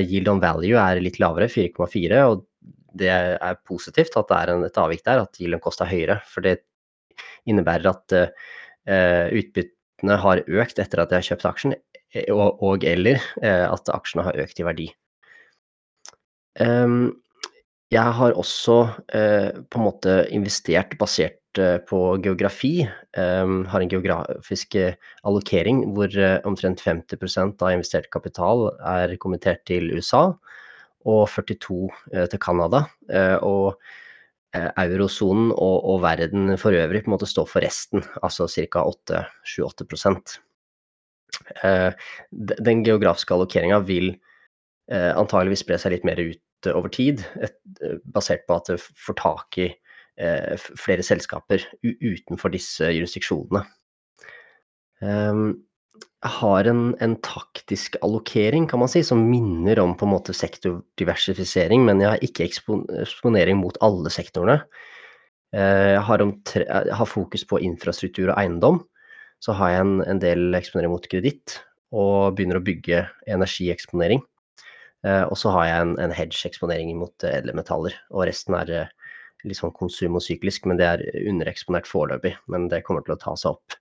Yield 0.00 0.28
on 0.32 0.40
value 0.40 0.80
er 0.80 1.00
litt 1.04 1.18
lavere, 1.20 1.48
4,4 1.52 2.22
og 2.30 2.46
det 2.98 3.10
er 3.12 3.58
positivt 3.68 4.16
at 4.16 4.30
det 4.30 4.36
er 4.38 4.52
en 4.54 4.64
et 4.64 4.78
avvik 4.80 5.04
der, 5.04 5.20
at 5.26 5.36
yield 5.40 5.58
on 5.58 5.64
cost 5.64 5.82
er 5.84 5.90
høyere. 5.92 6.20
For 6.24 6.40
det 6.44 6.62
innebærer 7.48 7.90
at 7.92 8.16
utbyttene 8.88 10.16
har 10.24 10.40
økt 10.46 10.80
etter 10.80 11.04
at 11.04 11.12
jeg 11.12 11.20
har 11.20 11.28
kjøpt 11.32 11.48
aksjen, 11.52 11.76
og 12.32 12.62
og 12.64 12.84
eller 12.88 13.20
at 13.44 13.90
aksjene 13.92 14.24
har 14.24 14.38
økt 14.40 14.60
i 14.60 14.66
verdi. 14.66 14.86
Jeg 17.88 18.16
har 18.20 18.36
også 18.36 18.78
på 19.08 19.80
en 19.80 19.84
måte 19.84 20.14
investert 20.34 20.96
basert 21.00 21.60
på 21.88 22.00
geografi. 22.24 22.88
Har 23.16 23.80
en 23.84 23.92
geografisk 23.92 24.76
allokering 25.26 25.84
hvor 25.96 26.12
omtrent 26.48 26.82
50% 26.84 27.62
av 27.62 27.72
investert 27.76 28.10
kapital 28.14 28.68
er 28.80 29.16
kommentert 29.20 29.64
til 29.68 29.92
USA 29.94 30.32
og 31.08 31.22
42 31.30 31.88
til 32.32 32.42
Canada. 32.42 32.84
Og 33.44 33.78
eurosonen 34.56 35.52
og 35.52 35.88
og 35.92 36.02
verden 36.02 36.56
for 36.58 36.72
øvrig 36.72 37.04
på 37.04 37.10
en 37.10 37.16
måte 37.16 37.28
står 37.28 37.48
for 37.48 37.64
resten, 37.64 38.04
altså 38.22 38.48
ca. 38.48 38.84
8, 38.84 39.24
7-8%. 39.44 40.38
Den 41.62 42.84
geografiske 42.86 43.34
allokeringen 43.34 43.86
vil 43.88 44.12
antageligvis 44.88 45.64
spre 45.64 45.78
seg 45.80 45.96
litt 45.96 46.06
mer 46.08 46.20
ut 46.20 46.70
over 46.72 46.90
tid, 46.92 47.22
basert 48.08 48.46
på 48.48 48.56
at 48.58 48.72
det 48.72 48.80
får 48.80 49.18
tak 49.20 49.58
i 49.62 49.68
flere 50.78 51.04
selskaper 51.06 51.62
utenfor 51.84 52.50
disse 52.54 52.88
jurisdiksjonene. 52.90 53.62
Jeg 56.18 56.34
har 56.34 56.66
en 56.66 56.96
en 56.98 57.14
taktisk 57.22 57.96
allokering 58.02 58.66
kan 58.66 58.80
man 58.82 58.90
si, 58.90 59.04
som 59.06 59.30
minner 59.30 59.78
om 59.78 59.94
på 59.94 60.06
en 60.06 60.14
måte 60.16 60.34
sektordiversifisering, 60.34 61.84
men 61.86 62.02
jeg 62.02 62.10
har 62.10 62.24
ikke 62.26 62.48
eksponering 62.48 63.60
mot 63.60 63.78
alle 63.80 64.10
sektorene. 64.10 64.60
Jeg 65.54 66.02
har 66.04 66.18
jeg 66.20 66.94
har 66.98 67.06
fokus 67.06 67.44
på 67.46 67.60
infrastruktur 67.62 68.32
og 68.32 68.38
eiendom. 68.38 68.82
Så 69.44 69.54
har 69.58 69.72
jeg 69.72 69.84
en 69.84 70.02
en 70.02 70.22
del 70.22 70.54
eksponering 70.58 70.92
mot 70.92 71.06
kreditt 71.10 71.60
og 71.94 72.36
begynner 72.36 72.58
å 72.58 72.64
bygge 72.64 73.06
energieksponering. 73.30 74.20
Og 75.06 75.36
så 75.38 75.52
har 75.54 75.68
jeg 75.68 75.82
en 75.84 75.94
en 76.02 76.12
hedge-eksponering 76.12 76.90
mot 76.98 77.24
edle 77.24 77.54
metaller, 77.54 77.94
og 78.10 78.26
resten 78.26 78.56
er 78.58 78.90
litt 79.44 79.56
sånn 79.56 79.72
konsum 79.72 80.18
og 80.18 80.24
syklisk, 80.24 80.66
men 80.66 80.76
det 80.76 80.88
er 80.88 81.04
undereksponert 81.22 81.86
foreløpig. 81.86 82.34
Men 82.50 82.66
det 82.68 82.82
kommer 82.84 83.06
til 83.06 83.14
å 83.14 83.20
ta 83.22 83.36
seg 83.38 83.54
opp 83.54 83.78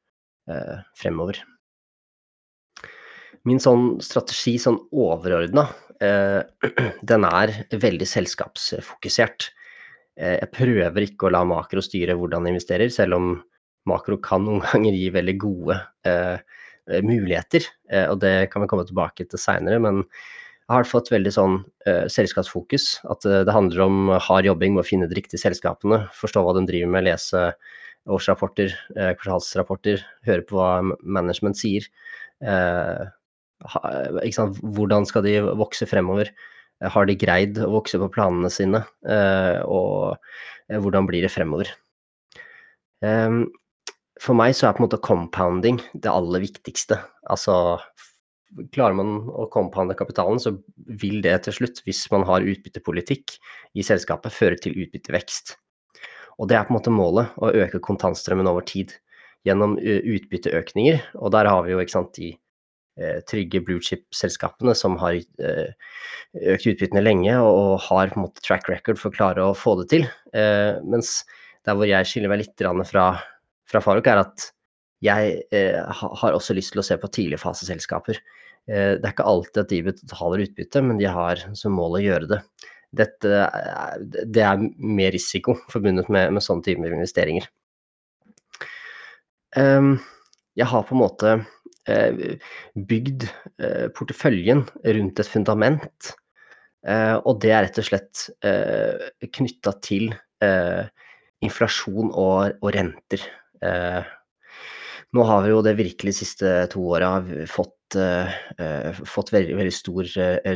fremover. 0.96 1.42
Min 3.48 3.62
sånn 3.64 3.98
strategi 4.04 4.58
sånn 4.60 4.80
overordnet, 4.92 5.74
den 7.12 7.28
er 7.28 7.54
veldig 7.74 8.08
selskapsfokusert. 8.08 9.52
Jeg 10.18 10.50
prøver 10.54 11.06
ikke 11.06 11.28
å 11.28 11.34
la 11.34 11.44
makro 11.48 11.82
styre 11.86 12.18
hvordan 12.18 12.46
jeg 12.46 12.56
investerer, 12.56 12.92
selv 12.94 13.18
om 13.18 13.30
makro 13.90 14.20
kan 14.24 14.46
noen 14.46 14.64
ganger 14.70 14.98
gi 14.98 15.10
veldig 15.16 15.38
gode 15.42 15.80
muligheter, 17.04 17.66
og 18.08 18.22
det 18.24 18.48
kan 18.52 18.64
vi 18.64 18.68
komme 18.72 18.86
tilbake 18.88 19.26
til 19.28 19.40
senere. 19.42 19.76
Men 19.84 20.06
jeg 20.06 20.72
har 20.72 20.88
fått 20.88 21.10
veldig 21.12 21.34
sånn 21.36 21.58
selskapsfokus, 21.84 22.86
at 23.12 23.28
det 23.28 23.52
handler 23.52 23.84
om 23.84 24.14
hard 24.24 24.48
jobbing 24.48 24.78
med 24.78 24.86
å 24.86 24.88
finne 24.88 25.10
de 25.12 25.18
riktige 25.20 25.42
selskapene, 25.42 26.06
forstå 26.16 26.46
hva 26.46 26.54
de 26.56 26.64
driver 26.70 26.94
med, 26.94 27.10
lese 27.10 27.42
årsrapporter, 28.08 28.72
kvartalsrapporter, 28.96 30.04
høre 30.28 30.46
på 30.48 30.56
hva 30.60 30.72
management 31.04 31.60
sier. 31.60 31.88
Ikke 34.24 34.38
sant, 34.38 34.60
hvordan 34.64 35.08
skal 35.10 35.26
de 35.28 35.42
vokse 35.60 35.88
fremover? 35.90 36.32
Har 36.94 37.08
de 37.10 37.18
greid 37.18 37.58
å 37.64 37.72
vokse 37.74 38.00
på 38.00 38.12
planene 38.14 38.52
sine? 38.54 38.84
Og 39.68 40.16
hvordan 40.72 41.08
blir 41.10 41.26
det 41.26 41.34
fremover? 41.34 41.72
For 44.24 44.38
meg 44.38 44.56
så 44.58 44.68
er 44.68 44.76
på 44.76 44.82
en 44.82 44.88
måte 44.88 45.02
compounding 45.04 45.80
det 45.94 46.10
aller 46.12 46.42
viktigste. 46.44 46.98
Altså, 47.30 47.78
klarer 48.74 48.96
man 48.98 49.28
å 49.30 49.46
compounde 49.54 49.98
kapitalen, 50.00 50.40
så 50.42 50.56
vil 51.02 51.22
det 51.26 51.36
til 51.46 51.58
slutt, 51.60 51.84
hvis 51.86 52.06
man 52.14 52.26
har 52.30 52.46
utbyttepolitikk 52.48 53.38
i 53.78 53.86
selskapet, 53.86 54.34
føre 54.34 54.58
til 54.64 54.78
utbyttevekst. 54.86 55.58
Og 56.38 56.50
det 56.50 56.58
er 56.58 56.66
på 56.66 56.74
en 56.74 56.80
måte 56.80 56.94
målet, 56.94 57.38
å 57.42 57.52
øke 57.52 57.82
kontantstrømmen 57.84 58.50
over 58.50 58.66
tid 58.66 58.96
gjennom 59.46 59.78
utbytteøkninger. 59.78 61.02
Og 61.22 61.32
der 61.36 61.50
har 61.50 61.64
vi 61.66 61.74
jo, 61.76 61.82
ikke 61.84 61.98
sant, 61.98 62.18
de 62.18 62.34
trygge 63.30 63.62
blue 63.62 63.84
chip-selskapene 63.84 64.74
som 64.74 64.96
har 64.98 65.14
økt 65.18 66.70
utbyttene 66.72 67.04
lenge 67.04 67.36
og 67.38 67.76
har 67.86 68.10
på 68.10 68.18
en 68.18 68.24
måte 68.26 68.42
track 68.42 68.66
record 68.72 68.98
for 68.98 69.12
å 69.12 69.18
klare 69.18 69.46
å 69.46 69.58
få 69.58 69.76
det 69.82 69.90
til. 69.92 70.08
Mens 70.34 71.20
der 71.68 71.78
hvor 71.78 71.86
jeg 71.86 72.10
skiller 72.10 72.34
meg 72.34 72.42
litt 72.42 72.66
fra 72.90 73.12
fra 73.68 73.82
Faruk 73.84 74.08
er 74.10 74.24
at 74.24 74.52
jeg 75.06 75.44
har 75.52 76.34
også 76.34 76.56
lyst 76.58 76.74
til 76.74 76.82
å 76.82 76.86
se 76.86 76.98
på 76.98 77.10
tidligfaseselskaper. 77.14 78.18
Det 78.68 79.04
er 79.04 79.14
ikke 79.14 79.28
alltid 79.30 79.62
at 79.62 79.70
de 79.72 79.84
betaler 79.86 80.44
utbytte, 80.48 80.82
men 80.84 80.98
de 81.00 81.08
har 81.12 81.44
som 81.56 81.76
mål 81.78 82.00
å 82.00 82.04
gjøre 82.04 82.32
det. 82.32 82.42
Dette 82.98 83.44
det 84.32 84.44
er 84.44 84.64
mer 84.80 85.12
risiko 85.14 85.58
forbundet 85.72 86.10
med 86.10 86.34
med 86.34 86.44
sånne 86.44 86.66
typer 86.66 86.96
investeringer. 86.96 87.48
Jeg 89.58 90.68
har 90.72 90.88
på 90.88 90.96
en 90.96 91.04
måte 91.04 91.36
bygd 92.90 93.28
porteføljen 93.96 94.66
rundt 94.98 95.22
et 95.22 95.32
fundament, 95.32 96.14
og 96.88 97.34
det 97.44 97.54
er 97.54 97.68
rett 97.68 97.82
og 97.84 97.88
slett 97.92 98.28
knyttet 99.38 99.84
til 99.86 100.10
inflasjon 101.46 102.10
og 102.12 102.58
og 102.64 102.74
renter. 102.74 103.22
Nå 105.16 105.24
har 105.24 105.44
vi 105.46 105.54
jo 105.54 105.64
det 105.66 105.78
virkelig 105.80 106.18
siste 106.20 106.54
to 106.74 106.84
åra 106.98 107.18
fått 107.50 107.74
fått 109.08 109.30
veldig 109.32 109.56
veldig 109.56 109.72
stor 109.74 110.10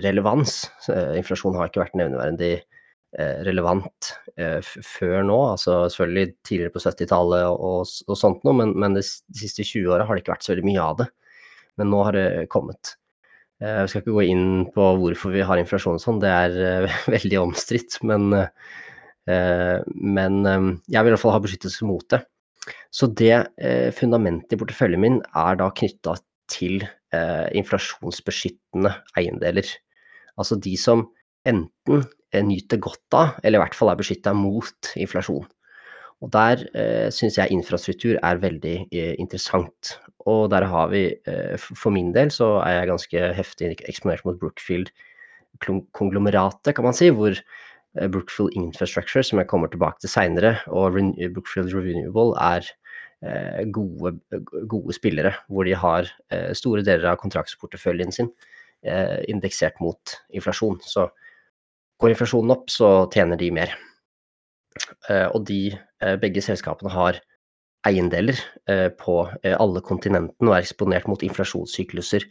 relevans. 0.03 0.65
Inflasjon 1.15 1.55
har 1.55 1.69
ikke 1.69 1.83
vært 1.85 1.95
nevneverdig 1.95 2.57
relevant 3.47 4.11
før 4.87 5.23
nå, 5.27 5.37
altså 5.53 5.77
selvfølgelig 5.91 6.33
tidligere 6.47 6.73
på 6.75 6.83
syttitallet 6.83 7.47
og 7.47 7.87
og 8.07 8.19
sånt 8.19 8.43
noe, 8.47 8.55
men 8.59 8.75
men 8.79 8.95
de 8.99 9.03
siste 9.03 9.63
20 9.63 9.91
åra 9.95 10.07
har 10.07 10.15
det 10.15 10.23
ikke 10.25 10.35
vært 10.35 10.47
så 10.47 10.53
veldig 10.53 10.67
mye 10.67 10.83
av 10.83 10.99
det. 11.01 11.07
Men 11.79 11.91
nå 11.91 12.03
har 12.07 12.17
det 12.17 12.27
kommet. 12.51 12.95
Jeg 13.61 13.89
skal 13.89 14.01
ikke 14.01 14.15
gå 14.17 14.23
inn 14.27 14.45
på 14.73 14.85
hvorfor 14.99 15.35
vi 15.35 15.43
har 15.45 15.59
inflasjon 15.61 15.99
og 15.99 16.03
sånn, 16.03 16.21
det 16.23 16.31
er 16.33 16.87
veldig 17.15 17.43
omstridt, 17.45 17.99
men 18.03 18.31
men 19.31 20.37
jeg 20.49 21.03
vil 21.05 21.11
i 21.11 21.13
hvert 21.13 21.21
fall 21.21 21.35
ha 21.35 21.41
beskyttelse 21.43 21.85
mot 21.85 22.07
det. 22.09 22.23
Så 22.93 23.09
det 23.17 23.47
fundamentet 23.97 24.53
i 24.53 24.59
porteføljen 24.61 25.01
min 25.01 25.17
er 25.33 25.57
da 25.59 25.69
knyttet 25.73 26.21
til 26.51 26.83
inflasjonsbeskyttende 27.57 28.91
eiendeler. 29.19 29.67
Altså 30.39 30.55
de 30.61 30.75
som 30.79 31.07
enten 31.47 32.05
nyter 32.47 32.79
godt 32.79 33.17
av, 33.17 33.33
eller 33.43 33.59
i 33.59 33.63
hvert 33.63 33.75
fall 33.75 33.91
er 33.91 33.99
beskyttet 33.99 34.37
mot 34.37 34.91
inflasjon. 34.95 35.47
Og 36.21 36.29
der 36.31 36.61
synes 37.11 37.39
jeg 37.39 37.51
infrastruktur 37.55 38.19
er 38.21 38.41
veldig 38.43 38.75
interessant. 38.93 39.95
Og 40.29 40.51
der 40.53 40.67
har 40.69 40.91
vi, 40.93 41.07
for 41.65 41.89
min 41.95 42.11
del 42.13 42.29
så 42.31 42.59
er 42.61 42.77
jeg 42.77 42.91
ganske 42.91 43.23
heftig 43.39 43.71
eksponert 43.89 44.23
mot 44.27 44.37
Brookfield 44.39 44.93
konglomeratet 45.97 46.75
kan 46.77 46.85
man 46.85 46.95
si, 46.95 47.09
hvor 47.11 47.35
Brookfield 47.95 48.55
Infrastructure, 48.55 49.23
som 49.23 49.41
jeg 49.41 49.49
kommer 49.51 49.67
tilbake 49.67 49.99
til 49.99 50.09
senere, 50.13 50.57
og 50.71 50.95
Brookfield 51.33 51.73
Renewable 51.75 52.37
er 52.39 52.69
gode 53.69 54.15
gode 54.65 54.93
spillere, 54.97 55.33
hvor 55.45 55.67
de 55.67 55.75
har 55.77 56.07
store 56.57 56.81
deler 56.81 57.11
av 57.11 57.19
kontraktsporteføljen 57.21 58.11
sin 58.15 58.31
indeksert 59.29 59.77
mot 59.83 60.15
inflasjon. 60.33 60.79
Så 60.81 61.05
går 62.01 62.15
inflasjonen 62.15 62.55
opp, 62.55 62.71
så 62.73 63.05
tjener 63.13 63.37
de 63.37 63.51
mer. 63.53 63.75
Og 65.35 65.45
de 65.45 65.77
begge 66.23 66.41
selskapene 66.41 66.89
har 66.95 67.19
eiendeler 67.85 68.41
på 68.97 69.19
alle 69.51 69.85
kontinentene 69.85 70.49
og 70.49 70.55
er 70.57 70.65
eksponert 70.65 71.05
mot 71.11 71.21
inflasjonssykluser 71.21 72.25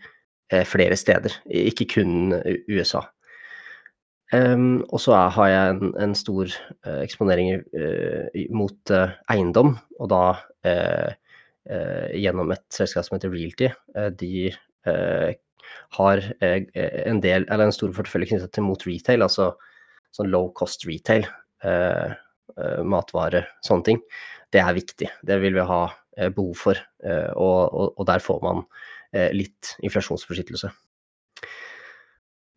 flere 0.67 0.99
steder, 0.99 1.37
ikke 1.47 1.87
kun 1.95 2.35
USA. 2.67 3.05
Og 4.31 5.01
så 5.03 5.17
har 5.35 5.49
jeg 5.51 5.71
en 5.75 5.95
en 5.99 6.15
stor 6.15 6.53
eksponering 6.87 7.65
mot 8.55 8.93
eiendom, 9.31 9.73
og 9.99 10.11
da 10.13 10.25
gjennom 12.15 12.53
et 12.55 12.67
selskap 12.71 13.07
som 13.07 13.17
heter 13.17 13.33
Realty. 13.33 13.71
de 14.19 14.53
har 15.99 16.23
en 16.41 17.21
del, 17.21 17.47
en 17.51 17.73
stor 17.73 17.93
portefølje 17.93 18.31
knyttet 18.31 18.53
til 18.55 18.63
mot 18.63 18.87
retail, 18.87 19.23
altså 19.23 19.57
sånn 20.15 20.31
low 20.31 20.53
cost 20.55 20.87
retail. 20.87 21.27
matvare, 22.85 23.45
sånne 23.63 23.85
ting. 23.85 24.01
Det 24.53 24.61
er 24.61 24.75
viktig. 24.75 25.09
Det 25.23 25.41
vil 25.41 25.55
vi 25.55 25.67
ha 25.67 25.83
behov 26.31 26.55
for. 26.55 26.79
Og, 27.03 27.61
og, 27.75 27.93
og 27.97 28.07
der 28.07 28.19
får 28.19 28.41
man 28.43 28.65
litt 29.35 29.75
inflasjonsbeskyttelse. 29.83 30.71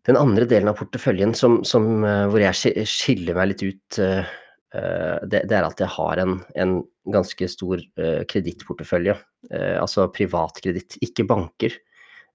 Den 0.03 0.19
andre 0.19 0.47
delen 0.49 0.67
av 0.67 0.75
porteføljen 0.79 1.31
som, 1.37 1.61
som, 1.67 2.03
hvor 2.03 2.41
jeg 2.41 2.83
skiller 2.89 3.37
meg 3.37 3.53
litt 3.53 3.61
ut, 3.63 3.99
det, 4.03 5.39
det 5.47 5.55
er 5.55 5.63
at 5.63 5.79
jeg 5.79 5.91
har 5.95 6.19
en, 6.19 6.33
en 6.59 6.73
ganske 7.13 7.47
stor 7.47 7.79
kredittportefølje. 8.27 9.15
Altså 9.79 10.09
privatkreditt, 10.11 10.97
ikke 11.07 11.23
banker. 11.29 11.77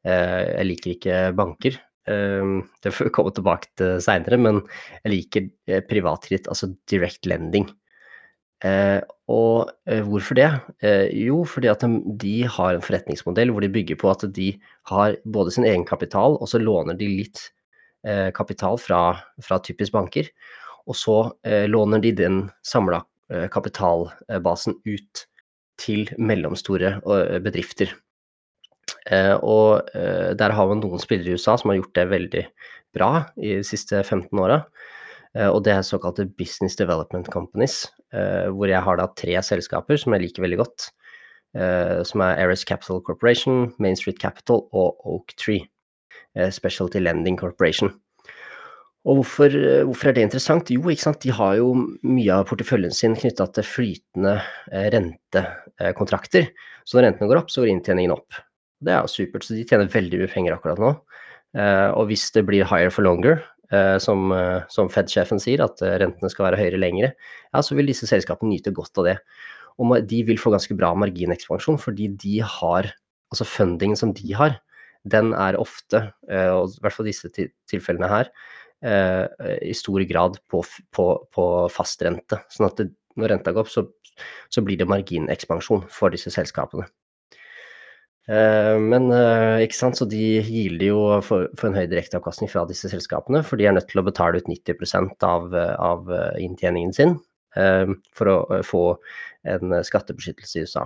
Jeg 0.06 0.64
liker 0.64 0.94
ikke 0.94 1.18
banker. 1.36 1.76
Det 2.08 2.94
får 2.94 3.10
vi 3.10 3.12
komme 3.18 3.34
tilbake 3.36 3.68
til 3.76 4.00
seinere, 4.00 4.40
men 4.40 4.62
jeg 5.02 5.12
liker 5.12 5.82
privatkreditt, 5.90 6.48
altså 6.48 6.70
direct 6.88 7.28
lending. 7.28 7.68
Og 9.28 9.68
hvorfor 10.08 10.40
det? 10.40 10.48
Jo, 11.20 11.42
fordi 11.44 11.68
at 11.74 11.84
de 12.24 12.34
har 12.48 12.72
en 12.72 12.88
forretningsmodell 12.88 13.52
hvor 13.52 13.66
de 13.66 13.74
bygger 13.76 14.00
på 14.00 14.14
at 14.14 14.24
de 14.40 14.54
har 14.88 15.20
både 15.28 15.52
sin 15.58 15.68
egenkapital, 15.68 16.40
og 16.40 16.48
så 16.48 16.64
låner 16.64 16.96
de 16.96 17.12
litt 17.20 17.44
Eh, 17.44 17.57
kapital 18.34 18.78
fra, 18.78 19.00
fra 19.42 19.58
typisk 19.64 19.92
banker. 19.92 20.28
Og 20.88 20.96
så 20.96 21.16
eh, 21.44 21.66
låner 21.68 22.02
de 22.02 22.12
den 22.16 22.42
samla 22.66 23.02
eh, 23.32 23.46
kapitalbasen 23.52 24.78
ut 24.88 25.24
til 25.78 26.08
mellomstore 26.18 26.96
bedrifter. 27.44 27.92
Og 29.46 29.86
der 29.94 30.52
har 30.52 30.66
man 30.68 30.80
noen 30.82 30.98
spillere 30.98 31.30
i 31.30 31.36
USA 31.38 31.54
som 31.56 31.70
har 31.70 31.76
gjort 31.78 31.94
det 31.94 32.04
veldig 32.10 32.42
bra 32.98 33.10
i 33.38 33.52
de 33.60 33.62
siste 33.64 34.00
15 34.02 34.42
åra. 34.42 34.56
Og 35.46 35.60
det 35.62 35.76
er 35.76 35.86
såkalte 35.86 36.26
Business 36.26 36.74
Development 36.76 37.30
Companies, 37.30 37.84
hvor 38.10 38.66
jeg 38.66 38.82
har 38.84 38.98
da 38.98 39.06
tre 39.14 39.38
selskaper 39.46 40.02
som 40.02 40.16
jeg 40.16 40.26
liker 40.26 40.44
veldig 40.48 40.58
godt. 40.64 40.88
Som 42.10 42.26
er 42.26 42.42
Ares 42.42 42.66
Capital 42.66 42.98
Corporation, 43.06 43.70
Main 43.78 43.96
Street 43.96 44.18
Capital 44.18 44.66
og 44.74 44.98
Oak 45.06 45.38
Tree. 45.38 45.70
Eh, 46.36 46.50
Specialty 46.50 47.00
Lending 47.00 47.38
Corporation. 47.38 47.90
Og 49.08 49.20
hvorfor, 49.20 49.46
eh, 49.46 49.84
hvorfor, 49.84 50.08
er 50.08 50.12
det 50.12 50.26
interessant? 50.26 50.70
Jo, 50.70 50.82
ikke 50.90 51.06
sant? 51.06 51.20
de 51.22 51.30
har 51.30 51.56
jo 51.56 51.72
mye 52.02 52.30
av 52.34 52.46
porteføljen 52.46 52.92
sin 52.92 53.16
knytta 53.16 53.46
til 53.54 53.64
flytende 53.64 54.42
eh, 54.72 54.90
rentekontrakter. 54.92 56.50
Så 56.84 56.98
når 56.98 57.08
rentene 57.08 57.28
går 57.30 57.40
opp, 57.42 57.50
så 57.50 57.62
går 57.62 57.72
inntjeningen 57.72 58.12
opp. 58.12 58.34
Det 58.84 58.92
er 58.92 59.00
jo 59.00 59.12
supert, 59.12 59.44
så 59.44 59.56
de 59.56 59.64
tjener 59.64 59.88
veldig 59.90 60.20
mye 60.20 60.32
penger 60.32 60.54
akkurat 60.54 60.78
nå. 60.78 60.96
Og 61.98 62.04
hvis 62.06 62.28
det 62.30 62.44
blir 62.46 62.66
higher 62.68 62.92
for 62.92 63.02
longer, 63.02 63.40
som, 63.98 64.30
som 64.70 64.90
Fed-sjefen 64.92 65.40
sier, 65.42 65.64
at 65.64 65.80
rentene 65.82 66.30
skal 66.30 66.46
være 66.46 66.60
høyere 66.60 66.78
lengre, 66.78 67.08
ja, 67.50 67.62
så 67.64 67.74
vil 67.74 67.88
disse 67.90 68.06
selskapene 68.06 68.52
nyte 68.52 68.70
godt 68.76 69.00
av 69.02 69.08
det. 69.08 69.16
Og 69.82 69.96
de 70.06 70.20
vil 70.28 70.38
få 70.38 70.52
ganske 70.54 70.76
bra 70.78 70.92
marginekspansjon, 70.94 71.80
fordi 71.82 72.06
de 72.22 72.36
har, 72.44 72.92
altså 73.34 73.48
fundingen 73.48 73.98
som 73.98 74.14
de 74.14 74.30
har, 74.38 74.60
den 75.06 75.32
er 75.36 75.58
ofte, 75.60 76.08
eh, 76.30 76.50
og 76.52 76.74
i 76.74 76.84
hvert 76.84 76.96
fall 76.96 77.08
disse 77.08 77.30
tilfellene 77.32 78.10
her, 78.10 78.30
eh, 78.82 79.26
i 79.70 79.74
stor 79.76 80.04
grad 80.10 80.38
på, 80.50 80.62
på, 80.94 81.08
på 81.34 81.44
fastrente. 81.72 82.42
Sånn 82.52 82.68
at 82.70 82.80
det, 82.80 82.90
når 83.18 83.34
renta 83.34 83.54
går 83.54 83.66
opp, 83.66 83.72
så, 83.72 83.86
så, 84.50 84.62
blir 84.64 84.78
det 84.78 84.88
marginekspansjon 84.90 85.86
for 85.92 86.14
disse 86.14 86.32
selskapene. 86.34 86.88
Eh, 88.28 88.76
men 88.82 89.08
ikke 89.64 89.78
sant, 89.78 89.98
så 89.98 90.08
de 90.08 90.42
gilder 90.44 90.90
jo 90.90 91.00
for, 91.24 91.48
for 91.58 91.70
en 91.70 91.78
høy 91.78 91.86
direkteavkastning 91.88 92.52
fra 92.52 92.66
disse 92.68 92.90
selskapene, 92.92 93.42
for 93.46 93.60
de 93.60 93.68
er 93.70 93.76
nødt 93.76 93.88
til 93.90 94.02
å 94.02 94.06
betale 94.06 94.42
ut 94.42 94.50
90% 94.50 95.26
av, 95.26 95.50
av 95.54 96.14
inntjeningen 96.42 96.94
sin 96.96 97.18
for 97.58 98.28
å 98.30 98.58
få 98.62 98.82
en 99.48 99.72
skattebeskyttelse 99.82 100.60
i 100.60 100.66
USA. 100.68 100.84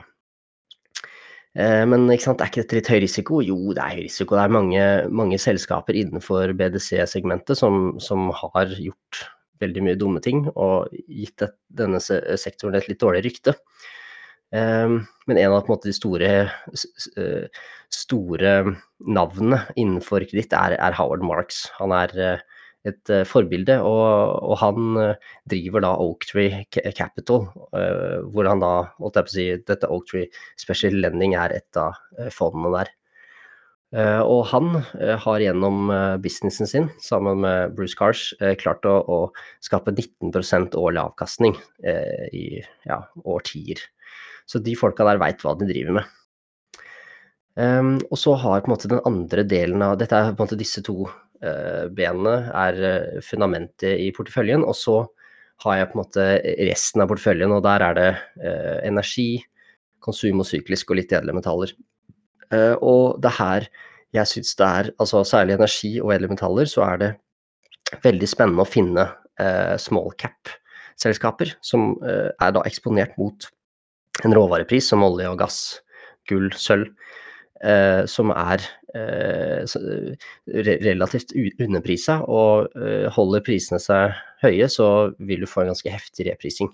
Eh, 1.52 1.82
men 1.84 2.06
ikke 2.08 2.30
sant, 2.30 2.40
er 2.40 2.48
ikke 2.48 2.62
dette 2.62 2.78
litt 2.78 2.90
høy 2.92 3.00
risiko? 3.04 3.40
Jo, 3.44 3.58
det 3.76 3.84
er 3.84 3.96
høy 3.98 4.04
risiko. 4.06 4.36
Det 4.38 4.44
er 4.44 4.56
mange, 4.56 4.84
mange 5.22 5.38
selskaper 5.40 5.98
innenfor 6.00 6.54
BDC-segmentet 6.56 7.60
som, 7.60 7.98
som, 8.00 8.30
har 8.32 8.72
gjort 8.78 9.24
veldig 9.62 9.82
mye 9.86 9.98
dumme 9.98 10.22
ting 10.24 10.46
og 10.56 10.90
gitt 11.06 11.44
denne 11.70 12.00
sektoren 12.02 12.78
et 12.78 12.88
litt 12.90 13.02
dårlig 13.02 13.22
rykte. 13.28 13.54
Um, 14.52 14.98
men 15.30 15.38
en 15.38 15.54
av 15.54 15.68
måte, 15.70 15.88
de 15.88 15.94
store, 15.96 16.32
store 17.94 18.50
navnene 19.00 19.62
innenfor 19.80 20.26
kreditt 20.28 20.52
er, 20.56 20.74
er, 20.76 20.96
Howard 20.98 21.24
Marks. 21.24 21.64
Han 21.78 21.94
er 21.96 22.42
et 22.88 23.12
uh, 23.12 23.22
forbilde. 23.28 23.76
Og, 23.86 24.06
og 24.42 24.56
han 24.62 24.96
uh, 24.98 25.36
driver 25.50 25.84
da 25.84 25.92
Oaktree 26.02 26.64
Capital, 26.96 27.46
uh, 27.76 28.18
hvor 28.32 28.48
han 28.48 28.62
da, 28.62 28.72
holdt 28.98 29.20
jeg 29.20 29.28
på 29.28 29.32
å 29.32 29.36
si, 29.36 29.46
dette 29.72 29.92
Oaktree 29.92 30.42
Special 30.60 30.98
Lending 31.02 31.36
er 31.38 31.54
et 31.58 31.80
av 31.80 31.98
fondene 32.34 32.74
der. 32.80 32.90
og 34.24 34.46
han 34.48 34.78
har 35.20 35.42
gjennom 35.42 35.90
businessen 36.24 36.68
sin, 36.68 36.86
sammen 37.04 37.42
med 37.44 37.74
Bruce 37.76 37.96
Cars, 37.98 38.22
klart 38.62 38.86
å, 38.88 38.94
å, 39.04 39.18
skape 39.60 39.92
19% 39.92 40.78
årlig 40.80 41.02
avkastning 41.02 41.58
i 42.32 42.62
ja, 42.88 43.02
årtier. 43.28 43.82
Så 44.48 44.62
de 44.64 44.72
folka 44.80 45.04
der 45.04 45.20
veit 45.20 45.44
hva 45.44 45.52
de 45.60 45.68
driver 45.68 45.98
med. 45.98 46.08
Um, 47.52 47.98
og 48.08 48.16
så 48.16 48.32
har 48.40 48.62
på 48.62 48.70
en 48.70 48.72
måte 48.72 48.88
den 48.88 49.02
andre 49.04 49.44
delen 49.44 49.82
av 49.84 49.98
Dette 50.00 50.16
er 50.16 50.30
på 50.30 50.40
en 50.40 50.46
måte 50.46 50.56
disse 50.56 50.80
to 50.86 51.02
Eh, 51.42 51.88
benene 51.90 52.34
er 52.54 52.76
eh, 52.86 53.22
fundamentet 53.26 53.98
i 53.98 54.10
porteføljen. 54.14 54.62
Og 54.62 54.76
så 54.78 54.98
har 55.64 55.78
jeg 55.78 55.88
på 55.90 55.96
en 55.96 56.02
måte 56.02 56.26
resten 56.68 57.02
av 57.02 57.10
porteføljen, 57.10 57.54
og 57.54 57.64
der 57.66 57.84
er 57.88 57.98
det 57.98 58.10
eh, 58.42 58.78
energi, 58.86 59.30
konsum 60.02 60.42
og 60.42 60.48
syklisk 60.48 60.90
og 60.90 60.98
litt 60.98 61.14
edle 61.14 61.34
metaller. 61.36 61.74
og 62.82 63.20
det 63.22 63.30
her 63.32 63.64
jeg 64.12 64.28
syns 64.28 64.56
det 64.58 64.66
er, 64.66 64.88
altså 65.00 65.22
særlig 65.24 65.54
energi 65.54 65.92
og 66.02 66.10
edle 66.12 66.28
metaller, 66.28 66.66
så 66.68 66.82
er 66.84 66.98
det 67.00 67.10
veldig 68.02 68.28
spennende 68.28 68.66
å 68.66 68.68
finne 68.68 69.06
small 69.80 70.10
cap-selskaper 70.18 71.54
som 71.62 71.94
er 72.02 72.52
da 72.52 72.64
eksponert 72.66 73.14
mot 73.16 73.46
en 74.26 74.34
råvarepris 74.36 74.90
som 74.90 75.06
olje 75.06 75.30
og 75.30 75.38
gass, 75.40 75.60
gull, 76.28 76.50
sølv, 76.52 76.90
eh, 77.64 78.02
som 78.10 78.32
er 78.34 78.64
eh, 78.94 79.64
relativt 80.86 81.34
underprisa, 81.62 82.20
og 82.26 82.76
eh, 82.76 83.08
holder 83.14 83.44
prisene 83.46 83.80
seg 83.82 84.16
høye, 84.42 84.68
så 84.70 84.88
vil 85.22 85.44
du 85.44 85.50
få 85.50 85.64
en 85.64 85.72
ganske 85.72 85.94
heftig 85.94 86.28
reprising. 86.30 86.72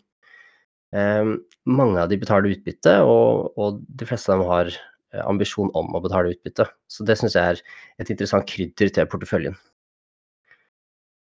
Eh, 0.97 1.33
mange 1.69 2.03
av 2.03 2.11
de 2.13 2.21
betaler 2.21 2.57
utbytte, 2.57 2.99
og, 3.05 3.53
og, 3.61 3.83
de 3.89 4.09
fleste 4.09 4.33
av 4.33 4.41
dem 4.41 4.51
har 4.51 4.73
eh, 4.73 5.25
ambisjon 5.25 5.73
om 5.79 5.95
å 5.95 6.05
betale 6.05 6.35
utbytte. 6.35 6.69
Så 6.91 7.07
det 7.09 7.19
syns 7.21 7.37
jeg 7.39 7.57
er 7.57 7.65
et 8.01 8.15
interessant 8.15 8.49
krydder 8.49 8.95
til 8.95 9.11
porteføljen. 9.11 9.59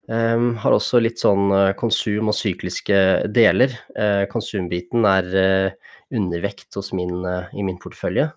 Um, 0.06 0.52
har 0.62 0.70
også 0.70 1.00
litt 1.02 1.18
sånn 1.18 1.48
uh, 1.50 1.72
konsum 1.74 2.28
og 2.30 2.36
sykliske 2.38 2.98
deler. 3.34 3.72
Uh, 3.98 4.22
konsumbiten 4.30 5.02
er 5.02 5.32
uh, 5.34 5.94
undervekt 6.14 6.78
min, 6.94 7.26
i 7.26 7.64
min 7.66 7.80
portefølje. 7.82 8.28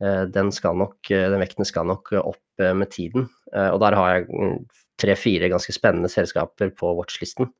Eh, 0.00 0.22
den, 0.32 0.50
nok, 0.80 1.10
eh, 1.12 1.28
den, 1.28 1.40
vekten 1.42 1.68
skal 1.68 1.88
nok 1.88 2.12
opp 2.22 2.62
eh, 2.62 2.72
med 2.76 2.90
tiden. 2.94 3.28
Og 3.52 3.80
der 3.82 3.96
har 3.98 4.12
jeg 4.14 4.28
mm, 4.30 4.58
tre-fire 5.02 5.48
ganske 5.50 5.74
spennende 5.74 6.08
selskaper 6.12 6.70
på 6.70 6.92
watchlisten. 6.94 7.50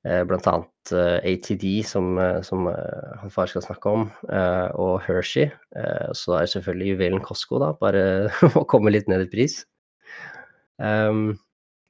Blant 0.00 0.46
annet 0.48 0.92
ATD, 1.28 1.66
som, 1.84 2.14
som 2.46 2.64
han 2.70 3.32
far 3.34 3.50
skal 3.50 3.66
snakke 3.66 3.92
om, 3.92 4.06
og 4.80 5.02
Hershey. 5.04 5.50
Så 6.16 6.38
er 6.38 6.46
det 6.46 6.52
selvfølgelig 6.54 6.94
juvelen 6.94 7.20
Costco, 7.26 7.60
da, 7.60 7.74
bare 7.76 8.30
å 8.62 8.64
komme 8.70 8.94
litt 8.94 9.10
ned 9.12 9.26
i 9.26 9.28
pris. 9.34 9.58
Um, 10.80 11.34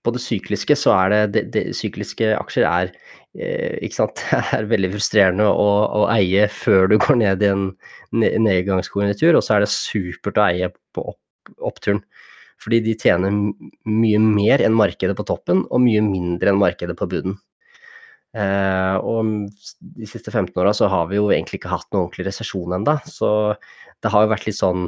på 0.04 0.12
det 0.14 0.22
sykliske 0.24 0.76
så 0.78 0.94
er 0.96 1.12
det, 1.12 1.20
det, 1.34 1.42
det 1.54 1.64
Sykliske 1.76 2.32
aksjer 2.38 2.66
er, 2.68 2.92
eh, 3.36 3.90
sant, 3.94 4.22
er 4.56 4.68
veldig 4.70 4.92
frustrerende 4.94 5.48
å, 5.50 5.68
å, 6.00 6.06
eie 6.14 6.46
før 6.52 6.90
du 6.90 6.96
går 7.02 7.20
ned 7.20 7.44
i 7.44 7.50
en 7.50 7.68
nedgangskonjunktur, 8.16 9.36
og 9.36 9.44
så 9.44 9.56
er 9.56 9.66
det 9.66 9.72
supert 9.74 10.40
å 10.40 10.46
eie 10.48 10.70
på 10.96 11.04
opp, 11.12 11.52
oppturen. 11.72 12.02
Fordi 12.60 12.82
de 12.84 12.96
tjener 13.00 13.32
mye 13.88 14.18
mer 14.20 14.60
enn 14.64 14.76
markedet 14.76 15.16
på 15.16 15.24
toppen, 15.28 15.64
og 15.68 15.84
mye 15.84 16.02
mindre 16.04 16.52
enn 16.52 16.60
markedet 16.60 16.96
på 16.98 17.08
bunnen. 17.08 17.38
Eh, 18.36 18.96
og 19.02 19.30
de 19.80 20.06
siste 20.06 20.30
15 20.30 20.54
åra 20.62 20.74
så 20.76 20.86
har 20.92 21.08
vi 21.10 21.18
jo 21.18 21.32
egentlig 21.32 21.58
ikke 21.58 21.72
hatt 21.72 21.88
noen 21.90 22.04
ordentlig 22.04 22.28
resesjon 22.28 22.76
ennå, 22.76 22.94
så 23.10 23.30
det 24.00 24.12
har 24.12 24.22
jo 24.22 24.30
vært 24.30 24.46
litt 24.46 24.58
sånn 24.60 24.84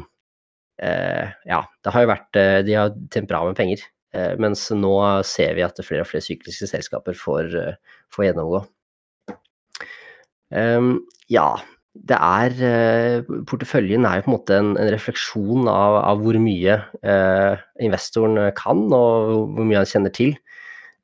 eh, 0.79 1.33
Ja, 1.49 1.65
det 1.83 1.95
har 1.95 2.05
jo 2.05 2.11
vært 2.13 2.39
eh, 2.39 2.61
De 2.63 2.77
har 2.79 2.95
tjent 3.11 3.29
bra 3.31 3.43
med 3.49 3.59
penger. 3.59 3.83
Eh, 4.13 4.35
mens 4.41 4.67
nå 4.77 4.95
ser 5.25 5.57
vi 5.57 5.65
at 5.65 5.81
flere 5.81 6.05
og 6.05 6.11
flere 6.11 6.25
sykliske 6.25 6.69
selskaper 6.69 7.17
får, 7.17 7.53
eh, 7.57 7.99
får 8.13 8.29
gjennomgå. 8.29 8.65
Um, 10.53 10.99
ja, 11.33 11.57
Det 11.93 12.17
er 12.17 13.23
porteføljen 13.45 14.07
er 14.09 14.17
jo 14.17 14.23
på 14.25 14.31
en 14.31 14.35
måte 14.39 14.55
en 14.57 14.71
en 14.81 14.89
refleksjon 14.95 15.67
av 15.69 15.99
av 16.01 16.23
hvor 16.25 16.39
mye 16.41 16.79
investoren 17.85 18.39
kan, 18.57 18.81
og 18.97 19.53
hvor 19.53 19.67
mye 19.69 19.77
han 19.77 19.91
kjenner 19.91 20.09
til. 20.17 20.33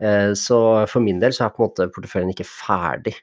Så 0.01 0.89
for 0.89 1.05
min 1.05 1.21
del 1.21 1.37
så 1.37 1.45
er 1.45 1.53
på 1.53 1.61
en 1.61 1.69
måte 1.69 1.91
porteføljen 1.93 2.33
ikke 2.33 2.49
ferdig. 2.49 3.15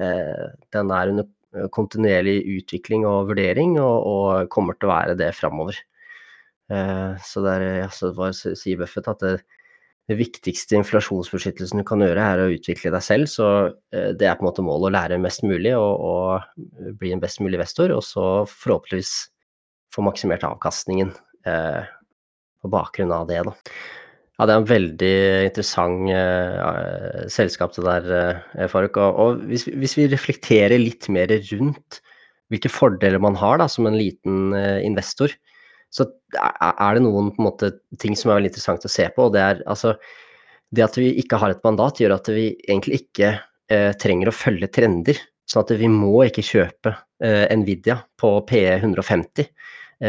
Den 0.00 0.90
er 0.90 1.12
under 1.12 1.68
kontinuerlig 1.68 2.38
utvikling 2.56 3.04
og 3.04 3.28
vurdering, 3.28 3.76
og 3.76 4.08
og 4.08 4.48
kommer 4.48 4.72
til 4.80 4.88
å 4.88 4.94
være 4.96 5.18
det 5.20 5.34
framover. 5.36 5.76
Så 7.22 7.42
der, 7.44 7.66
ja, 7.82 7.88
sier 7.92 8.80
Buffett 8.80 9.10
at 9.12 9.24
det 9.24 9.36
det 10.10 10.16
viktigste 10.18 10.74
inflasjonsbeskyttelsen 10.80 11.78
du 11.78 11.84
kan 11.86 12.02
gjøre, 12.02 12.22
er 12.34 12.40
å 12.42 12.50
utvikle 12.52 12.90
deg 12.90 13.04
selv. 13.06 13.28
Så 13.30 13.46
det 13.92 14.26
er 14.26 14.34
på 14.34 14.42
en 14.42 14.48
måte 14.48 14.64
målet 14.66 14.88
å 14.88 14.94
lære 14.96 15.20
mest 15.22 15.44
mulig 15.46 15.76
og 15.78 16.02
og 16.02 16.96
bli 16.98 17.12
en 17.14 17.22
best 17.22 17.38
mulig 17.42 17.54
investor, 17.54 17.94
og 17.94 18.02
så 18.02 18.24
forhåpentligvis 18.50 19.12
få 19.94 20.02
maksimert 20.02 20.42
avkastningen 20.48 21.12
på 21.46 22.72
bakgrunn 22.72 23.14
av 23.14 23.28
det 23.30 23.44
da. 23.46 23.54
Ja, 24.40 24.48
det 24.48 24.54
er 24.54 24.58
en 24.58 24.70
veldig 24.72 25.14
interessant 25.46 27.30
selskap 27.30 27.76
det 27.76 27.86
der, 27.86 28.42
Faruk. 28.72 28.98
Og 28.98 29.22
og 29.22 29.46
hvis 29.52 29.68
hvis 29.70 29.96
vi 30.00 30.10
reflekterer 30.10 30.82
litt 30.82 31.06
mer 31.12 31.30
rundt 31.52 32.02
hvilke 32.52 32.72
fordeler 32.72 33.22
man 33.22 33.38
har 33.38 33.62
da 33.62 33.70
som 33.70 33.86
en 33.86 33.96
liten 33.96 34.50
investor, 34.82 35.30
så 35.92 36.06
er 36.40 36.96
det 36.96 37.04
noen 37.04 37.30
måte 37.36 37.74
ting 38.00 38.16
som 38.16 38.30
er 38.32 38.38
veldig 38.40 38.50
interessant 38.54 38.86
å 38.88 38.92
se 38.92 39.04
på, 39.12 39.28
og 39.28 39.34
det 39.36 39.42
er 39.44 39.62
altså 39.68 39.92
Det 40.72 40.84
at 40.86 40.96
vi 40.96 41.10
ikke 41.20 41.36
har 41.36 41.52
et 41.52 41.64
mandat 41.66 42.00
gjør 42.00 42.14
at 42.16 42.30
vi 42.32 42.46
egentlig 42.64 43.02
ikke 43.02 43.34
trenger 44.00 44.30
å 44.30 44.36
følge 44.36 44.70
trender. 44.72 45.18
Sånn 45.48 45.66
at 45.66 45.72
vi 45.76 45.88
må 45.90 46.14
ikke 46.24 46.44
kjøpe 46.44 46.94
Nvidia 47.58 47.98
på 48.20 48.30
PE 48.48 48.78
150 48.80 49.50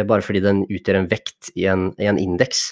bare 0.08 0.24
fordi 0.26 0.42
den 0.42 0.64
utgjør 0.72 1.02
en 1.02 1.10
vekt 1.12 1.52
i 1.60 1.68
en 1.70 1.92
en 2.02 2.18
indeks. 2.22 2.72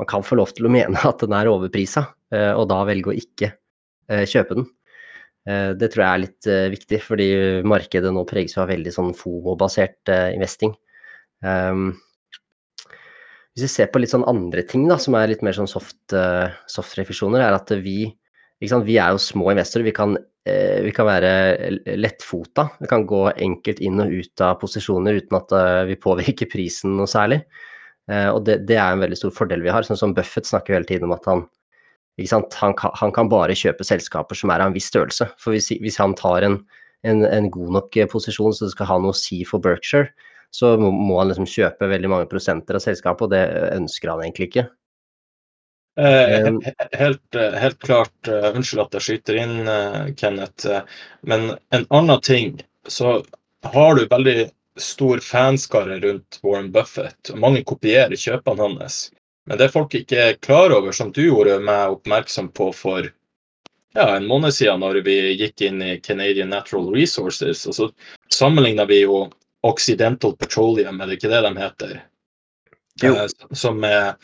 Man 0.00 0.08
kan 0.10 0.26
få 0.26 0.36
lov 0.40 0.50
til 0.56 0.66
å 0.66 0.72
mene 0.72 0.98
at 1.06 1.22
den 1.22 1.36
er 1.36 1.48
overprisa, 1.48 2.08
og 2.34 2.66
da 2.72 2.82
velge 2.88 3.12
å 3.12 3.16
ikke 3.16 3.52
kjøpe 4.26 4.58
den. 4.58 4.66
Det 5.78 5.88
tror 5.92 6.02
jeg 6.02 6.10
er 6.10 6.24
litt 6.24 6.50
viktig, 6.74 7.00
fordi 7.06 7.28
markedet 7.62 8.12
nå 8.12 8.26
preges 8.28 8.58
av 8.60 8.68
veldig 8.72 8.92
sånn 8.92 9.14
FOMO-basert 9.16 10.10
investing. 10.34 10.74
Hvis 13.60 13.66
vi 13.66 13.74
ser 13.74 13.90
på 13.92 14.00
litt 14.00 14.12
sånn 14.14 14.24
andre 14.24 14.62
ting 14.64 14.86
da, 14.88 14.96
som 14.96 15.12
er 15.18 15.28
litt 15.28 15.42
mer 15.44 15.52
sånn 15.52 15.68
soft 15.68 16.14
soft 16.70 16.96
refusjoner, 16.96 17.42
er 17.44 17.52
at 17.52 17.68
vi 17.84 18.06
ikke 18.08 18.70
sant, 18.72 18.86
vi 18.88 18.96
er 18.96 19.12
jo 19.12 19.20
små 19.20 19.50
investorer. 19.52 19.84
Vi 19.84 19.92
kan 19.92 20.16
vi 20.48 20.90
kan 20.96 21.04
være 21.04 21.30
lettfota. 22.00 22.70
Vi 22.80 22.88
kan 22.88 23.04
gå 23.04 23.26
enkelt 23.36 23.82
inn 23.84 24.00
og 24.00 24.08
ut 24.08 24.40
av 24.40 24.56
posisjoner 24.62 25.18
uten 25.20 25.36
at 25.36 25.52
vi 25.90 25.98
påvirker 26.00 26.48
prisen 26.48 26.96
noe 26.96 27.08
særlig. 27.10 27.42
Og 28.08 28.40
det 28.48 28.62
det 28.64 28.78
er 28.80 28.94
en 28.94 29.04
veldig 29.04 29.18
stor 29.20 29.34
fordel 29.36 29.60
vi 29.60 29.72
har. 29.72 29.84
Sånn 29.84 30.00
som 30.00 30.14
Buffett 30.16 30.48
snakker 30.48 30.78
hele 30.78 30.88
tiden 30.88 31.10
om 31.10 31.16
at 31.18 31.28
han 31.28 31.44
han 32.20 32.74
kan 32.76 32.96
han 32.96 33.12
kan 33.12 33.28
bare 33.28 33.56
kjøpe 33.56 33.84
selskaper 33.84 34.36
som 34.36 34.50
er 34.50 34.64
av 34.64 34.72
en 34.72 34.76
viss 34.76 34.88
størrelse. 34.88 35.28
For 35.38 35.52
hvis 35.52 35.68
hvis 35.84 36.00
han 36.00 36.16
tar 36.16 36.48
en 36.48 36.62
en 37.04 37.24
en 37.24 37.50
god 37.52 37.76
nok 37.76 38.00
posisjon 38.12 38.56
så 38.56 38.64
det 38.64 38.74
skal 38.74 38.90
ha 38.90 38.98
noe 38.98 39.12
å 39.12 39.20
si 39.20 39.44
for 39.44 39.60
Berkshire, 39.60 40.08
så 40.50 40.74
må 40.80 41.18
han 41.18 41.30
liksom 41.30 41.48
kjøpe 41.48 41.88
veldig 41.90 42.10
mange 42.10 42.28
prosenter 42.30 42.78
av 42.78 42.84
selskapet, 42.84 43.26
og 43.26 43.34
det 43.34 43.44
ønsker 43.76 44.12
han 44.12 44.24
egentlig 44.24 44.50
ikke. 44.50 44.66
Helt 46.00 47.36
helt 47.36 47.78
klart, 47.84 48.28
unnskyld 48.28 48.82
at 48.86 48.96
jeg 48.96 49.06
skyter 49.06 49.40
inn, 49.42 49.70
Kenneth, 50.16 50.80
men 51.26 51.52
en 51.74 51.86
annen 51.90 52.22
ting, 52.24 52.54
så 52.88 53.20
har 53.66 53.94
du 53.98 54.06
veldig 54.08 54.50
stor 54.80 55.20
fanskare 55.20 55.98
rundt 56.00 56.38
Warren 56.42 56.70
Buffett, 56.72 57.32
og 57.32 57.40
mange 57.42 57.64
kopierer 57.66 58.16
kjøpene 58.16 58.70
hans. 58.78 59.10
Men 59.48 59.58
det 59.58 59.72
folk 59.74 59.94
ikke 59.98 60.20
er 60.30 60.38
klar 60.40 60.72
over, 60.72 60.92
som 60.94 61.10
du 61.12 61.24
gjorde 61.26 61.58
meg 61.64 61.96
oppmerksom 61.96 62.48
på 62.56 62.70
for, 62.76 63.10
ja, 63.98 64.06
en 64.14 64.28
måned 64.30 64.54
siden 64.54 64.80
når 64.84 65.02
vi 65.04 65.16
gikk 65.34 65.66
inn 65.66 65.82
i 65.82 65.98
Canadian 66.00 66.52
Natural 66.54 66.88
Resources, 66.94 67.66
og 67.66 67.76
så 67.76 67.90
sammenlignet 68.32 68.88
vi 68.88 69.02
jo 69.02 69.24
Occidental 69.66 70.36
Petroleum, 70.36 71.00
er 71.00 71.10
det 71.10 71.18
ikke 71.18 71.32
det 71.32 71.42
de 71.46 71.52
heter? 71.58 71.94
Jo. 73.02 73.14
Som 73.52 73.84
er 73.84 74.14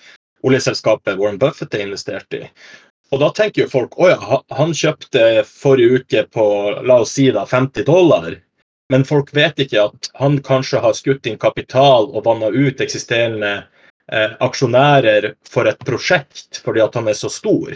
oljeselskapet 0.47 1.18
Warren 1.18 1.39
Buffett 1.39 1.74
er 1.74 1.87
investert 1.87 2.34
i. 2.37 2.43
Og 3.14 3.20
da 3.22 3.30
tenker 3.34 3.64
jo 3.64 3.70
folk 3.70 3.95
å 4.03 4.11
ja, 4.11 4.41
han 4.57 4.74
kjøpte 4.74 5.45
forrige 5.47 6.01
uke 6.01 6.24
på, 6.34 6.47
la 6.82 7.01
oss 7.05 7.14
si 7.16 7.28
da, 7.34 7.47
50 7.47 7.87
dollar. 7.87 8.34
Men 8.91 9.07
folk 9.07 9.32
vet 9.34 9.59
ikke 9.62 9.89
at 9.89 10.11
han 10.18 10.39
kanskje 10.47 10.82
har 10.82 10.95
skutt 10.95 11.26
inn 11.26 11.39
kapital 11.43 12.09
og 12.12 12.24
vannet 12.26 12.55
ut 12.55 12.82
eksisterende 12.82 13.55
eh, 14.12 14.34
aksjonærer 14.43 15.32
for 15.47 15.66
et 15.70 15.82
prosjekt 15.87 16.61
fordi 16.62 16.82
at 16.84 16.99
han 16.99 17.11
er 17.11 17.18
så 17.18 17.30
stor. 17.32 17.74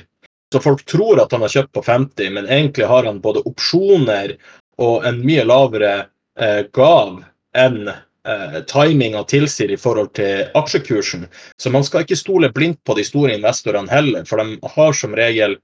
Så 0.52 0.62
folk 0.62 0.84
tror 0.86 1.22
at 1.22 1.32
han 1.34 1.42
har 1.46 1.52
kjøpt 1.52 1.72
på 1.78 1.82
50, 1.86 2.30
men 2.34 2.46
egentlig 2.50 2.86
har 2.90 3.06
han 3.06 3.22
både 3.22 3.42
opsjoner 3.46 4.34
og 4.82 5.06
en 5.06 5.20
mye 5.22 5.44
lavere 5.46 5.92
eh, 6.38 6.62
gav 6.74 7.20
enn 7.56 7.88
eh, 7.90 8.60
timinga 8.70 9.22
tilsier 9.30 9.72
i 9.72 9.78
forhold 9.80 10.12
til 10.18 10.46
aksjekursen. 10.58 11.26
Så 11.60 11.72
man 11.72 11.84
skal 11.86 12.04
ikke 12.04 12.18
stole 12.18 12.52
blindt 12.54 12.80
på 12.86 12.96
de 12.98 13.04
store 13.06 13.34
investorene 13.38 13.90
heller, 13.90 14.26
for 14.28 14.42
de 14.42 14.58
har 14.76 14.96
som 14.96 15.16
regel 15.18 15.58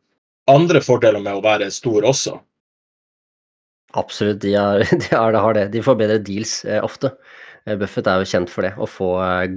andre 0.50 0.82
fordeler 0.84 1.22
med 1.22 1.38
å 1.38 1.44
være 1.44 1.70
stor 1.74 2.06
også. 2.06 2.38
Absolutt, 3.96 4.42
de 4.42 4.54
har 4.58 4.82
de 5.02 5.10
er, 5.10 5.32
det 5.34 5.42
har 5.42 5.58
det. 5.58 5.68
De 5.74 5.84
får 5.84 6.00
bedre 6.00 6.22
deals 6.22 6.60
ofte. 6.82 7.14
Buffett 7.66 8.06
er 8.06 8.22
jo 8.22 8.28
kjent 8.30 8.50
for 8.52 8.62
det, 8.62 8.76
å 8.78 8.86
få 8.86 9.08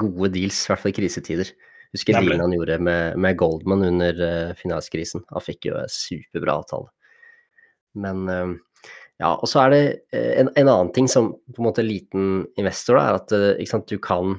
gode 0.02 0.32
deals, 0.34 0.64
i 0.66 0.72
hvert 0.72 0.82
fall 0.82 0.94
i 0.94 0.96
krisetider. 0.98 1.52
Husker 1.94 2.16
dealen 2.18 2.42
han 2.42 2.54
gjorde 2.54 2.78
med 2.86 3.18
med 3.22 3.38
Goldman 3.38 3.86
under 3.86 4.54
finanskrisen. 4.58 5.22
Han 5.30 5.46
fikk 5.46 5.70
jo 5.70 5.78
en 5.78 5.92
superbra 5.94 6.56
avtale. 6.62 6.90
Men 7.98 8.26
ja, 9.20 9.34
og 9.36 9.48
så 9.52 9.66
er 9.66 9.74
det 9.74 9.82
en 10.16 10.50
en 10.56 10.70
annen 10.72 10.92
ting 10.96 11.10
som 11.12 11.34
på 11.54 11.62
en 11.62 11.68
måte 11.70 11.86
liten 11.86 12.46
investor 12.60 12.98
da, 13.00 13.06
er 13.10 13.20
at 13.20 13.34
ikke 13.60 13.74
sant, 13.74 13.92
du 13.92 14.00
kan 14.00 14.38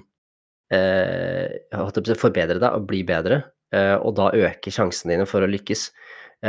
si 0.70 2.14
forbedre 2.20 2.60
deg 2.62 2.76
og 2.76 2.86
bli 2.86 3.00
bedre, 3.06 3.40
og 3.74 4.12
da 4.18 4.28
øker 4.38 4.70
sjansene 4.70 5.16
dine 5.16 5.26
for 5.26 5.42
å 5.42 5.48
lykkes. 5.50 5.88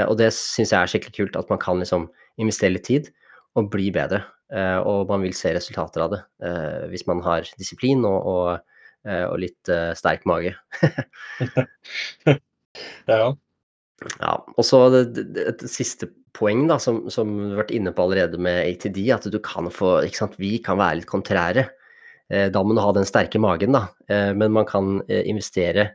Og 0.06 0.14
det 0.20 0.30
synes 0.38 0.70
jeg 0.72 0.78
er 0.78 0.92
skikkelig 0.92 1.16
kult, 1.16 1.40
at 1.42 1.50
man 1.50 1.62
kan 1.62 1.82
liksom 1.82 2.06
investere 2.38 2.76
litt 2.76 2.86
tid 2.86 3.10
og 3.58 3.72
bli 3.74 3.90
bedre. 3.94 4.22
Og 4.86 5.10
man 5.10 5.26
vil 5.26 5.34
se 5.34 5.56
resultater 5.58 6.06
av 6.06 6.14
det 6.14 6.22
hvis 6.94 7.08
man 7.10 7.24
har 7.26 7.50
disiplin 7.58 8.06
og 8.06 8.30
og 8.36 8.52
og 9.10 9.40
litt 9.42 9.74
sterk 9.98 10.28
mage. 10.30 10.54
Ja. 13.10 13.34
Ja, 14.18 14.34
og 14.58 14.66
så 14.66 14.80
et 14.98 15.62
siste 15.70 16.10
poeng 16.38 16.66
da, 16.70 16.78
som 16.80 17.04
som 17.12 17.30
du 17.36 17.52
har 17.52 17.64
vært 17.64 17.74
inne 17.76 17.94
på 17.96 18.06
allerede 18.06 18.40
med 18.42 18.64
ATD, 18.64 19.04
at 19.14 19.28
du 19.32 19.40
kan 19.44 19.70
få 19.74 20.00
ikke 20.08 20.24
sant, 20.24 20.40
vi 20.40 20.58
kan 20.64 20.80
være 20.80 21.02
litt 21.02 21.10
kontrære. 21.10 21.68
Da 22.32 22.62
må 22.64 22.76
du 22.76 22.80
ha 22.80 22.92
den 22.96 23.08
sterke 23.08 23.42
magen 23.44 23.76
da, 23.76 23.88
men 24.08 24.54
man 24.56 24.68
kan 24.70 25.02
investere, 25.10 25.90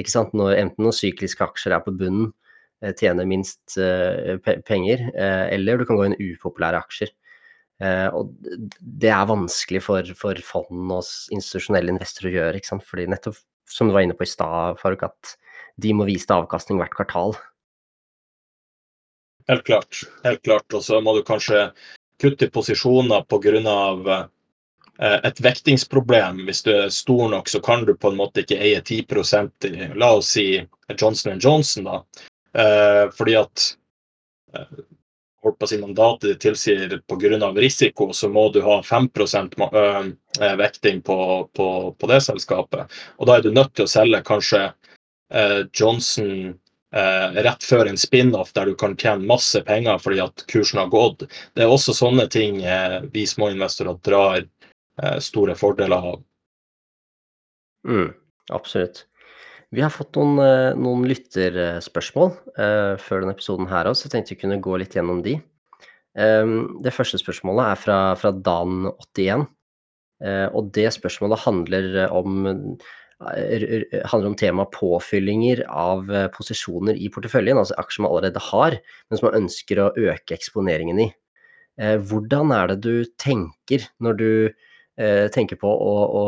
ikke 0.00 0.12
sant, 0.14 0.32
når 0.32 0.54
enten 0.56 0.86
når 0.86 0.96
sykliske 0.96 1.44
aksjer 1.44 1.74
er 1.76 1.82
på 1.84 1.92
bunnen, 1.92 2.30
tjener 2.96 3.28
minst 3.28 3.76
penger, 4.64 5.04
eller 5.52 5.76
du 5.76 5.84
kan 5.84 6.00
gå 6.00 6.08
inn 6.08 6.16
upopulære 6.16 6.80
aksjer. 6.80 7.12
Og 8.16 8.32
det 8.80 9.12
er 9.12 9.28
vanskelig 9.28 9.82
for 9.84 10.16
for 10.16 10.40
fond 10.46 10.96
og 10.96 11.04
institusjonelle 11.34 11.92
investorer 11.92 12.30
å 12.30 12.36
gjøre, 12.38 12.62
ikke 12.62 12.72
sant, 12.72 12.88
fordi 12.88 13.10
nettopp 13.12 13.36
som 13.68 13.88
du 13.88 13.94
var 13.94 14.06
inne 14.06 14.16
på 14.16 14.24
i 14.24 14.32
stad, 14.32 14.80
Faruk, 14.80 15.04
at 15.06 15.36
de 15.80 15.92
må 15.96 16.08
vise 16.08 16.24
til 16.28 16.40
avkastning 16.40 16.80
hvert 16.80 16.96
kvartal. 16.96 17.36
Helt 19.48 19.64
klart, 19.66 20.02
helt 20.24 20.42
klart. 20.42 20.68
Og 20.74 20.84
så 20.84 21.00
må 21.00 21.16
du 21.16 21.24
kanskje 21.26 21.70
kutte 22.22 22.46
i 22.46 22.52
posisjoner 22.54 23.24
grunn 23.42 23.66
av 23.66 24.06
et 25.02 25.40
vektingsproblem. 25.42 26.44
Hvis 26.46 26.62
du 26.62 26.70
er 26.74 26.92
stor 26.94 27.28
nok, 27.32 27.48
så 27.50 27.60
kan 27.64 27.86
du 27.88 27.94
på 27.96 28.12
en 28.12 28.20
måte 28.20 28.44
ikke 28.44 28.60
eie 28.62 28.80
10 28.80 29.02
i, 29.66 29.90
la 29.98 30.12
oss 30.18 30.34
si 30.36 30.46
Johnson 30.94 31.40
& 31.40 31.42
Johnson 31.42 31.88
da. 31.88 32.02
Fordi 33.16 33.34
at 33.40 33.68
holdt 35.42 35.58
på 35.58 35.66
å 35.66 35.70
si 35.70 35.78
mandatet 35.80 36.28
ditt 36.28 36.42
tilsier 36.44 36.92
av 37.42 37.56
risiko, 37.58 38.12
så 38.14 38.28
må 38.30 38.46
du 38.54 38.60
ha 38.62 38.78
5% 38.86 39.56
vekting 40.60 41.02
på 41.02 41.48
på 41.56 41.68
på 41.98 42.06
det 42.06 42.20
selskapet. 42.22 42.86
Og 43.18 43.26
da 43.26 43.36
er 43.36 43.42
du 43.42 43.50
nødt 43.50 43.74
til 43.74 43.88
å 43.88 43.90
selge 43.90 44.22
kanskje 44.22 44.68
Johnson 45.74 46.58
rett 46.92 47.64
før 47.64 47.88
en 47.88 47.96
spin-off 47.96 48.50
der 48.52 48.68
du 48.68 48.74
kan 48.76 48.92
tjene 49.00 49.24
masse 49.28 49.62
penger 49.64 49.96
fordi 50.02 50.18
at 50.20 50.44
kursen 50.50 50.82
har 50.82 50.90
gått. 50.92 51.24
Det 51.56 51.64
er 51.64 51.72
også 51.72 51.94
sånne 51.96 52.26
ting 52.32 52.58
vi 53.14 53.22
små 53.28 53.48
investorer 53.54 53.96
drar 54.04 54.44
store 55.24 55.54
fordeler 55.56 56.10
av. 56.12 56.18
Absolutt. 58.52 59.06
Vi 59.72 59.80
har 59.80 59.94
fått 59.94 60.20
noen 60.20 60.36
noen 60.84 61.08
lytterspørsmål 61.08 62.34
før 63.00 63.24
denne 63.24 63.32
episoden 63.38 63.72
her 63.72 63.88
også, 63.88 64.04
så 64.04 64.10
jeg 64.10 64.14
tenkte 64.18 64.36
vi 64.36 64.42
kunne 64.44 64.60
gå 64.68 64.76
litt 64.82 64.98
gjennom 64.98 65.24
de. 65.24 65.38
Eh, 66.18 66.46
det 66.84 66.92
første 66.94 67.20
spørsmålet 67.20 67.72
er 67.72 67.80
fra, 67.80 67.98
fra 68.20 68.32
Dan81. 68.36 69.46
Eh, 70.22 70.48
og 70.54 70.70
det 70.76 70.90
spørsmålet 70.94 71.44
handler 71.46 71.88
om, 72.14 72.46
eh, 72.46 72.90
handler 73.22 74.30
om 74.30 74.36
temaet 74.38 74.72
påfyllinger 74.74 75.64
av 75.68 76.10
eh, 76.10 76.28
posisjoner 76.34 76.98
i 76.98 77.10
porteføljen, 77.12 77.60
altså 77.60 77.76
aksjer 77.80 78.04
man 78.04 78.12
allerede 78.12 78.42
har, 78.50 78.76
men 79.08 79.20
som 79.20 79.28
man 79.28 79.38
ønsker 79.42 79.80
å 79.82 79.92
øke 79.96 80.36
eksponeringen 80.36 81.00
i. 81.06 81.08
Hvordan 81.80 82.50
er 82.52 82.68
det 82.68 82.82
du 82.84 83.06
tenker 83.16 83.86
når 84.04 84.16
du 84.18 84.32
tenker 85.32 85.56
på 85.56 85.70
å, 85.72 85.92
å, 86.04 86.24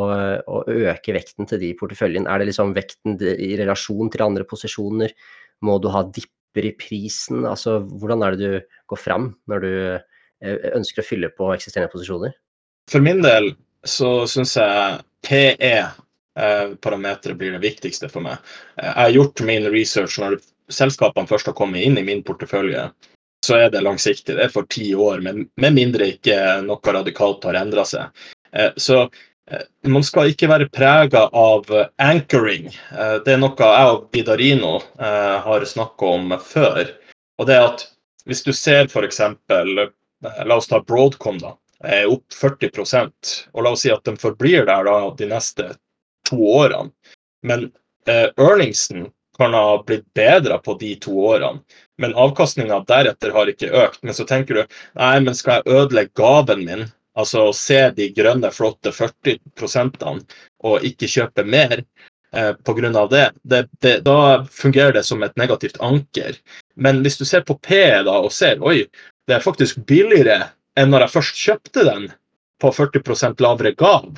å 0.49 0.61
øke 0.73 1.13
vekten 1.13 1.45
til 1.51 1.61
de 1.61 1.69
i 1.69 1.77
porteføljen? 1.77 2.25
Er 2.25 2.41
det 2.41 2.47
liksom 2.49 2.73
vekten 2.75 3.19
i 3.21 3.51
relasjon 3.61 4.09
til 4.11 4.25
andre 4.25 4.47
posisjoner? 4.49 5.13
Må 5.69 5.77
du 5.85 5.91
ha 5.93 6.01
dipper 6.09 6.65
i 6.65 6.73
prisen? 6.81 7.45
Altså, 7.45 7.77
hvordan 7.85 8.25
er 8.25 8.33
det 8.33 8.41
du 8.41 8.81
går 8.89 9.03
fram 9.03 9.29
når 9.53 9.67
du 9.67 9.75
ønsker 10.81 11.05
å 11.05 11.07
fylle 11.11 11.29
på 11.37 11.53
eksisterende 11.53 11.93
posisjoner? 11.93 12.33
For 12.89 13.05
min 13.05 13.21
del 13.21 13.53
så 13.85 14.25
syns 14.31 14.57
jeg 14.57 15.05
PE-parameteret 15.29 16.04
eh, 16.39 17.35
blir 17.35 17.53
det 17.53 17.63
viktigste 17.63 18.09
for 18.09 18.25
meg. 18.25 18.39
Eh, 18.77 18.87
jeg 18.87 19.01
har 19.01 19.17
gjort 19.17 19.41
min 19.41 19.69
research 19.73 20.19
når 20.19 20.39
selskapene 20.73 21.29
først 21.29 21.47
har 21.47 21.57
kommet 21.59 21.85
inn 21.85 21.99
i 21.99 22.07
min 22.07 22.23
portefølje. 22.23 22.89
Så 23.45 23.59
er 23.61 23.71
det 23.71 23.85
langsiktig. 23.85 24.37
Det 24.37 24.47
er 24.47 24.53
for 24.53 24.67
ti 24.73 24.95
år, 24.95 25.21
med 25.21 25.73
mindre 25.77 26.09
ikke 26.15 26.63
noe 26.65 26.97
radikalt 26.97 27.45
har 27.45 27.61
endra 27.61 27.85
seg. 27.85 28.09
Eh, 28.53 28.73
så 28.77 29.09
man 29.85 30.01
skal 30.01 30.31
ikke 30.33 30.49
være 30.49 30.71
prega 30.73 31.27
av 31.37 31.69
anchoring. 32.01 32.71
Det 33.27 33.29
er 33.35 33.37
noe 33.37 33.53
jeg 33.53 33.91
og 33.91 34.07
Bidarino 34.09 34.79
har 34.97 35.67
snakka 35.69 36.13
om 36.17 36.33
før. 36.41 36.89
Og 37.37 37.51
det 37.51 37.59
er 37.59 37.67
at 37.67 37.85
hvis 38.25 38.41
du 38.41 38.55
ser 38.57 38.89
f.eks. 38.89 39.21
La 39.21 40.57
oss 40.57 40.71
ta 40.71 40.81
Broadcom, 40.81 41.37
da 41.45 41.53
opp 42.09 42.33
40% 42.33 43.35
og 43.53 43.65
La 43.65 43.73
oss 43.75 43.85
si 43.85 43.93
at 43.93 44.05
de 44.07 44.17
forblir 44.21 44.65
der 44.69 44.87
da 44.89 44.97
de 45.19 45.29
neste 45.29 45.75
to 46.29 46.39
årene. 46.39 46.91
Men 47.45 47.71
eh, 48.09 48.31
earningsen 48.37 49.09
kan 49.37 49.55
ha 49.55 49.83
blitt 49.87 50.07
bedre 50.15 50.59
på 50.59 50.77
de 50.81 50.95
to 51.03 51.15
årene, 51.27 51.61
men 51.99 52.15
avkastninga 52.15 52.81
deretter 52.89 53.35
har 53.35 53.51
ikke 53.51 53.73
økt. 53.85 54.03
Men 54.03 54.15
så 54.15 54.27
tenker 54.29 54.55
du 54.55 54.63
nei, 54.95 55.17
men 55.21 55.35
skal 55.35 55.61
jeg 55.61 55.75
ødelegge 55.75 56.15
gaven 56.19 56.65
min, 56.69 56.85
altså 57.19 57.49
se 57.57 57.81
de 57.97 58.11
grønne, 58.15 58.51
flotte 58.55 58.95
40% 58.95 60.05
og 60.65 60.87
ikke 60.87 61.11
kjøpe 61.11 61.47
mer 61.47 61.81
eh, 61.81 62.53
pga. 62.55 63.07
Det, 63.11 63.25
det, 63.43 63.63
det, 63.83 63.97
da 64.07 64.45
fungerer 64.51 64.95
det 64.99 65.05
som 65.07 65.23
et 65.23 65.37
negativt 65.41 65.81
anker. 65.81 66.39
Men 66.75 67.03
hvis 67.03 67.19
du 67.19 67.25
ser 67.27 67.47
på 67.47 67.59
P 67.59 67.81
da 68.07 68.21
og 68.21 68.33
ser 68.33 68.63
oi, 68.63 68.85
det 69.27 69.39
er 69.39 69.45
faktisk 69.45 69.83
billigere 69.89 70.53
enn 70.79 70.91
når 70.91 71.07
jeg 71.07 71.15
først 71.15 71.43
kjøpte 71.43 71.87
den 71.87 72.07
på 72.63 72.71
40% 72.75 73.43
lavere 73.43 73.75
gav. 73.79 74.15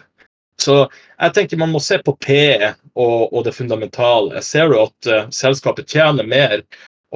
Så 0.60 0.76
jeg 1.20 1.34
tenker 1.36 1.60
man 1.60 1.72
må 1.74 1.80
se 1.84 1.98
på 2.02 2.16
P 2.16 2.36
og, 2.96 3.32
og 3.32 3.44
det 3.44 3.54
fundamentale. 3.56 4.42
Ser 4.44 4.72
du 4.72 4.78
at 4.80 5.10
uh, 5.10 5.28
selskapet 5.34 5.88
tjener 5.92 6.26
mer 6.28 6.62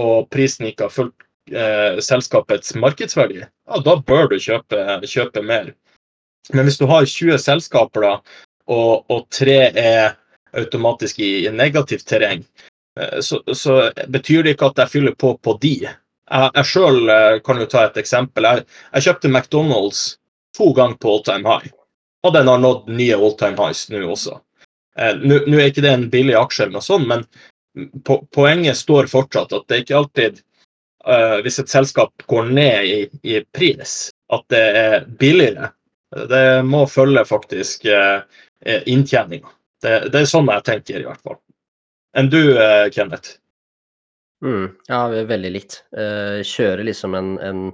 og 0.01 0.29
prisen 0.33 0.69
ikke 0.69 0.89
har 0.89 0.95
fulgt 0.95 1.27
uh, 1.55 2.01
selskapets 2.05 2.75
markedsverdi, 2.79 3.41
ja, 3.43 3.83
da 3.85 3.97
bør 3.97 4.31
du 4.31 4.39
kjøpe, 4.41 4.85
kjøpe, 5.09 5.43
mer. 5.45 5.73
Men 6.53 6.67
hvis 6.67 6.81
du 6.81 6.87
har 6.91 7.09
20 7.09 7.41
selskaper 7.41 8.07
da, 8.07 8.13
og, 8.71 9.09
og 9.11 9.27
tre 9.33 9.59
er 9.71 10.15
automatisk 10.57 11.21
i, 11.23 11.47
i 11.47 11.55
negativt 11.55 12.07
terreng, 12.09 12.45
uh, 13.01 13.19
så, 13.25 13.41
så, 13.57 13.81
betyr 14.13 14.45
det 14.45 14.57
ikke 14.57 14.71
at 14.73 14.85
jeg 14.85 14.97
fyller 14.99 15.17
på 15.17 15.35
på 15.43 15.57
de. 15.65 15.75
Jeg, 15.89 16.55
jeg 16.55 16.71
sjøl 16.71 17.13
kan 17.47 17.59
jo 17.59 17.67
ta 17.73 17.89
et 17.89 18.01
eksempel. 18.05 18.47
Jeg, 18.47 18.69
jeg 18.95 19.09
kjøpte 19.09 19.33
McDonald's 19.33 20.07
to 20.57 20.73
ganger 20.77 21.01
på 21.01 21.17
all 21.17 21.25
time 21.27 21.49
high. 21.49 21.73
Og 22.27 22.35
den 22.37 22.49
har 22.49 22.61
nådd 22.61 22.89
nye 22.93 23.17
all 23.17 23.35
time 23.41 23.57
highs 23.61 23.87
nå 23.93 24.03
også. 24.13 24.37
Eh, 24.99 25.17
nå 25.25 25.57
er 25.57 25.71
ikke 25.71 25.85
det 25.85 25.95
en 25.95 26.09
billig 26.13 26.37
aksje, 26.37 26.67
eller 26.67 26.79
noe 26.79 26.85
sånt, 26.85 27.09
men 27.09 27.25
po 28.05 28.21
poenget 28.35 28.77
står 28.77 29.09
fortsatt 29.11 29.53
at 29.57 29.67
det 29.69 29.77
er 29.77 29.85
ikke 29.85 29.99
alltid 30.01 30.41
uh, 31.07 31.39
Hvis 31.45 31.61
et 31.63 31.71
selskap 31.71 32.25
går 32.27 32.51
ned 32.51 32.89
i, 32.89 32.97
i, 33.23 33.37
pris, 33.55 34.11
at 34.33 34.43
det 34.53 34.65
er 34.81 35.07
billigere. 35.21 35.71
Det 36.11 36.65
må 36.67 36.83
følge 36.91 37.23
faktisk 37.25 37.87
uh, 37.87 38.27
inntjeninga. 38.67 39.55
Det, 39.81 40.11
det, 40.11 40.21
er 40.21 40.29
sånn 40.29 40.51
jeg 40.51 40.67
tenker, 40.67 41.01
i 41.01 41.07
hvert 41.07 41.23
fall. 41.23 41.39
Enn 42.19 42.29
du, 42.29 42.41
uh, 42.59 42.91
Kenneth? 42.93 43.39
Mm, 44.45 44.67
ja, 44.89 45.01
veldig 45.09 45.53
likt. 45.55 45.81
Uh, 45.97 46.43
kjøre 46.47 46.85
liksom 46.89 47.15
en, 47.17 47.33
en, 47.45 47.65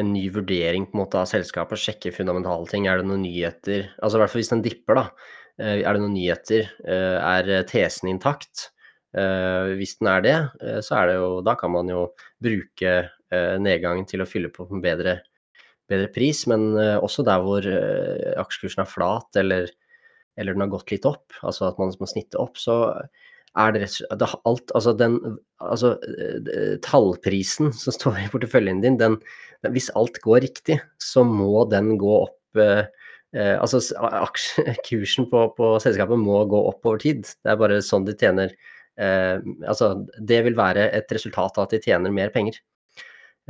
en, 0.00 0.12
ny 0.12 0.26
vurdering 0.34 0.86
på 0.88 0.96
en 0.96 1.02
måte 1.04 1.20
av 1.20 1.28
selskapet, 1.30 1.80
sjekke 1.80 2.12
fundamentale 2.14 2.68
ting. 2.70 2.88
Er 2.88 3.00
det 3.00 3.08
noen 3.08 3.24
nyheter? 3.24 3.88
Altså 4.00 4.18
i 4.18 4.22
hvert 4.22 4.32
fall 4.32 4.42
hvis 4.42 4.52
den 4.52 4.64
dipper, 4.64 5.00
da. 5.00 5.04
Uh, 5.60 5.80
er 5.80 5.88
det 5.88 6.00
noen 6.02 6.16
nyheter? 6.16 6.70
Uh, 6.86 7.18
er 7.20 7.68
tesen 7.70 8.12
intakt? 8.14 8.70
hvis 9.14 9.92
den 10.00 10.08
er 10.10 10.22
det, 10.24 10.32
så 10.82 10.96
er 10.98 11.06
det 11.06 11.12
jo 11.20 11.26
Da 11.46 11.52
kan 11.54 11.70
man 11.70 11.86
jo 11.86 12.00
bruke 12.42 12.94
nedgangen 13.62 14.08
til 14.10 14.24
å 14.24 14.26
fylle 14.26 14.48
på 14.50 14.64
en 14.66 14.82
bedre, 14.82 15.12
bedre 15.86 16.08
pris, 16.10 16.40
men 16.50 16.74
også 16.74 17.22
der 17.22 17.44
hvor 17.46 17.68
aksjekursen 18.42 18.82
er 18.82 18.90
flat 18.90 19.38
eller, 19.38 19.70
eller 20.34 20.58
den 20.58 20.64
har 20.66 20.72
gått 20.72 20.90
litt 20.90 21.06
opp, 21.06 21.30
altså 21.46 21.68
at 21.68 21.78
man 21.78 21.94
må 22.00 22.10
snitte 22.10 22.42
opp, 22.42 22.58
så 22.58 22.74
er 23.54 23.74
det 23.74 23.84
rett 23.84 23.94
og 23.94 24.18
slett 24.18 24.46
alt 24.50 24.74
Altså 24.74 24.94
den 24.98 25.16
altså, 25.62 25.94
eh, 26.02 26.74
tallprisen 26.84 27.72
som 27.76 27.94
står 27.94 28.20
i 28.24 28.28
porteføljen 28.32 28.82
din, 28.82 28.98
den, 29.00 29.18
Hvis 29.74 29.92
alt 29.96 30.20
går 30.24 30.44
riktig, 30.44 30.80
så 30.98 31.24
må 31.26 31.64
den 31.70 31.94
gå 32.00 32.18
opp 32.24 32.60
eh, 32.60 32.84
eh 33.34 33.56
Altså 33.60 33.80
kursen 34.88 35.30
på, 35.30 35.46
på, 35.56 35.72
selskapet 35.82 36.18
må 36.18 36.44
gå 36.50 36.60
opp 36.70 36.86
over 36.86 37.02
tid. 37.02 37.24
Det 37.24 37.54
er 37.54 37.60
bare 37.60 37.82
sånn 37.82 38.06
de 38.08 38.16
tjener 38.18 38.54
eh, 38.98 39.38
Altså 39.66 39.94
det 40.18 40.44
vil 40.48 40.58
være 40.58 40.90
et 40.90 41.10
resultat 41.14 41.58
av 41.58 41.68
at 41.68 41.76
de 41.76 41.82
tjener 41.84 42.14
mer 42.14 42.34
penger. 42.34 42.58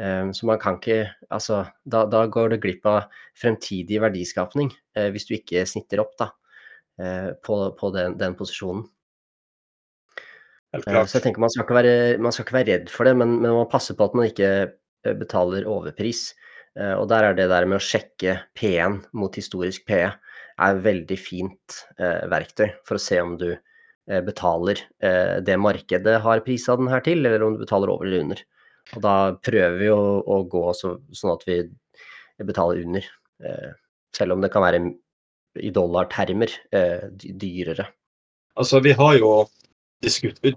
Eh, 0.01 0.31
så 0.37 0.47
man 0.47 0.61
kan 0.61 0.81
ikke 0.81 1.09
Altså 1.31 1.65
da, 1.85 2.05
da, 2.05 2.27
går 2.27 2.55
det 2.55 2.63
glipp 2.65 2.87
av 2.87 3.09
fremtidig 3.41 4.03
verdiskapning 4.05 4.73
eh, 4.97 5.09
hvis 5.15 5.29
du 5.31 5.39
ikke 5.39 5.65
snitter 5.69 6.05
opp 6.05 6.17
da 6.21 6.33
på, 6.95 7.55
på 7.75 7.89
den, 7.91 8.13
den 8.15 8.37
posisjonen. 8.39 8.85
Eh, 10.75 11.05
så 11.07 11.19
jeg 11.19 11.27
tenker 11.27 11.43
man 11.43 11.53
skal 11.53 11.67
ikke 11.67 11.77
være, 11.77 12.33
skal 12.33 12.47
ikke 12.47 12.57
være 12.59 12.71
redd 12.73 12.93
for 12.93 13.09
det, 13.09 13.15
men, 13.19 13.37
men, 13.39 13.51
man 13.51 13.63
må 13.63 13.71
passe 13.71 13.95
på 13.97 14.09
at 14.09 14.17
man 14.19 14.31
ikke 14.31 14.51
eh, 14.65 15.17
betaler 15.19 15.69
overpris. 15.71 16.27
Eh, 16.79 16.95
og 16.99 17.09
der 17.13 17.29
er 17.29 17.39
det 17.39 17.49
der 17.53 17.69
med 17.71 17.79
å 17.79 17.85
sjekke 17.85 18.39
P1 18.59 19.03
mot 19.17 19.37
historisk 19.39 19.87
PE 19.89 20.07
er 20.55 20.71
et 20.71 20.85
veldig 20.85 21.17
fint 21.19 21.77
verktøy 22.31 22.69
for 22.87 22.95
å 22.95 23.03
se 23.03 23.17
om 23.19 23.33
du 23.41 23.49
betaler 24.23 24.79
det 25.43 25.57
markedet 25.59 26.13
har 26.23 26.43
prisa 26.47 26.77
den 26.79 26.93
her 26.93 27.03
til, 27.03 27.27
eller 27.27 27.43
om 27.43 27.57
du 27.57 27.65
betaler 27.65 27.91
over 27.91 28.07
eller 28.07 28.23
under. 28.23 28.43
Og 28.95 29.03
da 29.03 29.15
prøver 29.43 29.75
vi 29.81 29.89
å, 29.91 29.99
å 30.23 30.37
gå 30.47 30.63
så, 30.79 30.93
sånn 31.11 31.33
at 31.33 31.43
vi 31.49 31.57
betaler 32.47 32.85
under. 32.85 33.09
Selv 34.15 34.37
om 34.37 34.47
det 34.47 34.53
kan 34.55 34.63
være 34.63 34.85
i 35.59 35.75
dollartermer 35.75 36.55
dyrere. 37.19 37.89
Altså, 38.55 38.79
vi 38.87 38.95
har 38.95 39.19
jo 39.19 39.33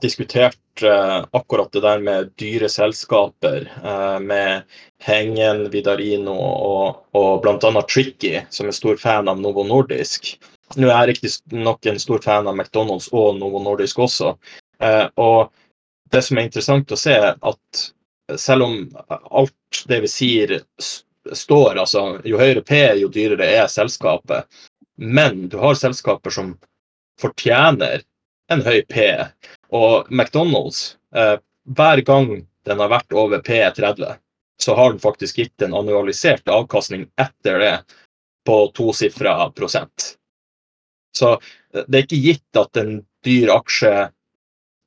diskutert 0.02 0.84
uh, 0.84 1.26
akkurat 1.32 1.72
det 1.72 1.82
der 1.82 2.00
med 2.04 2.32
dyre 2.40 2.70
selskaper, 2.70 3.68
uh, 3.84 4.20
med 4.20 4.68
Hengen, 5.04 5.68
Vidarino 5.74 6.36
og, 6.36 7.02
og 7.18 7.42
bl.a. 7.44 7.82
Tricky, 7.82 8.42
som 8.50 8.70
er 8.70 8.78
stor 8.78 9.00
fan 9.02 9.30
av 9.32 9.42
Novo 9.42 9.66
Nordisk. 9.68 10.36
Nå 10.76 10.92
er 10.92 11.14
jeg 11.14 11.32
nok 11.56 11.86
en 11.88 12.00
stor 12.00 12.24
fan 12.24 12.48
av 12.50 12.58
McDonald's 12.58 13.10
og 13.16 13.38
Novo 13.40 13.62
Nordisk 13.64 14.04
også. 14.08 14.36
Uh, 14.84 15.08
og 15.16 15.54
det 16.12 16.24
som 16.24 16.38
er 16.38 16.48
interessant 16.48 16.92
å 16.92 17.00
se, 17.00 17.16
er 17.16 17.36
at 17.36 17.86
selv 18.40 18.68
om 18.68 18.80
alt 19.08 19.84
det 19.88 20.02
vi 20.04 20.12
sier 20.12 20.58
står, 21.34 21.80
altså 21.80 22.20
jo 22.28 22.40
høyere 22.40 22.64
P, 22.64 22.80
jo 23.02 23.10
dyrere 23.12 23.48
er 23.62 23.72
selskapet, 23.72 24.48
men 24.98 25.48
du 25.52 25.58
har 25.62 25.78
selskaper 25.80 26.34
som 26.34 26.54
fortjener 27.22 28.04
en 28.52 28.64
høy 28.66 28.82
P. 28.90 29.08
Og 29.76 30.08
McDonald's, 30.12 30.96
eh, 31.16 31.38
hver 31.76 32.02
gang 32.08 32.30
den 32.68 32.80
har 32.84 32.92
vært 32.92 33.14
over 33.16 33.42
P30, 33.44 34.18
så 34.62 34.76
har 34.76 34.92
den 34.92 35.04
faktisk 35.04 35.38
gitt 35.38 35.62
en 35.62 35.76
annualisert 35.78 36.48
avkastning 36.50 37.08
etter 37.22 37.60
det 37.60 37.74
på 38.48 38.60
tosifra 38.76 39.50
prosent. 39.56 40.16
Så 41.18 41.34
eh, 41.34 41.84
det 41.88 41.98
er 41.98 42.08
ikke 42.08 42.24
gitt 42.24 42.62
at 42.62 42.80
en 42.82 43.02
dyr 43.26 43.52
aksje 43.58 43.94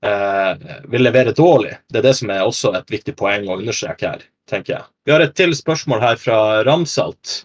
eh, 0.06 0.66
vil 0.88 1.06
levere 1.06 1.36
dårlig. 1.36 1.76
Det 1.88 2.00
er 2.00 2.10
det 2.10 2.16
som 2.20 2.32
er 2.32 2.46
også 2.46 2.74
et 2.78 2.92
viktig 2.92 3.16
poeng 3.18 3.48
å 3.48 3.58
understreke 3.60 4.14
her, 4.14 4.26
tenker 4.50 4.78
jeg. 4.78 4.88
Vi 5.04 5.14
har 5.14 5.24
et 5.24 5.36
til 5.36 5.54
spørsmål 5.56 6.04
her 6.04 6.20
fra 6.20 6.40
Ramsalt. 6.66 7.42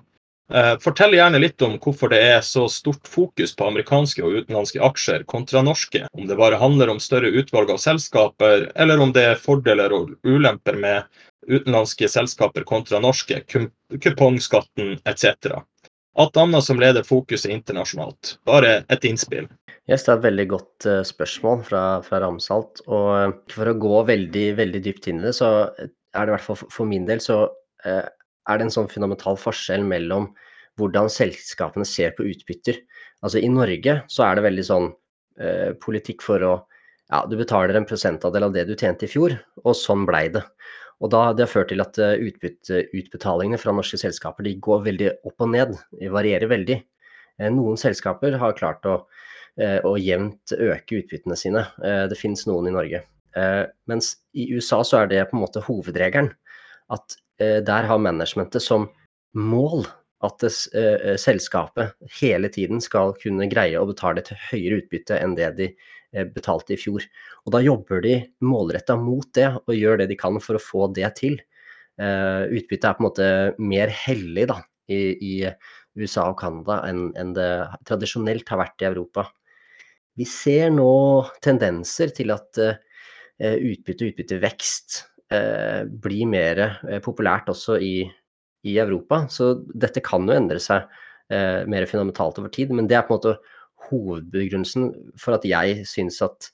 Eh, 0.54 0.76
fortell 0.78 1.16
gjerne 1.18 1.40
litt 1.42 1.62
om 1.66 1.80
hvorfor 1.82 2.12
det 2.14 2.20
er 2.22 2.42
så 2.46 2.68
stort 2.70 3.08
fokus 3.10 3.56
på 3.58 3.66
amerikanske 3.66 4.22
og 4.22 4.42
utenlandske 4.42 4.82
aksjer 4.86 5.24
kontra 5.30 5.64
norske. 5.66 6.04
Om 6.14 6.28
det 6.30 6.38
bare 6.38 6.60
handler 6.62 6.92
om 6.94 7.02
større 7.02 7.32
utvalg 7.34 7.72
av 7.74 7.82
selskaper, 7.82 8.70
eller 8.76 9.02
om 9.02 9.14
det 9.16 9.24
er 9.32 9.42
fordeler 9.42 9.96
og 9.96 10.14
ulemper 10.22 10.78
med 10.78 11.10
utenlandske 11.50 12.10
selskaper 12.10 12.66
kontra 12.66 13.02
norske, 13.02 13.42
kupongskatten 14.02 15.00
etc. 15.10 15.58
Alt 16.16 16.38
annet 16.38 16.64
som 16.64 16.80
leder 16.80 17.04
fokuset 17.04 17.52
internasjonalt. 17.52 18.38
Bare 18.46 18.84
et 18.90 19.06
innspill. 19.06 19.50
Yes, 19.90 20.06
det 20.06 20.14
er 20.14 20.20
et 20.20 20.28
veldig 20.30 20.46
godt 20.50 20.88
uh, 20.90 21.02
spørsmål 21.06 21.66
fra, 21.66 21.82
fra, 22.06 22.22
Ramsalt. 22.24 22.86
Og 22.88 23.10
uh, 23.14 23.34
for 23.52 23.70
å 23.70 23.76
gå 23.82 24.00
veldig, 24.08 24.46
veldig 24.62 24.82
dypt 24.86 25.10
inn 25.12 25.20
i 25.22 25.28
det, 25.28 25.36
så 25.38 25.50
er 25.76 25.90
det 25.90 26.30
i 26.30 26.34
hvert 26.38 26.46
fall 26.46 26.62
for, 26.62 26.86
min 26.90 27.06
del 27.10 27.22
så 27.22 27.44
er 28.50 28.60
det 28.60 28.68
en 28.68 28.76
sånn 28.78 28.92
fundamental 28.92 29.38
forskjell 29.40 29.84
mellom 29.86 30.30
hvordan 30.80 31.10
selskapene 31.12 31.88
ser 31.88 32.16
på 32.18 32.26
utbytter. 32.28 32.80
Altså 33.24 33.42
I 33.42 33.50
Norge 33.52 34.02
så 34.12 34.26
er 34.28 34.38
det 34.38 34.46
veldig 34.46 34.66
sånn 34.68 34.90
eh, 35.40 35.72
politikk 35.82 36.26
for 36.26 36.46
å 36.46 36.56
Ja, 37.06 37.20
du 37.30 37.36
betaler 37.38 37.78
en 37.78 37.86
prosentandel 37.86 38.48
av 38.48 38.54
det 38.56 38.64
du 38.66 38.72
tjente 38.74 39.06
i 39.06 39.10
fjor, 39.12 39.36
og 39.62 39.76
sånn 39.78 40.08
blei 40.10 40.24
det. 40.34 40.42
Og 41.06 41.12
da, 41.14 41.34
Det 41.38 41.44
har 41.46 41.52
ført 41.52 41.70
til 41.70 41.84
at 41.84 42.00
utbytteutbetalingene 42.00 42.98
utbetalingene 42.98 43.60
fra 43.62 43.76
norske 43.78 44.00
selskaper 44.02 44.48
de 44.48 44.56
går 44.58 44.82
veldig 44.88 45.12
opp 45.30 45.46
og 45.46 45.52
ned. 45.54 45.76
De 46.00 46.10
varierer 46.10 46.50
veldig. 46.50 46.80
Eh, 47.40 47.52
noen 47.54 47.78
selskaper 47.78 48.40
har 48.42 48.58
klart 48.58 48.90
å, 48.90 49.04
eh, 49.62 49.78
å 49.86 49.94
jevnt 50.02 50.56
øke 50.58 51.04
utbyttene 51.04 51.38
sine. 51.38 51.68
Eh, 51.84 52.08
det 52.10 52.18
finnes 52.18 52.48
noen 52.48 52.72
i 52.72 52.74
Norge. 52.74 53.04
Eh, 53.36 53.66
mens 53.86 54.16
i 54.34 54.50
USA 54.56 54.82
så 54.82 55.04
er 55.04 55.08
det 55.08 55.30
på 55.30 55.38
en 55.38 55.46
måte 55.46 55.62
hovedregelen. 55.62 56.34
At 56.90 57.18
Eh, 57.18 57.25
der 57.40 57.88
har 57.90 58.00
managementet 58.00 58.64
som 58.64 58.86
mål 59.36 59.84
at 60.26 60.40
det, 60.44 60.52
eh, 60.78 61.16
selskapet 61.20 61.96
hele 62.22 62.50
tiden 62.50 62.82
skal 62.84 63.14
kunne 63.20 63.50
greie 63.52 63.80
å 63.80 63.88
betale 63.90 64.24
et 64.24 64.32
høyere 64.50 64.82
utbytte 64.82 65.18
enn 65.20 65.36
det 65.38 65.50
de 65.58 65.70
eh, 66.14 66.26
betalte 66.26 66.76
i 66.76 66.80
fjor. 66.80 67.04
Og 67.46 67.56
da 67.56 67.62
jobber 67.64 68.02
de 68.06 68.16
målretta 68.46 68.98
mot 69.00 69.28
det 69.36 69.50
og 69.58 69.76
gjør 69.76 70.02
det 70.02 70.10
de 70.12 70.20
kan 70.20 70.40
for 70.42 70.58
å 70.58 70.64
få 70.64 70.90
det 70.96 71.10
til. 71.20 71.40
Eh, 72.00 72.44
utbyttet 72.48 72.90
er 72.90 72.98
på 72.98 73.04
en 73.04 73.10
måte 73.10 73.30
mer 73.60 73.92
hellig 74.06 74.48
da, 74.52 74.62
i, 74.92 75.02
i 75.16 75.34
USA 76.00 76.30
og 76.32 76.40
Canada 76.40 76.82
enn, 76.90 77.10
enn 77.20 77.34
det 77.36 77.50
tradisjonelt 77.88 78.50
har 78.52 78.64
vært 78.64 78.84
i 78.84 78.90
Europa. 78.90 79.28
Vi 80.16 80.28
ser 80.28 80.72
nå 80.72 81.26
tendenser 81.44 82.14
til 82.16 82.32
at 82.32 82.56
utbytte 83.36 84.06
og 84.06 84.14
utbyttevekst 84.14 85.02
eh, 85.34 85.82
bli 85.86 86.26
mer 86.30 86.62
eh, 86.66 87.02
populært 87.04 87.50
også 87.52 87.80
i, 87.82 87.96
i, 88.66 88.78
Europa. 88.78 89.26
Så 89.32 89.54
dette 89.74 90.04
kan 90.06 90.28
jo 90.28 90.36
endre 90.36 90.62
seg 90.62 90.86
eh, 91.32 91.64
mer 91.70 91.88
fundamentalt 91.90 92.40
over 92.42 92.54
tid. 92.54 92.74
Men 92.76 92.90
det 92.92 93.00
er 93.00 93.08
på 93.08 93.16
en 93.16 93.22
måte 93.22 93.38
hovedbegrunnelsen 93.90 94.90
for 95.22 95.38
at 95.38 95.46
jeg 95.48 95.84
syns 95.90 96.22
at 96.26 96.50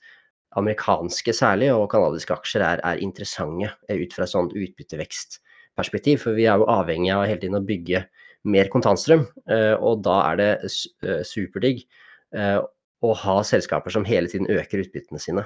amerikanske 0.58 1.32
særlig, 1.32 1.70
og 1.72 1.88
canadiske 1.92 2.34
aksjer 2.34 2.64
er, 2.66 2.82
er 2.84 3.00
interessante 3.04 3.70
eh, 3.88 4.02
ut 4.02 4.12
fra 4.14 4.26
et 4.26 4.32
sånt 4.32 4.52
utbyttevekstperspektiv. 4.56 6.20
For 6.24 6.36
vi 6.36 6.46
er 6.50 6.60
jo 6.60 6.68
avhengig 6.70 7.12
av 7.14 7.24
hele 7.28 7.40
tiden 7.40 7.60
å 7.60 7.64
bygge 7.66 8.04
mer 8.52 8.68
kontantstrøm, 8.72 9.26
eh, 9.48 9.74
og 9.78 10.02
da 10.04 10.18
er 10.32 10.40
det 10.40 10.52
eh, 10.66 11.22
superdigg 11.26 11.84
å 12.32 13.10
ha 13.20 13.34
selskaper 13.44 13.92
som 13.92 14.06
hele 14.08 14.30
tiden 14.30 14.46
øker 14.48 14.80
utbyttene 14.80 15.18
sine 15.20 15.42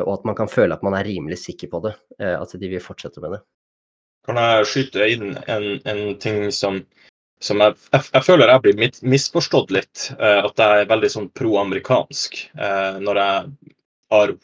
og 0.00 0.12
at 0.14 0.24
man 0.28 0.36
kan 0.36 0.50
føle 0.50 0.74
at 0.74 0.84
man 0.84 0.96
er 0.96 1.06
rimelig 1.06 1.42
sikker 1.42 1.70
på 1.72 1.82
det, 1.86 1.94
eh, 2.20 2.36
at 2.38 2.54
de 2.58 2.70
vil 2.70 2.82
fortsette 2.82 3.20
med 3.20 3.36
det. 3.36 3.42
Kan 4.26 4.38
jeg 4.38 4.68
skyte 4.70 5.08
inn 5.10 5.34
en, 5.50 5.66
en 5.88 6.02
ting 6.22 6.46
som, 6.54 6.80
som 7.42 7.60
jeg, 7.64 7.76
jeg, 7.90 8.06
jeg, 8.14 8.26
føler 8.28 8.52
jeg 8.52 8.64
blir 8.64 9.02
misforstått 9.14 9.74
litt? 9.74 10.06
Eh, 10.18 10.40
at 10.46 10.62
jeg 10.62 10.84
er 10.84 10.92
veldig 10.92 11.12
sånn 11.16 11.28
pro-amerikansk 11.36 12.40
eh, 12.54 13.02
når 13.02 13.22
jeg 13.22 13.74
har 14.14 14.34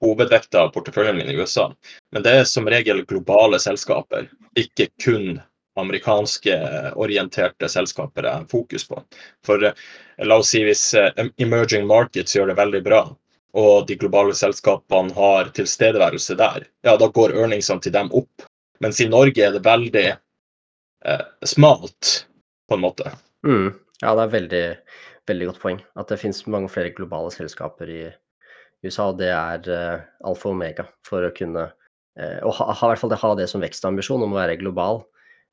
hovedvekta 0.00 0.64
av 0.64 0.74
porteføljen 0.74 1.20
min 1.20 1.30
i 1.30 1.36
USA. 1.36 1.68
Men 2.14 2.24
det 2.24 2.34
er 2.40 2.48
som 2.48 2.68
regel 2.70 3.04
globale 3.06 3.60
selskaper, 3.60 4.30
ikke 4.58 4.88
kun 5.02 5.38
amerikanske 5.78 6.56
orienterte 6.98 7.68
selskaper 7.70 8.26
jeg 8.26 8.48
fokus 8.50 8.86
på. 8.88 8.96
For 9.46 9.60
la 9.60 10.38
oss 10.40 10.50
si 10.52 10.64
hvis 10.64 10.82
emerging 11.40 11.84
markets 11.88 12.34
gjør 12.34 12.50
det 12.50 12.56
veldig 12.58 12.80
bra, 12.84 13.02
og 13.58 13.86
de 13.88 13.96
globale 13.98 14.34
selskapene 14.36 15.14
har 15.16 15.50
tilstedeværelse 15.56 16.36
der, 16.38 16.66
ja, 16.86 16.96
da 16.96 17.08
går 17.10 17.34
earningsene 17.34 17.82
til 17.82 17.94
dem 17.94 18.10
opp. 18.16 18.46
Mens 18.80 19.00
i 19.02 19.08
Norge 19.10 19.44
er 19.44 19.54
det 19.56 19.64
veldig 19.64 20.06
eh, 20.10 21.24
smalt, 21.46 22.26
på 22.68 22.78
en 22.78 22.84
måte. 22.84 23.12
Mm. 23.46 23.72
Ja, 24.00 24.14
det 24.14 24.22
er 24.22 24.34
veldig, 24.36 24.64
veldig 25.28 25.50
godt 25.50 25.62
poeng. 25.62 25.82
At 26.00 26.12
det 26.12 26.20
finnes 26.22 26.46
mange 26.48 26.70
flere 26.72 26.94
globale 26.96 27.32
selskaper 27.34 27.92
i 27.92 28.02
USA. 28.86 29.10
og 29.10 29.18
Det 29.20 29.30
er 29.34 29.70
eh, 29.74 30.08
alfa 30.24 30.48
og 30.48 30.56
omega 30.56 30.86
for 31.06 31.26
å 31.26 31.34
kunne 31.36 31.66
eh, 31.66 32.38
Og 32.46 32.54
ha, 32.56 32.70
ha, 32.72 32.86
i 32.86 32.92
hvert 32.92 33.02
fall 33.02 33.12
det, 33.12 33.20
ha 33.20 33.32
det 33.36 33.48
som 33.52 33.64
vekstambisjon 33.64 34.24
om 34.24 34.36
å 34.36 34.40
være 34.40 34.60
global. 34.62 35.04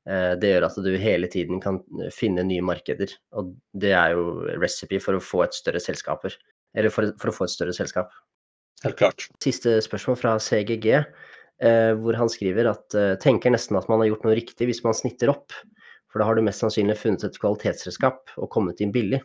Uh, 0.08 0.32
det 0.40 0.54
gjør 0.54 0.64
at 0.70 0.76
du 0.80 0.94
hele 0.96 1.28
tiden 1.28 1.58
kan 1.60 1.82
finne 2.14 2.40
nye 2.46 2.64
markeder. 2.64 3.10
Og 3.36 3.50
det 3.76 3.92
er 3.92 4.14
jo 4.16 4.46
recipe 4.56 5.02
for 5.04 5.18
å 5.18 5.20
få 5.20 5.42
et 5.44 5.58
større 5.58 5.82
selskaper. 5.84 6.32
Eller 6.76 6.92
for, 6.92 7.12
for, 7.20 7.30
å 7.30 7.36
få 7.36 7.46
et 7.46 7.54
større 7.54 7.74
selskap. 7.76 8.12
Helt 8.84 8.98
klart. 8.98 9.26
Siste 9.42 9.78
spørsmål 9.82 10.18
fra 10.20 10.36
CGG, 10.42 10.86
eh, 10.98 11.94
hvor 11.98 12.18
han 12.18 12.30
skriver 12.30 12.70
at 12.70 12.94
eh, 12.98 13.16
tenker 13.22 13.54
nesten 13.54 13.78
at 13.78 13.88
man 13.90 14.02
har 14.02 14.12
gjort 14.12 14.28
noe 14.28 14.36
riktig 14.38 14.68
hvis 14.68 14.84
man 14.84 14.96
snitter 14.96 15.32
opp. 15.32 15.56
For 16.08 16.20
da 16.20 16.28
har 16.28 16.38
du 16.38 16.44
mest 16.46 16.62
sannsynlig 16.62 16.96
funnet 17.00 17.26
et 17.26 17.40
kvalitetsselskap 17.40 18.38
og 18.38 18.50
kommet 18.52 18.80
inn 18.84 18.94
billig. 18.94 19.20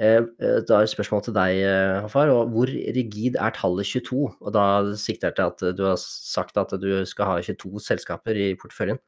Eh, 0.00 0.20
da 0.66 0.80
er 0.80 0.90
spørsmålet 0.90 1.28
til 1.28 1.36
deg, 1.36 1.60
Hafar. 2.06 2.32
Hvor 2.52 2.72
rigid 2.72 3.38
er 3.38 3.54
tallet 3.56 3.88
22? 3.88 4.26
Og 4.40 4.52
da 4.56 4.66
sikter 4.98 5.30
jeg 5.30 5.38
til 5.38 5.48
at 5.52 5.78
du 5.78 5.86
har 5.86 6.00
sagt 6.00 6.60
at 6.60 6.74
du 6.82 6.90
skal 7.08 7.30
ha 7.30 7.40
22 7.44 7.84
selskaper 7.84 8.36
i 8.36 8.52
porteføljen. 8.58 9.00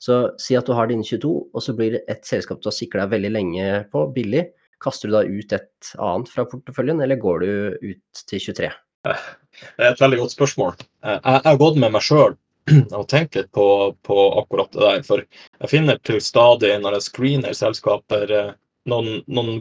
Så 0.00 0.22
si 0.40 0.56
at 0.56 0.64
du 0.64 0.72
har 0.72 0.88
dine 0.88 1.04
22, 1.04 1.30
og 1.52 1.62
så 1.62 1.74
blir 1.76 1.92
det 1.92 2.06
et 2.08 2.24
selskap 2.26 2.60
du 2.60 2.70
har 2.70 2.76
sikla 2.76 3.04
veldig 3.12 3.30
lenge 3.34 3.66
på, 3.92 4.06
billig. 4.16 4.46
Kaster 4.80 5.10
du 5.10 5.16
da 5.16 5.24
ut 5.26 5.52
et 5.52 5.90
annet 5.98 6.30
fra 6.32 6.46
porteføljen, 6.48 7.02
eller 7.04 7.20
går 7.20 7.42
du 7.44 7.50
ut 7.92 8.22
til 8.30 8.46
23? 8.50 8.70
Det 9.04 9.84
er 9.84 9.92
et 9.92 10.00
veldig 10.00 10.22
godt 10.22 10.36
spørsmål. 10.36 10.80
Jeg 11.04 11.42
har 11.44 11.60
gått 11.60 11.78
med 11.80 11.92
meg 11.94 12.04
sjøl 12.04 12.36
og 12.98 13.06
tenkt 13.10 13.36
litt 13.38 13.50
på, 13.56 13.66
på, 14.06 14.18
akkurat 14.40 14.72
det 14.72 14.82
der. 14.82 15.04
For 15.06 15.24
jeg 15.24 15.72
finner 15.72 16.00
til 16.04 16.20
stadig 16.24 16.74
når 16.82 16.98
jeg 16.98 17.08
screener 17.08 17.56
selskaper, 17.56 18.34
eh, 18.36 18.52
noen, 18.90 19.20
noen 19.28 19.60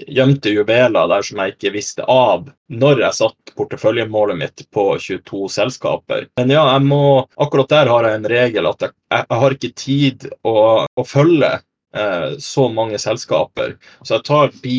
gjemte 0.00 0.52
juveler 0.52 1.10
der 1.10 1.26
som 1.26 1.40
jeg 1.42 1.54
ikke 1.54 1.74
visste 1.74 2.06
av 2.10 2.48
når 2.72 3.02
jeg 3.04 3.18
satt 3.18 3.52
porteføljemålet 3.58 4.40
mitt 4.40 4.64
på 4.74 4.86
22 4.96 5.48
selskaper. 5.52 6.28
Men 6.40 6.52
ja, 6.54 6.64
jeg 6.72 6.88
må, 6.88 7.02
akkurat 7.36 7.72
der 7.72 7.92
har 7.92 8.08
jeg 8.08 8.20
en 8.20 8.32
regel 8.32 8.70
at 8.70 8.86
jeg, 8.86 8.96
jeg 9.12 9.40
har 9.44 9.56
ikke 9.58 9.72
tid 9.84 10.28
å, 10.42 10.56
å 10.88 11.06
følge 11.08 11.52
Eh, 11.94 12.38
så 12.38 12.68
mange 12.68 12.98
selskaper. 12.98 13.76
Så 14.02 14.18
jeg 14.18 14.26
tar 14.26 14.52
de 14.64 14.78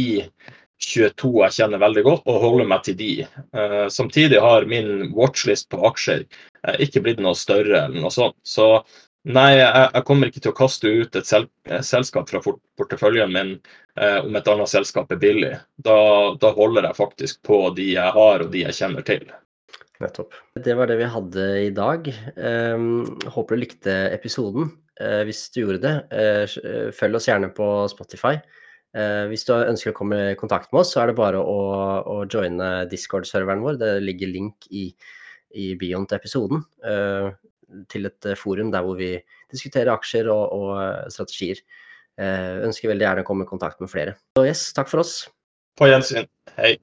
22 0.85 1.31
jeg 1.45 1.55
kjenner 1.55 1.79
veldig 1.79 2.03
godt, 2.03 2.25
og 2.27 2.41
holder 2.43 2.67
meg 2.67 2.83
til 2.83 2.97
de. 2.99 3.11
Eh, 3.55 3.85
samtidig 3.93 4.41
har 4.43 4.67
min 4.69 5.13
watchlist 5.15 5.69
på 5.71 5.79
aksjer 5.87 6.25
eh, 6.25 6.77
ikke 6.83 7.05
blitt 7.05 7.23
noe 7.23 7.37
større 7.39 7.85
eller 7.85 8.03
noe 8.03 8.11
sånt. 8.13 8.35
Så 8.43 8.67
nei, 9.23 9.55
jeg, 9.61 10.03
kommer 10.05 10.29
ikke 10.29 10.43
til 10.43 10.51
å 10.51 10.57
kaste 10.59 10.91
ut 10.91 11.15
et 11.15 11.31
selskap 11.87 12.29
fra 12.29 12.43
porteføljen 12.43 13.31
min 13.33 13.55
om 13.95 14.35
et 14.35 14.47
annet 14.51 14.69
selskap 14.69 15.09
er 15.15 15.17
billig. 15.17 15.53
Da, 15.81 15.97
da 16.37 16.51
holder 16.53 16.89
jeg 16.89 16.99
faktisk 16.99 17.39
på 17.47 17.61
de 17.77 17.93
jeg 17.95 18.13
har 18.19 18.43
og 18.43 18.51
de 18.53 18.65
jeg 18.67 18.75
kjenner 18.75 19.07
til. 19.07 19.23
Nettopp. 20.03 20.35
Det 20.59 20.75
var 20.75 20.91
det 20.91 20.99
vi 20.99 21.07
hadde 21.09 21.45
i 21.63 21.69
dag. 21.73 22.09
Um, 22.35 23.05
håper 23.31 23.55
du 23.55 23.63
likte 23.63 23.95
episoden. 24.11 24.73
Eh, 25.01 25.23
hvis 25.27 25.49
du 25.51 25.61
gjorde 25.63 25.81
det, 25.83 25.95
eh, 26.15 26.45
eh, 26.63 26.91
følg 26.95 27.19
oss 27.19 27.27
gjerne 27.27 27.51
på 27.55 27.87
Spotify. 27.91 28.37
Hvis 28.95 29.43
du 29.43 29.51
ønsker 29.51 29.91
å 29.91 29.95
komme 29.97 30.17
i 30.31 30.35
kontakt 30.39 30.69
med 30.71 30.79
oss, 30.79 30.93
så 30.93 31.01
er 31.01 31.09
det 31.09 31.17
bare 31.17 31.35
å, 31.35 31.55
å 32.07 32.21
joine 32.31 32.85
Discord-serveren 32.87 33.59
vår. 33.59 33.75
Det 33.81 33.89
ligger 33.99 34.31
link 34.31 34.69
i, 34.71 34.85
i 35.51 35.65
bioen 35.75 36.07
til 36.07 36.15
episoden 36.15 36.63
til 37.91 38.07
et 38.07 38.29
forum 38.39 38.71
der 38.71 38.87
hvor 38.87 38.95
vi 38.95 39.11
diskuterer 39.51 39.91
aksjer 39.97 40.31
og, 40.31 40.55
og 40.55 41.11
strategier. 41.11 41.59
ønsker 42.15 42.93
veldig 42.93 43.09
gjerne 43.09 43.27
å 43.27 43.27
komme 43.27 43.43
i 43.43 43.51
kontakt 43.51 43.83
med 43.83 43.91
flere. 43.91 44.15
Så 44.39 44.47
yes, 44.47 44.69
takk 44.79 44.87
for 44.87 45.03
oss. 45.03 45.25
På 45.75 45.91
gjensyn. 45.91 46.31
Hei. 46.55 46.77